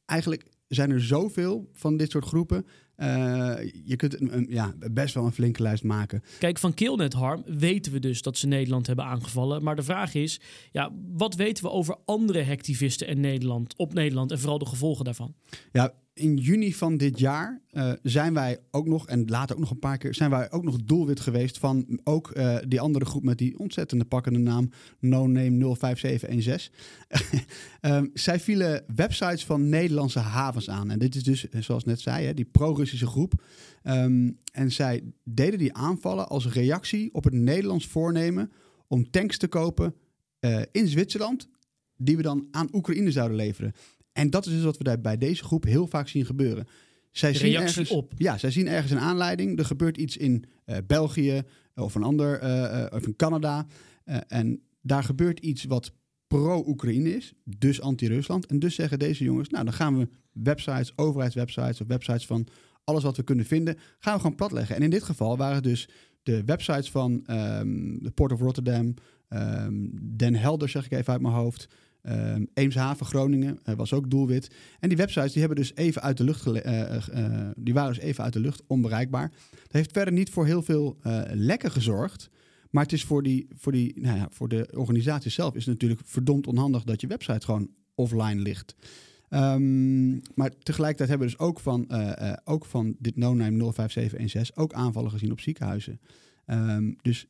Eigenlijk 0.04 0.46
zijn 0.68 0.90
er 0.90 1.02
zoveel 1.02 1.68
van 1.72 1.96
dit 1.96 2.10
soort 2.10 2.24
groepen. 2.24 2.66
Eh, 2.94 3.06
je 3.84 3.96
kunt 3.96 4.20
een, 4.20 4.46
ja, 4.48 4.74
best 4.90 5.14
wel 5.14 5.24
een 5.24 5.32
flinke 5.32 5.62
lijst 5.62 5.84
maken. 5.84 6.22
Kijk, 6.38 6.58
van 6.58 6.74
Killnet 6.74 7.12
Harm 7.12 7.42
weten 7.46 7.92
we 7.92 7.98
dus 7.98 8.22
dat 8.22 8.36
ze 8.36 8.46
Nederland 8.46 8.86
hebben 8.86 9.04
aangevallen. 9.04 9.62
Maar 9.62 9.76
de 9.76 9.82
vraag 9.82 10.14
is, 10.14 10.40
ja, 10.72 10.92
wat 11.12 11.34
weten 11.34 11.64
we 11.64 11.70
over 11.70 11.96
andere 12.04 12.44
hacktivisten 12.44 13.06
in 13.06 13.20
Nederland, 13.20 13.76
op 13.76 13.94
Nederland 13.94 14.30
en 14.30 14.38
vooral 14.38 14.58
de 14.58 14.66
gevolgen 14.66 15.04
daarvan? 15.04 15.34
Ja, 15.72 15.94
in 16.18 16.36
juni 16.36 16.74
van 16.74 16.96
dit 16.96 17.18
jaar 17.18 17.60
eh, 17.70 17.92
zijn 18.02 18.34
wij 18.34 18.58
ook 18.70 18.86
nog, 18.86 19.06
en 19.06 19.24
later 19.26 19.54
ook 19.54 19.60
nog 19.60 19.70
een 19.70 19.78
paar 19.78 19.98
keer, 19.98 20.14
zijn 20.14 20.30
wij 20.30 20.50
ook 20.50 20.64
nog 20.64 20.76
doelwit 20.84 21.20
geweest 21.20 21.58
van 21.58 22.00
ook 22.04 22.30
eh, 22.30 22.56
die 22.68 22.80
andere 22.80 23.04
groep 23.04 23.22
met 23.22 23.38
die 23.38 23.58
ontzettende 23.58 24.04
pakkende 24.04 24.38
naam 24.38 24.70
No 24.98 25.26
Name 25.26 25.76
05716. 25.76 26.72
Ehm, 27.80 28.06
zij 28.14 28.40
vielen 28.40 28.84
websites 28.94 29.44
van 29.44 29.68
Nederlandse 29.68 30.18
havens 30.18 30.70
aan. 30.70 30.90
En 30.90 30.98
dit 30.98 31.14
is 31.14 31.22
dus, 31.22 31.48
eh, 31.48 31.62
zoals 31.62 31.84
net 31.84 32.00
zei, 32.00 32.26
hè, 32.26 32.34
die 32.34 32.44
pro-Russische 32.44 33.06
groep. 33.06 33.42
Ehm, 33.82 34.30
en 34.52 34.72
zij 34.72 35.02
deden 35.24 35.58
die 35.58 35.74
aanvallen 35.74 36.28
als 36.28 36.52
reactie 36.52 37.14
op 37.14 37.24
het 37.24 37.34
Nederlands 37.34 37.86
voornemen 37.86 38.52
om 38.86 39.10
tanks 39.10 39.38
te 39.38 39.48
kopen 39.48 39.94
in 40.72 40.88
Zwitserland, 40.88 41.48
die 41.96 42.16
we 42.16 42.22
dan 42.22 42.48
aan 42.50 42.68
Oekraïne 42.72 43.10
zouden 43.10 43.36
leveren. 43.36 43.74
En 44.18 44.30
dat 44.30 44.46
is 44.46 44.52
dus 44.52 44.62
wat 44.62 44.76
we 44.76 44.84
daar 44.84 45.00
bij 45.00 45.18
deze 45.18 45.44
groep 45.44 45.64
heel 45.64 45.86
vaak 45.86 46.08
zien 46.08 46.26
gebeuren. 46.26 46.66
Zij 47.10 47.34
zien 47.34 47.54
ergens, 47.54 47.90
op. 47.90 48.12
Ja, 48.16 48.38
zij 48.38 48.50
zien 48.50 48.68
ergens 48.68 48.92
een 48.92 48.98
aanleiding. 48.98 49.58
Er 49.58 49.64
gebeurt 49.64 49.96
iets 49.96 50.16
in 50.16 50.44
eh, 50.64 50.76
België 50.86 51.42
of 51.74 51.94
een 51.94 52.02
ander, 52.02 52.38
eh, 52.38 52.84
eh, 52.84 52.92
of 52.92 53.06
in 53.06 53.16
Canada. 53.16 53.66
Eh, 54.04 54.16
en 54.28 54.62
daar 54.80 55.04
gebeurt 55.04 55.38
iets 55.38 55.64
wat 55.64 55.92
pro-Oekraïne 56.26 57.16
is, 57.16 57.32
dus 57.44 57.80
anti-Rusland. 57.80 58.46
En 58.46 58.58
dus 58.58 58.74
zeggen 58.74 58.98
deze 58.98 59.24
jongens, 59.24 59.48
nou 59.48 59.64
dan 59.64 59.72
gaan 59.72 59.98
we 59.98 60.08
websites, 60.32 60.92
overheidswebsites 60.96 61.80
of 61.80 61.86
websites 61.86 62.26
van 62.26 62.46
alles 62.84 63.02
wat 63.02 63.16
we 63.16 63.22
kunnen 63.22 63.44
vinden, 63.44 63.76
gaan 63.98 64.14
we 64.14 64.20
gewoon 64.20 64.36
platleggen. 64.36 64.76
En 64.76 64.82
in 64.82 64.90
dit 64.90 65.02
geval 65.02 65.36
waren 65.36 65.54
het 65.54 65.64
dus 65.64 65.88
de 66.22 66.44
websites 66.44 66.90
van 66.90 67.26
ehm, 67.26 67.98
de 67.98 68.10
Port 68.10 68.32
of 68.32 68.40
Rotterdam, 68.40 68.94
ehm, 69.28 69.74
Den 70.16 70.34
Helder 70.34 70.68
zeg 70.68 70.84
ik 70.84 70.92
even 70.92 71.12
uit 71.12 71.22
mijn 71.22 71.34
hoofd, 71.34 71.68
ehm, 72.08 72.44
Eemshaven, 72.54 73.06
Groningen 73.06 73.58
eh, 73.64 73.74
was 73.74 73.92
ook 73.92 74.10
doelwit. 74.10 74.50
En 74.80 74.88
die 74.88 74.98
websites 74.98 75.32
die 75.32 75.40
hebben 75.40 75.58
dus 75.58 75.74
even 75.74 76.02
uit 76.02 76.16
de 76.16 76.24
lucht 76.24 76.46
eh, 76.46 76.94
eh, 76.94 77.50
die 77.56 77.74
waren 77.74 77.94
dus 77.94 78.02
even 78.02 78.24
uit 78.24 78.32
de 78.32 78.40
lucht, 78.40 78.62
onbereikbaar. 78.66 79.30
Dat 79.50 79.72
heeft 79.72 79.92
verder 79.92 80.14
niet 80.14 80.30
voor 80.30 80.46
heel 80.46 80.62
veel 80.62 80.98
lekken 81.32 81.70
gezorgd. 81.70 82.30
Maar 82.70 82.82
het 82.82 82.92
is 82.92 83.04
voor, 83.04 83.22
die, 83.22 83.46
voor, 83.54 83.72
die, 83.72 84.00
nou 84.00 84.16
ja, 84.16 84.28
voor 84.30 84.48
de 84.48 84.68
organisatie 84.74 85.30
zelf 85.30 85.54
is 85.54 85.64
het 85.64 85.74
natuurlijk 85.74 86.00
verdomd 86.04 86.46
onhandig 86.46 86.84
dat 86.84 87.00
je 87.00 87.06
website 87.06 87.44
gewoon 87.44 87.70
offline 87.94 88.40
ligt. 88.40 88.74
Ehm, 89.28 90.10
maar 90.10 90.50
tegelijkertijd 90.58 91.08
hebben 91.08 91.28
we 91.28 91.36
dus 91.36 91.46
ook 91.46 91.60
van, 91.60 91.88
ook 92.44 92.64
van 92.64 92.96
dit 92.98 93.16
no-name 93.16 93.72
05716 93.72 94.56
ook 94.56 94.72
aanvallen 94.72 95.10
gezien 95.10 95.32
op 95.32 95.40
ziekenhuizen. 95.40 96.00
Ehm, 96.46 96.92
dus 97.02 97.26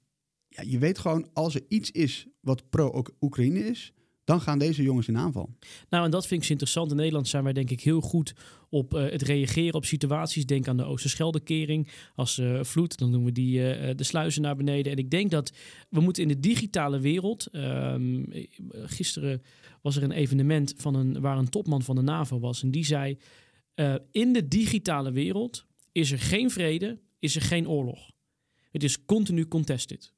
ja, 0.48 0.62
je 0.62 0.78
weet 0.78 0.98
gewoon, 0.98 1.28
als 1.32 1.54
er 1.54 1.64
iets 1.68 1.90
is 1.90 2.26
wat 2.40 2.70
pro-Oekraïne 2.70 3.58
is, 3.58 3.92
dan 4.28 4.40
gaan 4.40 4.58
deze 4.58 4.82
jongens 4.82 5.08
in 5.08 5.16
aanval. 5.16 5.50
Nou, 5.88 6.04
en 6.04 6.10
dat 6.10 6.26
vind 6.26 6.42
ik 6.42 6.48
interessant. 6.48 6.90
In 6.90 6.96
Nederland 6.96 7.28
zijn 7.28 7.44
wij 7.44 7.52
denk 7.52 7.70
ik 7.70 7.80
heel 7.80 8.00
goed 8.00 8.34
op 8.68 8.94
eh, 8.94 9.10
het 9.10 9.22
reageren 9.22 9.74
op 9.74 9.84
situaties. 9.84 10.46
Denk 10.46 10.68
aan 10.68 10.76
de 10.76 10.84
Oosterscheldekering. 10.84 11.88
Als 12.14 12.38
eh, 12.38 12.62
vloed, 12.62 12.98
dan 12.98 13.12
doen 13.12 13.24
we 13.24 13.32
die, 13.32 13.72
eh, 13.72 13.96
de 13.96 14.04
sluizen 14.04 14.42
naar 14.42 14.56
beneden. 14.56 14.92
En 14.92 14.98
ik 14.98 15.10
denk 15.10 15.30
dat 15.30 15.52
we 15.88 16.00
moeten 16.00 16.22
in 16.22 16.28
de 16.28 16.40
digitale 16.40 17.00
wereld... 17.00 17.46
ehm, 17.46 18.22
eh, 18.22 18.46
gisteren 18.84 19.42
was 19.82 19.96
er 19.96 20.02
een 20.02 20.12
evenement 20.12 20.74
van 20.76 20.94
een, 20.94 21.20
waar 21.20 21.38
een 21.38 21.48
topman 21.48 21.82
van 21.82 21.96
de 21.96 22.02
NAVO 22.02 22.38
was. 22.38 22.62
En 22.62 22.70
die 22.70 22.84
zei, 22.84 23.18
in 24.10 24.32
de 24.32 24.48
digitale 24.48 25.12
wereld 25.12 25.64
is 25.92 26.12
er 26.12 26.18
geen 26.18 26.50
vrede, 26.50 26.98
is 27.18 27.36
er 27.36 27.42
geen 27.42 27.68
oorlog. 27.68 28.10
Het 28.70 28.82
is 28.82 29.04
continu 29.04 29.46
contested. 29.46 30.12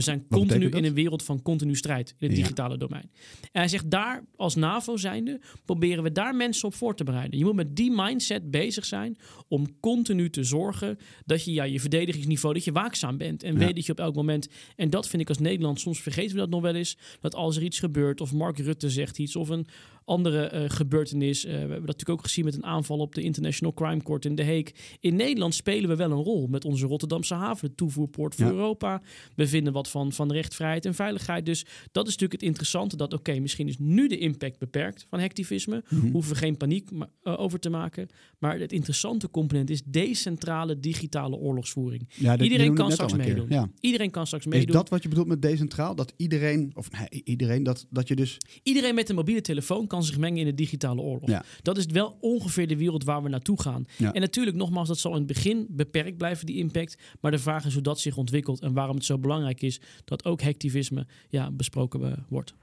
We 0.00 0.06
zijn 0.06 0.26
continu 0.28 0.68
in 0.68 0.84
een 0.84 0.94
wereld 0.94 1.22
van 1.22 1.42
continu 1.42 1.76
strijd 1.76 2.14
in 2.18 2.28
het 2.28 2.36
Ja. 2.36 2.42
digitale 2.42 2.76
domein. 2.76 3.10
En 3.40 3.48
hij 3.60 3.68
zegt 3.68 3.90
daar, 3.90 4.24
als 4.36 4.54
NAVO 4.54 4.96
zijnde, 4.96 5.40
proberen 5.64 6.02
we 6.02 6.12
daar 6.12 6.34
mensen 6.34 6.68
op 6.68 6.74
voor 6.74 6.94
te 6.96 7.04
bereiden. 7.04 7.38
Je 7.38 7.44
moet 7.44 7.54
met 7.54 7.76
die 7.76 7.90
mindset 7.94 8.50
bezig 8.50 8.84
zijn 8.84 9.18
om 9.48 9.80
continu 9.80 10.30
te 10.30 10.44
zorgen 10.44 10.98
dat 11.26 11.44
je 11.44 11.52
ja, 11.52 11.64
je 11.64 11.80
verdedigingsniveau, 11.80 12.54
dat 12.54 12.64
je 12.64 12.72
waakzaam 12.72 13.16
bent. 13.16 13.42
En 13.42 13.52
Ja. 13.52 13.58
weet 13.58 13.74
dat 13.74 13.86
je 13.86 13.92
op 13.92 13.98
elk 14.00 14.14
moment, 14.14 14.48
en 14.76 14.90
dat 14.90 15.08
vind 15.08 15.22
ik 15.22 15.28
als 15.28 15.38
Nederland, 15.38 15.80
soms 15.80 16.00
vergeten 16.02 16.32
we 16.34 16.38
dat 16.40 16.50
nog 16.50 16.62
wel 16.62 16.74
eens, 16.74 16.96
dat 17.20 17.34
als 17.34 17.56
er 17.56 17.62
iets 17.62 17.78
gebeurt, 17.78 18.20
of 18.20 18.32
Mark 18.32 18.58
Rutte 18.58 18.90
zegt 18.90 19.18
iets, 19.18 19.36
of 19.36 19.48
een 19.48 19.66
andere 20.10 20.42
eh, 20.46 20.64
gebeurtenis. 20.70 21.44
eh, 21.44 21.52
we 21.52 21.58
hebben 21.58 21.70
dat 21.78 21.86
natuurlijk 21.86 22.18
ook 22.18 22.24
gezien 22.24 22.44
met 22.44 22.54
een 22.54 22.64
aanval 22.64 22.98
op 22.98 23.14
de 23.14 23.22
International 23.22 23.74
Crime 23.74 24.02
Court 24.02 24.24
in 24.24 24.34
De 24.34 24.42
Hague. 24.44 24.72
In 25.00 25.16
Nederland 25.16 25.54
spelen 25.54 25.88
we 25.88 25.96
wel 25.96 26.10
een 26.10 26.22
rol 26.22 26.46
met 26.46 26.64
onze 26.64 26.86
Rotterdamse 26.86 27.34
haven, 27.34 27.68
de 27.68 27.74
toevoerpoort 27.74 28.34
voor 28.34 28.44
Ja. 28.46 28.50
Europa. 28.52 29.02
We 29.36 29.46
vinden 29.46 29.72
wat 29.72 29.88
van, 29.88 30.12
van 30.12 30.32
recht, 30.32 30.54
vrijheid 30.54 30.84
en 30.86 30.94
veiligheid. 30.94 31.46
Dus 31.46 31.62
dat 31.92 32.04
is 32.06 32.12
natuurlijk 32.12 32.40
het 32.40 32.48
interessante. 32.50 32.96
Dat 32.96 33.12
oké, 33.12 33.38
misschien 33.38 33.68
is 33.68 33.76
nu 33.78 34.08
de 34.08 34.18
impact 34.18 34.58
beperkt 34.58 35.06
van 35.08 35.20
hacktivisme. 35.20 35.82
Mhm. 35.88 36.10
Hoeven 36.10 36.32
we 36.32 36.38
geen 36.38 36.56
paniek 36.56 36.88
eh, 37.22 37.40
over 37.40 37.58
te 37.60 37.70
maken. 37.70 38.08
Maar 38.38 38.58
het 38.58 38.72
interessante 38.72 39.30
component 39.30 39.70
is 39.70 39.82
decentrale 39.84 40.80
digitale 40.80 41.36
oorlogsvoering. 41.36 42.08
Ja, 42.16 42.30
dat- 42.30 42.38
je 42.46 42.52
Iedereen 42.52 42.74
kan 42.74 42.92
straks 42.92 43.12
meedoen. 43.12 43.46
Ja. 43.48 43.68
Iedereen 43.80 44.10
kan 44.10 44.26
straks 44.26 44.46
Is 44.46 44.52
meedoen. 44.52 44.72
dat 44.74 44.88
wat 44.88 45.02
je 45.02 45.08
bedoelt 45.08 45.26
met 45.26 45.42
decentraal? 45.42 45.94
Dat 45.94 46.12
iedereen, 46.16 46.70
of 46.74 46.90
nee, 46.90 47.22
iedereen, 47.24 47.62
dat, 47.62 47.86
dat 47.90 48.08
je 48.08 48.16
dus... 48.16 48.38
Iedereen 48.62 48.94
met 48.94 49.08
een 49.08 49.14
mobiele 49.14 49.40
telefoon 49.40 49.86
kan 49.86 49.99
zich 50.02 50.18
mengen 50.18 50.38
in 50.38 50.44
de 50.44 50.54
digitale 50.54 51.00
oorlog. 51.00 51.28
Ja. 51.28 51.44
Dat 51.62 51.76
is 51.78 51.86
wel 51.86 52.16
ongeveer 52.20 52.66
de 52.66 52.76
wereld 52.76 53.04
waar 53.04 53.22
we 53.22 53.28
naartoe 53.28 53.60
gaan. 53.60 53.84
Ja. 53.96 54.12
En 54.12 54.20
natuurlijk, 54.20 54.56
nogmaals, 54.56 54.88
dat 54.88 54.98
zal 54.98 55.12
in 55.12 55.18
het 55.18 55.26
begin 55.26 55.66
beperkt 55.70 56.16
blijven, 56.16 56.46
die 56.46 56.56
impact. 56.56 56.96
Maar 57.20 57.30
de 57.30 57.38
vraag 57.38 57.64
is 57.64 57.72
hoe 57.72 57.82
dat 57.82 58.00
zich 58.00 58.16
ontwikkelt 58.16 58.60
en 58.60 58.72
waarom 58.72 58.96
het 58.96 59.04
zo 59.04 59.18
belangrijk 59.18 59.62
is 59.62 59.80
dat 60.04 60.24
ook 60.24 60.42
hacktivisme 60.42 61.06
ja, 61.28 61.50
besproken 61.50 62.04
eh, 62.04 62.12
wordt. 62.28 62.54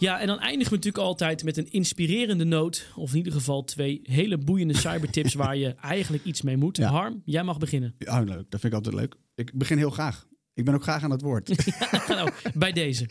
Ja, 0.00 0.20
en 0.20 0.26
dan 0.26 0.38
eindigen 0.38 0.70
we 0.70 0.76
natuurlijk 0.76 1.04
altijd 1.04 1.44
met 1.44 1.56
een 1.56 1.70
inspirerende 1.70 2.44
noot. 2.44 2.86
Of 2.96 3.10
in 3.10 3.16
ieder 3.16 3.32
geval 3.32 3.64
twee 3.64 4.00
hele 4.02 4.38
boeiende 4.38 4.76
cybertips 4.76 5.34
waar 5.44 5.56
je 5.56 5.74
eigenlijk 5.74 6.24
iets 6.24 6.42
mee 6.42 6.56
moet. 6.56 6.76
Ja. 6.76 6.90
Harm, 6.90 7.22
jij 7.24 7.42
mag 7.42 7.58
beginnen. 7.58 7.94
Ja, 7.98 8.20
leuk. 8.20 8.50
Dat 8.50 8.60
vind 8.60 8.64
ik 8.64 8.72
altijd 8.72 8.94
leuk. 8.94 9.14
Ik 9.34 9.52
begin 9.52 9.78
heel 9.78 9.90
graag. 9.90 10.26
Ik 10.60 10.66
ben 10.66 10.74
ook 10.74 10.82
graag 10.82 11.04
aan 11.04 11.10
het 11.10 11.22
woord. 11.22 11.72
nou, 12.08 12.30
bij 12.54 12.72
deze. 12.72 13.08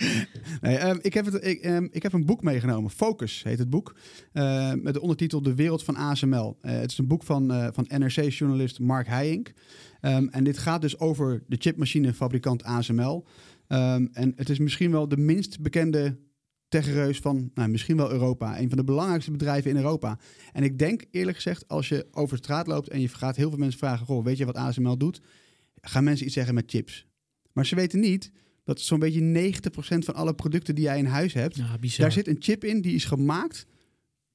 Nee, 0.62 0.78
ehm, 0.78 0.98
ik, 1.02 1.14
heb 1.14 1.26
het, 1.26 1.46
ik, 1.46 1.62
ehm, 1.62 1.88
ik 1.92 2.04
heb 2.04 2.14
een 2.14 2.26
boek 2.26 2.44
meegenomen. 2.44 2.92
Focus 2.92 3.44
heet 3.44 3.60
het 3.60 3.70
boek. 3.70 3.96
Eh, 4.32 4.74
met 4.74 4.94
de 4.94 5.02
ondertitel 5.02 5.42
De 5.42 5.56
Wereld 5.56 5.84
van 5.84 5.96
ASML. 5.96 6.58
Eh, 6.62 6.72
het 6.72 6.92
is 6.92 6.98
een 6.98 7.08
boek 7.08 7.24
van, 7.24 7.52
eh, 7.52 7.68
van 7.72 7.86
NRC-journalist 7.88 8.80
Mark 8.80 9.08
Heijink. 9.08 9.54
Ehm, 10.02 10.28
en 10.28 10.44
dit 10.44 10.58
gaat 10.58 10.82
dus 10.82 11.00
over 11.00 11.44
de 11.48 11.56
chipmachinefabrikant 11.60 12.64
ASML. 12.64 13.26
Ehm, 13.68 14.08
en 14.12 14.34
het 14.36 14.50
is 14.50 14.60
misschien 14.60 14.92
wel 14.92 15.08
de 15.08 15.18
minst 15.18 15.62
bekende 15.62 16.18
techreus 16.68 17.20
van 17.20 17.52
nou, 17.54 17.70
misschien 17.70 17.98
wel 17.98 18.12
Europa. 18.12 18.60
Een 18.60 18.70
van 18.70 18.78
de 18.78 18.84
belangrijkste 18.84 19.32
bedrijven 19.32 19.72
in 19.72 19.78
Europa. 19.78 20.20
En 20.54 20.64
ik 20.64 20.80
denk 20.80 21.06
eerlijk 21.12 21.36
gezegd, 21.36 21.68
als 21.68 21.90
je 21.90 22.08
over 22.12 22.38
straat 22.38 22.68
loopt 22.68 22.90
en 22.90 23.02
je 23.02 23.08
gaat 23.08 23.36
heel 23.36 23.50
veel 23.50 23.60
mensen 23.60 23.80
vragen: 23.80 24.06
Goh, 24.06 24.24
weet 24.24 24.38
je 24.38 24.46
wat 24.46 24.56
ASML 24.56 24.98
doet? 24.98 25.22
Gaan 25.82 26.04
mensen 26.04 26.26
iets 26.26 26.36
zeggen 26.36 26.54
met 26.54 26.72
chips. 26.72 27.09
Maar 27.54 27.66
ze 27.66 27.76
weten 27.76 28.00
niet 28.00 28.32
dat 28.64 28.80
zo'n 28.82 29.00
beetje 29.00 29.52
90% 29.62 29.98
van 29.98 30.14
alle 30.16 30.34
producten 30.34 30.76
die 30.76 30.84
jij 30.84 30.98
in 30.98 31.06
huis 31.06 31.34
hebt, 31.34 31.56
Ja, 31.56 31.78
daar 31.98 32.12
zit 32.12 32.28
een 32.28 32.36
chip 32.40 32.64
in 32.64 32.82
die 32.82 32.94
is 32.96 33.06
gemaakt 33.06 33.66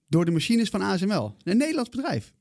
door 0.09 0.25
de 0.25 0.31
machines 0.31 0.69
van 0.69 0.81
ASML. 0.83 1.35
Een 1.43 1.57
Nederlands 1.57 1.91
bedrijf. 1.91 2.33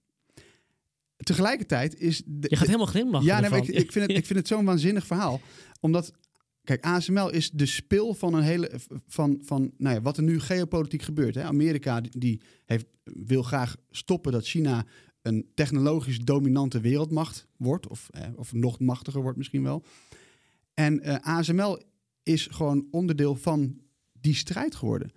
Tegelijkertijd 1.17 1.99
is... 1.99 2.21
De, 2.25 2.47
Je 2.49 2.55
gaat 2.55 2.65
helemaal 2.65 2.85
glimlachen 2.87 3.27
ja, 3.27 3.39
nee, 3.39 3.49
maar 3.49 3.59
ik, 3.59 3.91
vind 3.91 4.07
het, 4.07 4.17
ik 4.17 4.25
vind 4.25 4.39
het 4.39 4.47
zo'n 4.47 4.65
waanzinnig 4.65 5.05
verhaal. 5.05 5.41
Omdat, 5.79 6.11
kijk, 6.63 6.83
ASML 6.85 7.29
is 7.31 7.51
de 7.51 7.65
spil 7.65 8.13
van 8.13 8.33
een 8.33 8.43
hele. 8.43 8.71
van, 9.07 9.37
van 9.41 9.71
nou 9.77 9.95
ja, 9.95 10.01
wat 10.01 10.17
er 10.17 10.23
nu 10.23 10.39
geopolitiek 10.39 11.01
gebeurt. 11.01 11.35
Hè. 11.35 11.43
Amerika 11.43 12.01
die- 12.01 12.19
die 12.19 12.41
heeft, 12.65 12.85
wil 13.03 13.43
graag 13.43 13.75
stoppen 13.91 14.31
dat 14.31 14.45
China 14.47 14.85
een 15.21 15.45
technologisch 15.53 16.19
dominante 16.19 16.79
wereldmacht 16.79 17.47
wordt. 17.57 17.87
Of, 17.87 18.07
eh, 18.11 18.27
of 18.35 18.53
nog 18.53 18.79
machtiger 18.79 19.21
wordt 19.21 19.37
misschien 19.37 19.63
wel. 19.63 19.83
En 20.73 21.01
eh, 21.01 21.15
ASML 21.21 21.81
is 22.23 22.47
gewoon 22.51 22.87
onderdeel 22.91 23.35
van 23.35 23.81
die 24.11 24.35
strijd 24.35 24.75
geworden. 24.75 25.11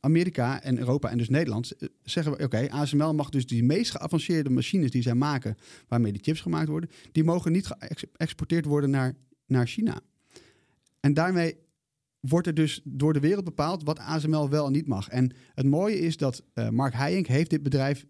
Amerika 0.00 0.62
en 0.62 0.78
Europa 0.78 1.10
en 1.10 1.18
dus 1.18 1.28
Nederland 1.28 1.70
eh, 1.70 1.88
zeggen 2.02 2.36
we: 2.36 2.44
oké, 2.44 2.70
ASML 2.70 3.14
mag 3.14 3.28
dus 3.28 3.46
die 3.46 3.64
meest 3.64 3.90
geavanceerde 3.90 4.50
machines 4.50 4.90
die 4.90 5.02
zij 5.02 5.14
maken, 5.14 5.56
waarmee 5.88 6.12
die 6.12 6.22
chips 6.22 6.40
gemaakt 6.40 6.68
worden, 6.68 6.90
die 7.12 7.24
mogen 7.24 7.52
niet 7.52 7.66
geëxporteerd 7.78 8.64
worden 8.64 8.90
naar, 8.90 9.16
naar 9.46 9.66
China. 9.66 10.00
En 11.00 11.14
daarmee 11.14 11.56
wordt 12.20 12.46
er 12.46 12.54
dus 12.54 12.80
door 12.84 13.12
de 13.12 13.20
wereld 13.20 13.44
bepaald 13.44 13.82
wat 13.82 13.98
ASML 13.98 14.48
wel 14.48 14.66
en 14.66 14.72
niet 14.72 14.86
mag. 14.86 15.08
En 15.08 15.32
het 15.54 15.66
mooie 15.66 15.98
is 15.98 16.16
dat 16.16 16.44
eh, 16.52 16.68
Mark 16.68 16.94
Heijink 16.94 17.26
heeft 17.26 17.50
dit 17.50 17.62
bedrijf 17.62 18.06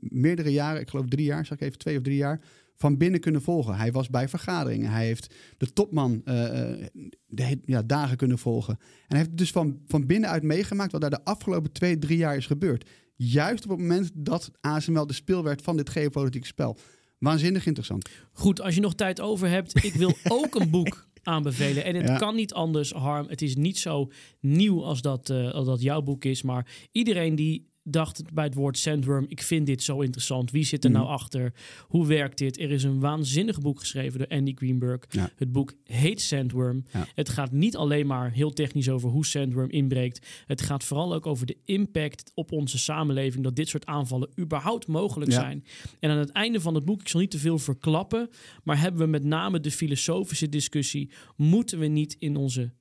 meerdere 0.00 0.52
jaren, 0.52 0.80
ik 0.80 0.88
geloof 0.88 1.06
drie 1.06 1.24
jaar, 1.24 1.46
zeg 1.46 1.58
ik 1.58 1.66
even 1.66 1.78
twee 1.78 1.96
of 1.96 2.02
drie 2.02 2.16
jaar, 2.16 2.40
van 2.78 2.96
binnen 2.96 3.20
kunnen 3.20 3.42
volgen. 3.42 3.74
Hij 3.74 3.92
was 3.92 4.08
bij 4.10 4.28
vergaderingen. 4.28 4.90
Hij 4.90 5.04
heeft 5.06 5.34
de 5.56 5.72
topman 5.72 6.20
eh, 6.24 6.72
eh, 6.72 6.86
de, 7.26 7.60
ja, 7.64 7.82
dagen 7.82 8.16
kunnen 8.16 8.38
volgen. 8.38 8.76
En 8.80 9.16
hij 9.16 9.18
heeft 9.18 9.36
dus 9.36 9.50
van, 9.50 9.78
van 9.86 10.06
binnenuit 10.06 10.42
meegemaakt 10.42 10.92
wat 10.92 11.00
daar 11.00 11.10
de 11.10 11.24
afgelopen 11.24 11.72
twee, 11.72 11.98
drie 11.98 12.18
jaar 12.18 12.36
is 12.36 12.46
gebeurd. 12.46 12.88
Juist 13.16 13.64
op 13.64 13.70
het 13.70 13.78
moment 13.78 14.10
dat 14.14 14.50
ASML 14.60 15.06
de 15.06 15.12
speel 15.12 15.42
werd 15.44 15.62
van 15.62 15.76
dit 15.76 15.90
geopolitieke 15.90 16.46
spel. 16.46 16.78
Waanzinnig 17.18 17.66
interessant. 17.66 18.08
Goed, 18.32 18.60
als 18.60 18.74
je 18.74 18.80
nog 18.80 18.94
tijd 18.94 19.20
over 19.20 19.48
hebt, 19.48 19.84
ik 19.84 19.94
wil 19.94 20.16
ook 20.42 20.54
een 20.54 20.70
boek 20.70 21.06
aanbevelen. 21.22 21.84
En 21.84 21.94
het 21.94 22.06
Ja. 22.06 22.16
kan 22.16 22.34
niet 22.34 22.52
anders, 22.52 22.92
Harm. 22.92 23.28
Het 23.28 23.42
is 23.42 23.56
niet 23.56 23.78
zo 23.78 24.10
nieuw 24.40 24.84
als 24.84 25.00
dat, 25.00 25.30
eh, 25.30 25.50
als 25.50 25.66
dat 25.66 25.82
jouw 25.82 26.02
boek 26.02 26.24
is. 26.24 26.42
Maar 26.42 26.66
iedereen 26.92 27.34
die 27.34 27.68
dacht 27.92 28.22
bij 28.34 28.44
het 28.44 28.54
woord 28.54 28.78
sandworm, 28.78 29.24
ik 29.28 29.42
vind 29.42 29.66
dit 29.66 29.82
zo 29.82 30.00
interessant. 30.00 30.50
Wie 30.50 30.64
zit 30.64 30.84
er 30.84 30.90
Mhm. 30.90 30.98
nou 30.98 31.10
achter? 31.12 31.52
Hoe 31.86 32.06
werkt 32.06 32.38
dit? 32.38 32.58
Er 32.60 32.70
is 32.70 32.82
een 32.82 33.00
waanzinnig 33.00 33.60
boek 33.60 33.78
geschreven 33.80 34.18
door 34.18 34.28
Andy 34.28 34.52
Greenberg. 34.54 35.00
Ja. 35.08 35.30
Het 35.36 35.52
boek 35.52 35.72
heet 35.84 36.20
Sandworm. 36.20 36.84
Ja. 36.92 37.06
Het 37.14 37.28
gaat 37.28 37.52
niet 37.52 37.76
alleen 37.76 38.06
maar 38.06 38.30
heel 38.32 38.50
technisch 38.52 38.88
over 38.88 39.10
hoe 39.10 39.26
Sandworm 39.26 39.70
inbreekt. 39.70 40.26
Het 40.46 40.60
gaat 40.62 40.84
vooral 40.84 41.14
ook 41.14 41.26
over 41.26 41.46
de 41.46 41.56
impact 41.64 42.30
op 42.34 42.52
onze 42.52 42.78
samenleving 42.78 43.44
dat 43.44 43.56
dit 43.56 43.68
soort 43.68 43.86
aanvallen 43.86 44.28
überhaupt 44.38 44.86
mogelijk 44.86 45.30
Ja. 45.30 45.40
zijn. 45.40 45.64
En 46.00 46.10
aan 46.10 46.18
het 46.18 46.30
einde 46.30 46.60
van 46.60 46.74
het 46.74 46.84
boek, 46.84 47.00
ik 47.00 47.08
zal 47.08 47.20
niet 47.20 47.30
te 47.30 47.38
veel 47.38 47.58
verklappen, 47.58 48.28
maar 48.64 48.80
hebben 48.80 49.00
we 49.00 49.06
met 49.06 49.24
name 49.24 49.60
de 49.60 49.70
filosofische 49.70 50.48
discussie: 50.48 51.10
moeten 51.36 51.78
we 51.78 51.86
niet 51.86 52.16
in 52.18 52.36
onze 52.36 52.72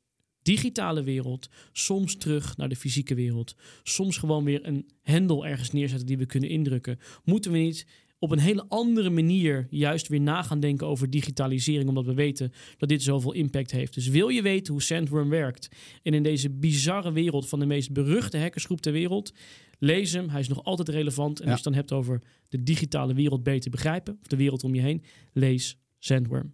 digitale 0.55 1.03
wereld 1.03 1.49
soms 1.71 2.17
terug 2.17 2.57
naar 2.57 2.69
de 2.69 2.75
fysieke 2.75 3.15
wereld? 3.15 3.55
Soms 3.83 4.17
gewoon 4.17 4.43
weer 4.43 4.67
een 4.67 4.89
hendel 5.01 5.45
ergens 5.45 5.71
neerzetten 5.71 6.07
die 6.07 6.17
we 6.17 6.25
kunnen 6.25 6.49
indrukken? 6.49 6.99
Moeten 7.23 7.51
we 7.51 7.57
niet 7.57 7.87
op 8.19 8.31
een 8.31 8.39
hele 8.39 8.65
andere 8.67 9.09
manier 9.09 9.67
juist 9.69 10.07
weer 10.07 10.21
na 10.21 10.41
gaan 10.41 10.59
denken 10.59 10.87
over 10.87 11.09
digitalisering, 11.09 11.89
omdat 11.89 12.05
we 12.05 12.13
weten 12.13 12.51
dat 12.77 12.89
dit 12.89 13.03
zoveel 13.03 13.31
impact 13.33 13.71
heeft. 13.71 13.93
Dus 13.93 14.07
wil 14.07 14.27
je 14.29 14.41
weten 14.41 14.73
hoe 14.73 14.81
Sandworm 14.81 15.29
werkt 15.29 15.67
en 16.03 16.13
in 16.13 16.23
deze 16.23 16.49
bizarre 16.49 17.11
wereld 17.11 17.49
van 17.49 17.59
de 17.59 17.65
meest 17.65 17.91
beruchte 17.91 18.37
hackersgroep 18.37 18.81
ter 18.81 18.91
wereld, 18.91 19.33
lees 19.79 20.11
hem. 20.13 20.29
Hij 20.29 20.39
is 20.39 20.47
nog 20.47 20.63
altijd 20.63 20.89
relevant. 20.89 21.39
En 21.39 21.45
Ja. 21.45 21.51
als 21.51 21.61
je 21.61 21.69
het 21.69 21.73
dan 21.73 21.85
hebt 21.85 21.91
over 21.91 22.21
de 22.49 22.63
digitale 22.63 23.13
wereld 23.13 23.43
beter 23.43 23.71
begrijpen, 23.71 24.17
of 24.21 24.27
de 24.27 24.35
wereld 24.35 24.63
om 24.63 24.75
je 24.75 24.81
heen, 24.81 25.03
lees 25.33 25.77
Sandworm. 25.99 26.53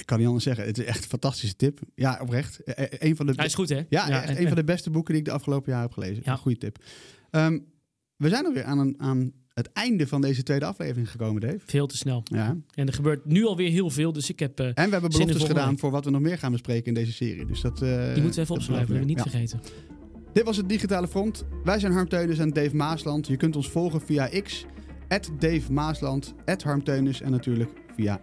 Ik 0.00 0.06
kan 0.06 0.18
niet 0.18 0.26
anders 0.26 0.44
zeggen. 0.44 0.64
Het 0.66 0.78
is 0.78 0.84
echt 0.84 1.02
een 1.02 1.08
fantastische 1.08 1.56
tip. 1.56 1.80
Ja, 1.94 2.18
oprecht. 2.22 2.62
Eh, 2.64 2.84
eh, 2.84 2.90
Een 2.98 3.16
van 3.16 3.26
de, 3.26 3.32
Hij 3.36 3.46
is 3.46 3.54
goed, 3.54 3.68
hè? 3.68 3.82
Ja, 3.88 4.10
echt 4.10 4.28
en- 4.28 4.40
een 4.40 4.46
van 4.46 4.56
de 4.56 4.64
beste 4.64 4.90
boeken 4.90 5.12
die 5.12 5.22
ik 5.22 5.28
de 5.28 5.34
afgelopen 5.34 5.72
jaar 5.72 5.80
heb 5.82 5.92
gelezen. 5.92 6.22
Ja. 6.24 6.32
Een 6.32 6.38
goede 6.38 6.58
tip. 6.58 6.78
Ehm, 7.30 7.58
we 8.16 8.28
zijn 8.28 8.46
alweer 8.46 8.64
aan, 8.64 8.78
een, 8.78 8.94
aan 8.98 9.32
het 9.54 9.72
einde 9.72 10.06
van 10.06 10.20
deze 10.20 10.42
tweede 10.42 10.64
aflevering 10.64 11.10
gekomen, 11.10 11.40
Dave. 11.40 11.58
Veel 11.66 11.86
te 11.86 11.96
snel. 11.96 12.20
Ja. 12.24 12.56
En 12.74 12.86
er 12.86 12.92
gebeurt 12.92 13.24
nu 13.24 13.44
alweer 13.44 13.70
heel 13.70 13.90
veel, 13.90 14.12
dus 14.12 14.28
ik 14.30 14.38
heb... 14.38 14.60
eh, 14.60 14.66
En 14.66 14.72
we 14.74 14.80
hebben 14.80 15.10
beloftes 15.10 15.44
gedaan 15.44 15.78
voor 15.78 15.90
wat 15.90 16.04
we 16.04 16.10
nog 16.10 16.20
meer 16.20 16.38
gaan 16.38 16.52
bespreken 16.52 16.86
in 16.86 16.94
deze 16.94 17.12
serie. 17.12 17.46
Dus 17.46 17.60
dat, 17.60 17.82
eh, 17.82 18.12
die 18.14 18.22
moeten 18.22 18.34
we 18.34 18.40
even 18.40 18.54
opschrijven, 18.54 18.88
dat 18.88 18.98
we 18.98 19.04
niet 19.04 19.16
Ja. 19.16 19.22
vergeten. 19.22 19.60
Dit 20.32 20.44
was 20.44 20.56
het 20.56 20.68
Digitale 20.68 21.08
Front. 21.08 21.44
Wij 21.64 21.78
zijn 21.78 21.92
Harm 21.92 22.08
Teunis 22.08 22.38
en 22.38 22.50
Dave 22.50 22.76
Maasland. 22.76 23.26
Je 23.26 23.36
kunt 23.36 23.56
ons 23.56 23.68
volgen 23.70 24.00
via 24.00 24.28
X, 24.42 24.64
Dave 25.38 25.72
Maasland, 25.72 26.34
Harm 26.64 26.84
Teunis 26.84 27.20
en 27.20 27.30
natuurlijk 27.30 27.70
via 28.00 28.20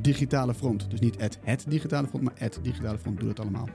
Digitale 0.00 0.54
Front. 0.54 0.90
Dus 0.90 1.00
niet 1.00 1.16
het 1.44 1.64
Digitale 1.68 2.06
Front, 2.06 2.24
maar 2.24 2.34
Digitale 2.62 2.98
Front. 2.98 3.18
Doe 3.18 3.28
dat 3.28 3.40
allemaal. 3.40 3.68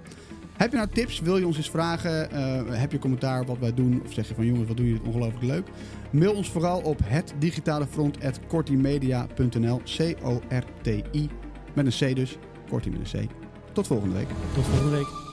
Heb 0.58 0.72
je 0.72 0.78
nou 0.78 0.90
tips? 0.90 1.20
Wil 1.20 1.38
je 1.38 1.46
ons 1.46 1.58
eens 1.58 1.70
vragen? 1.70 2.32
Eh, 2.32 2.80
heb 2.80 2.92
je 2.92 3.00
commentaar 3.00 3.46
wat 3.46 3.60
wij 3.60 3.74
doen? 3.74 4.02
Of 4.06 4.14
zeg 4.14 4.28
je 4.28 4.36
van 4.36 4.46
jongens, 4.46 4.68
wat 4.68 4.78
doen 4.78 4.86
jullie 4.86 5.04
ongelooflijk 5.04 5.44
leuk? 5.44 5.68
Mail 6.12 6.34
ons 6.34 6.50
vooral 6.50 6.82
op 6.82 7.00
hetdigitalefront.kortimedia.nl 7.04 9.82
C-O-R-T-I 9.98 11.30
met 11.74 11.86
een 11.86 12.12
C 12.12 12.16
dus. 12.16 12.38
Korti 12.70 12.90
met 12.90 13.14
een 13.14 13.28
C. 13.28 13.32
Tot 13.74 13.88
volgende 13.88 14.16
week. 14.16 14.28
Tot 14.54 14.64
volgende 14.64 14.98
week. 14.98 15.31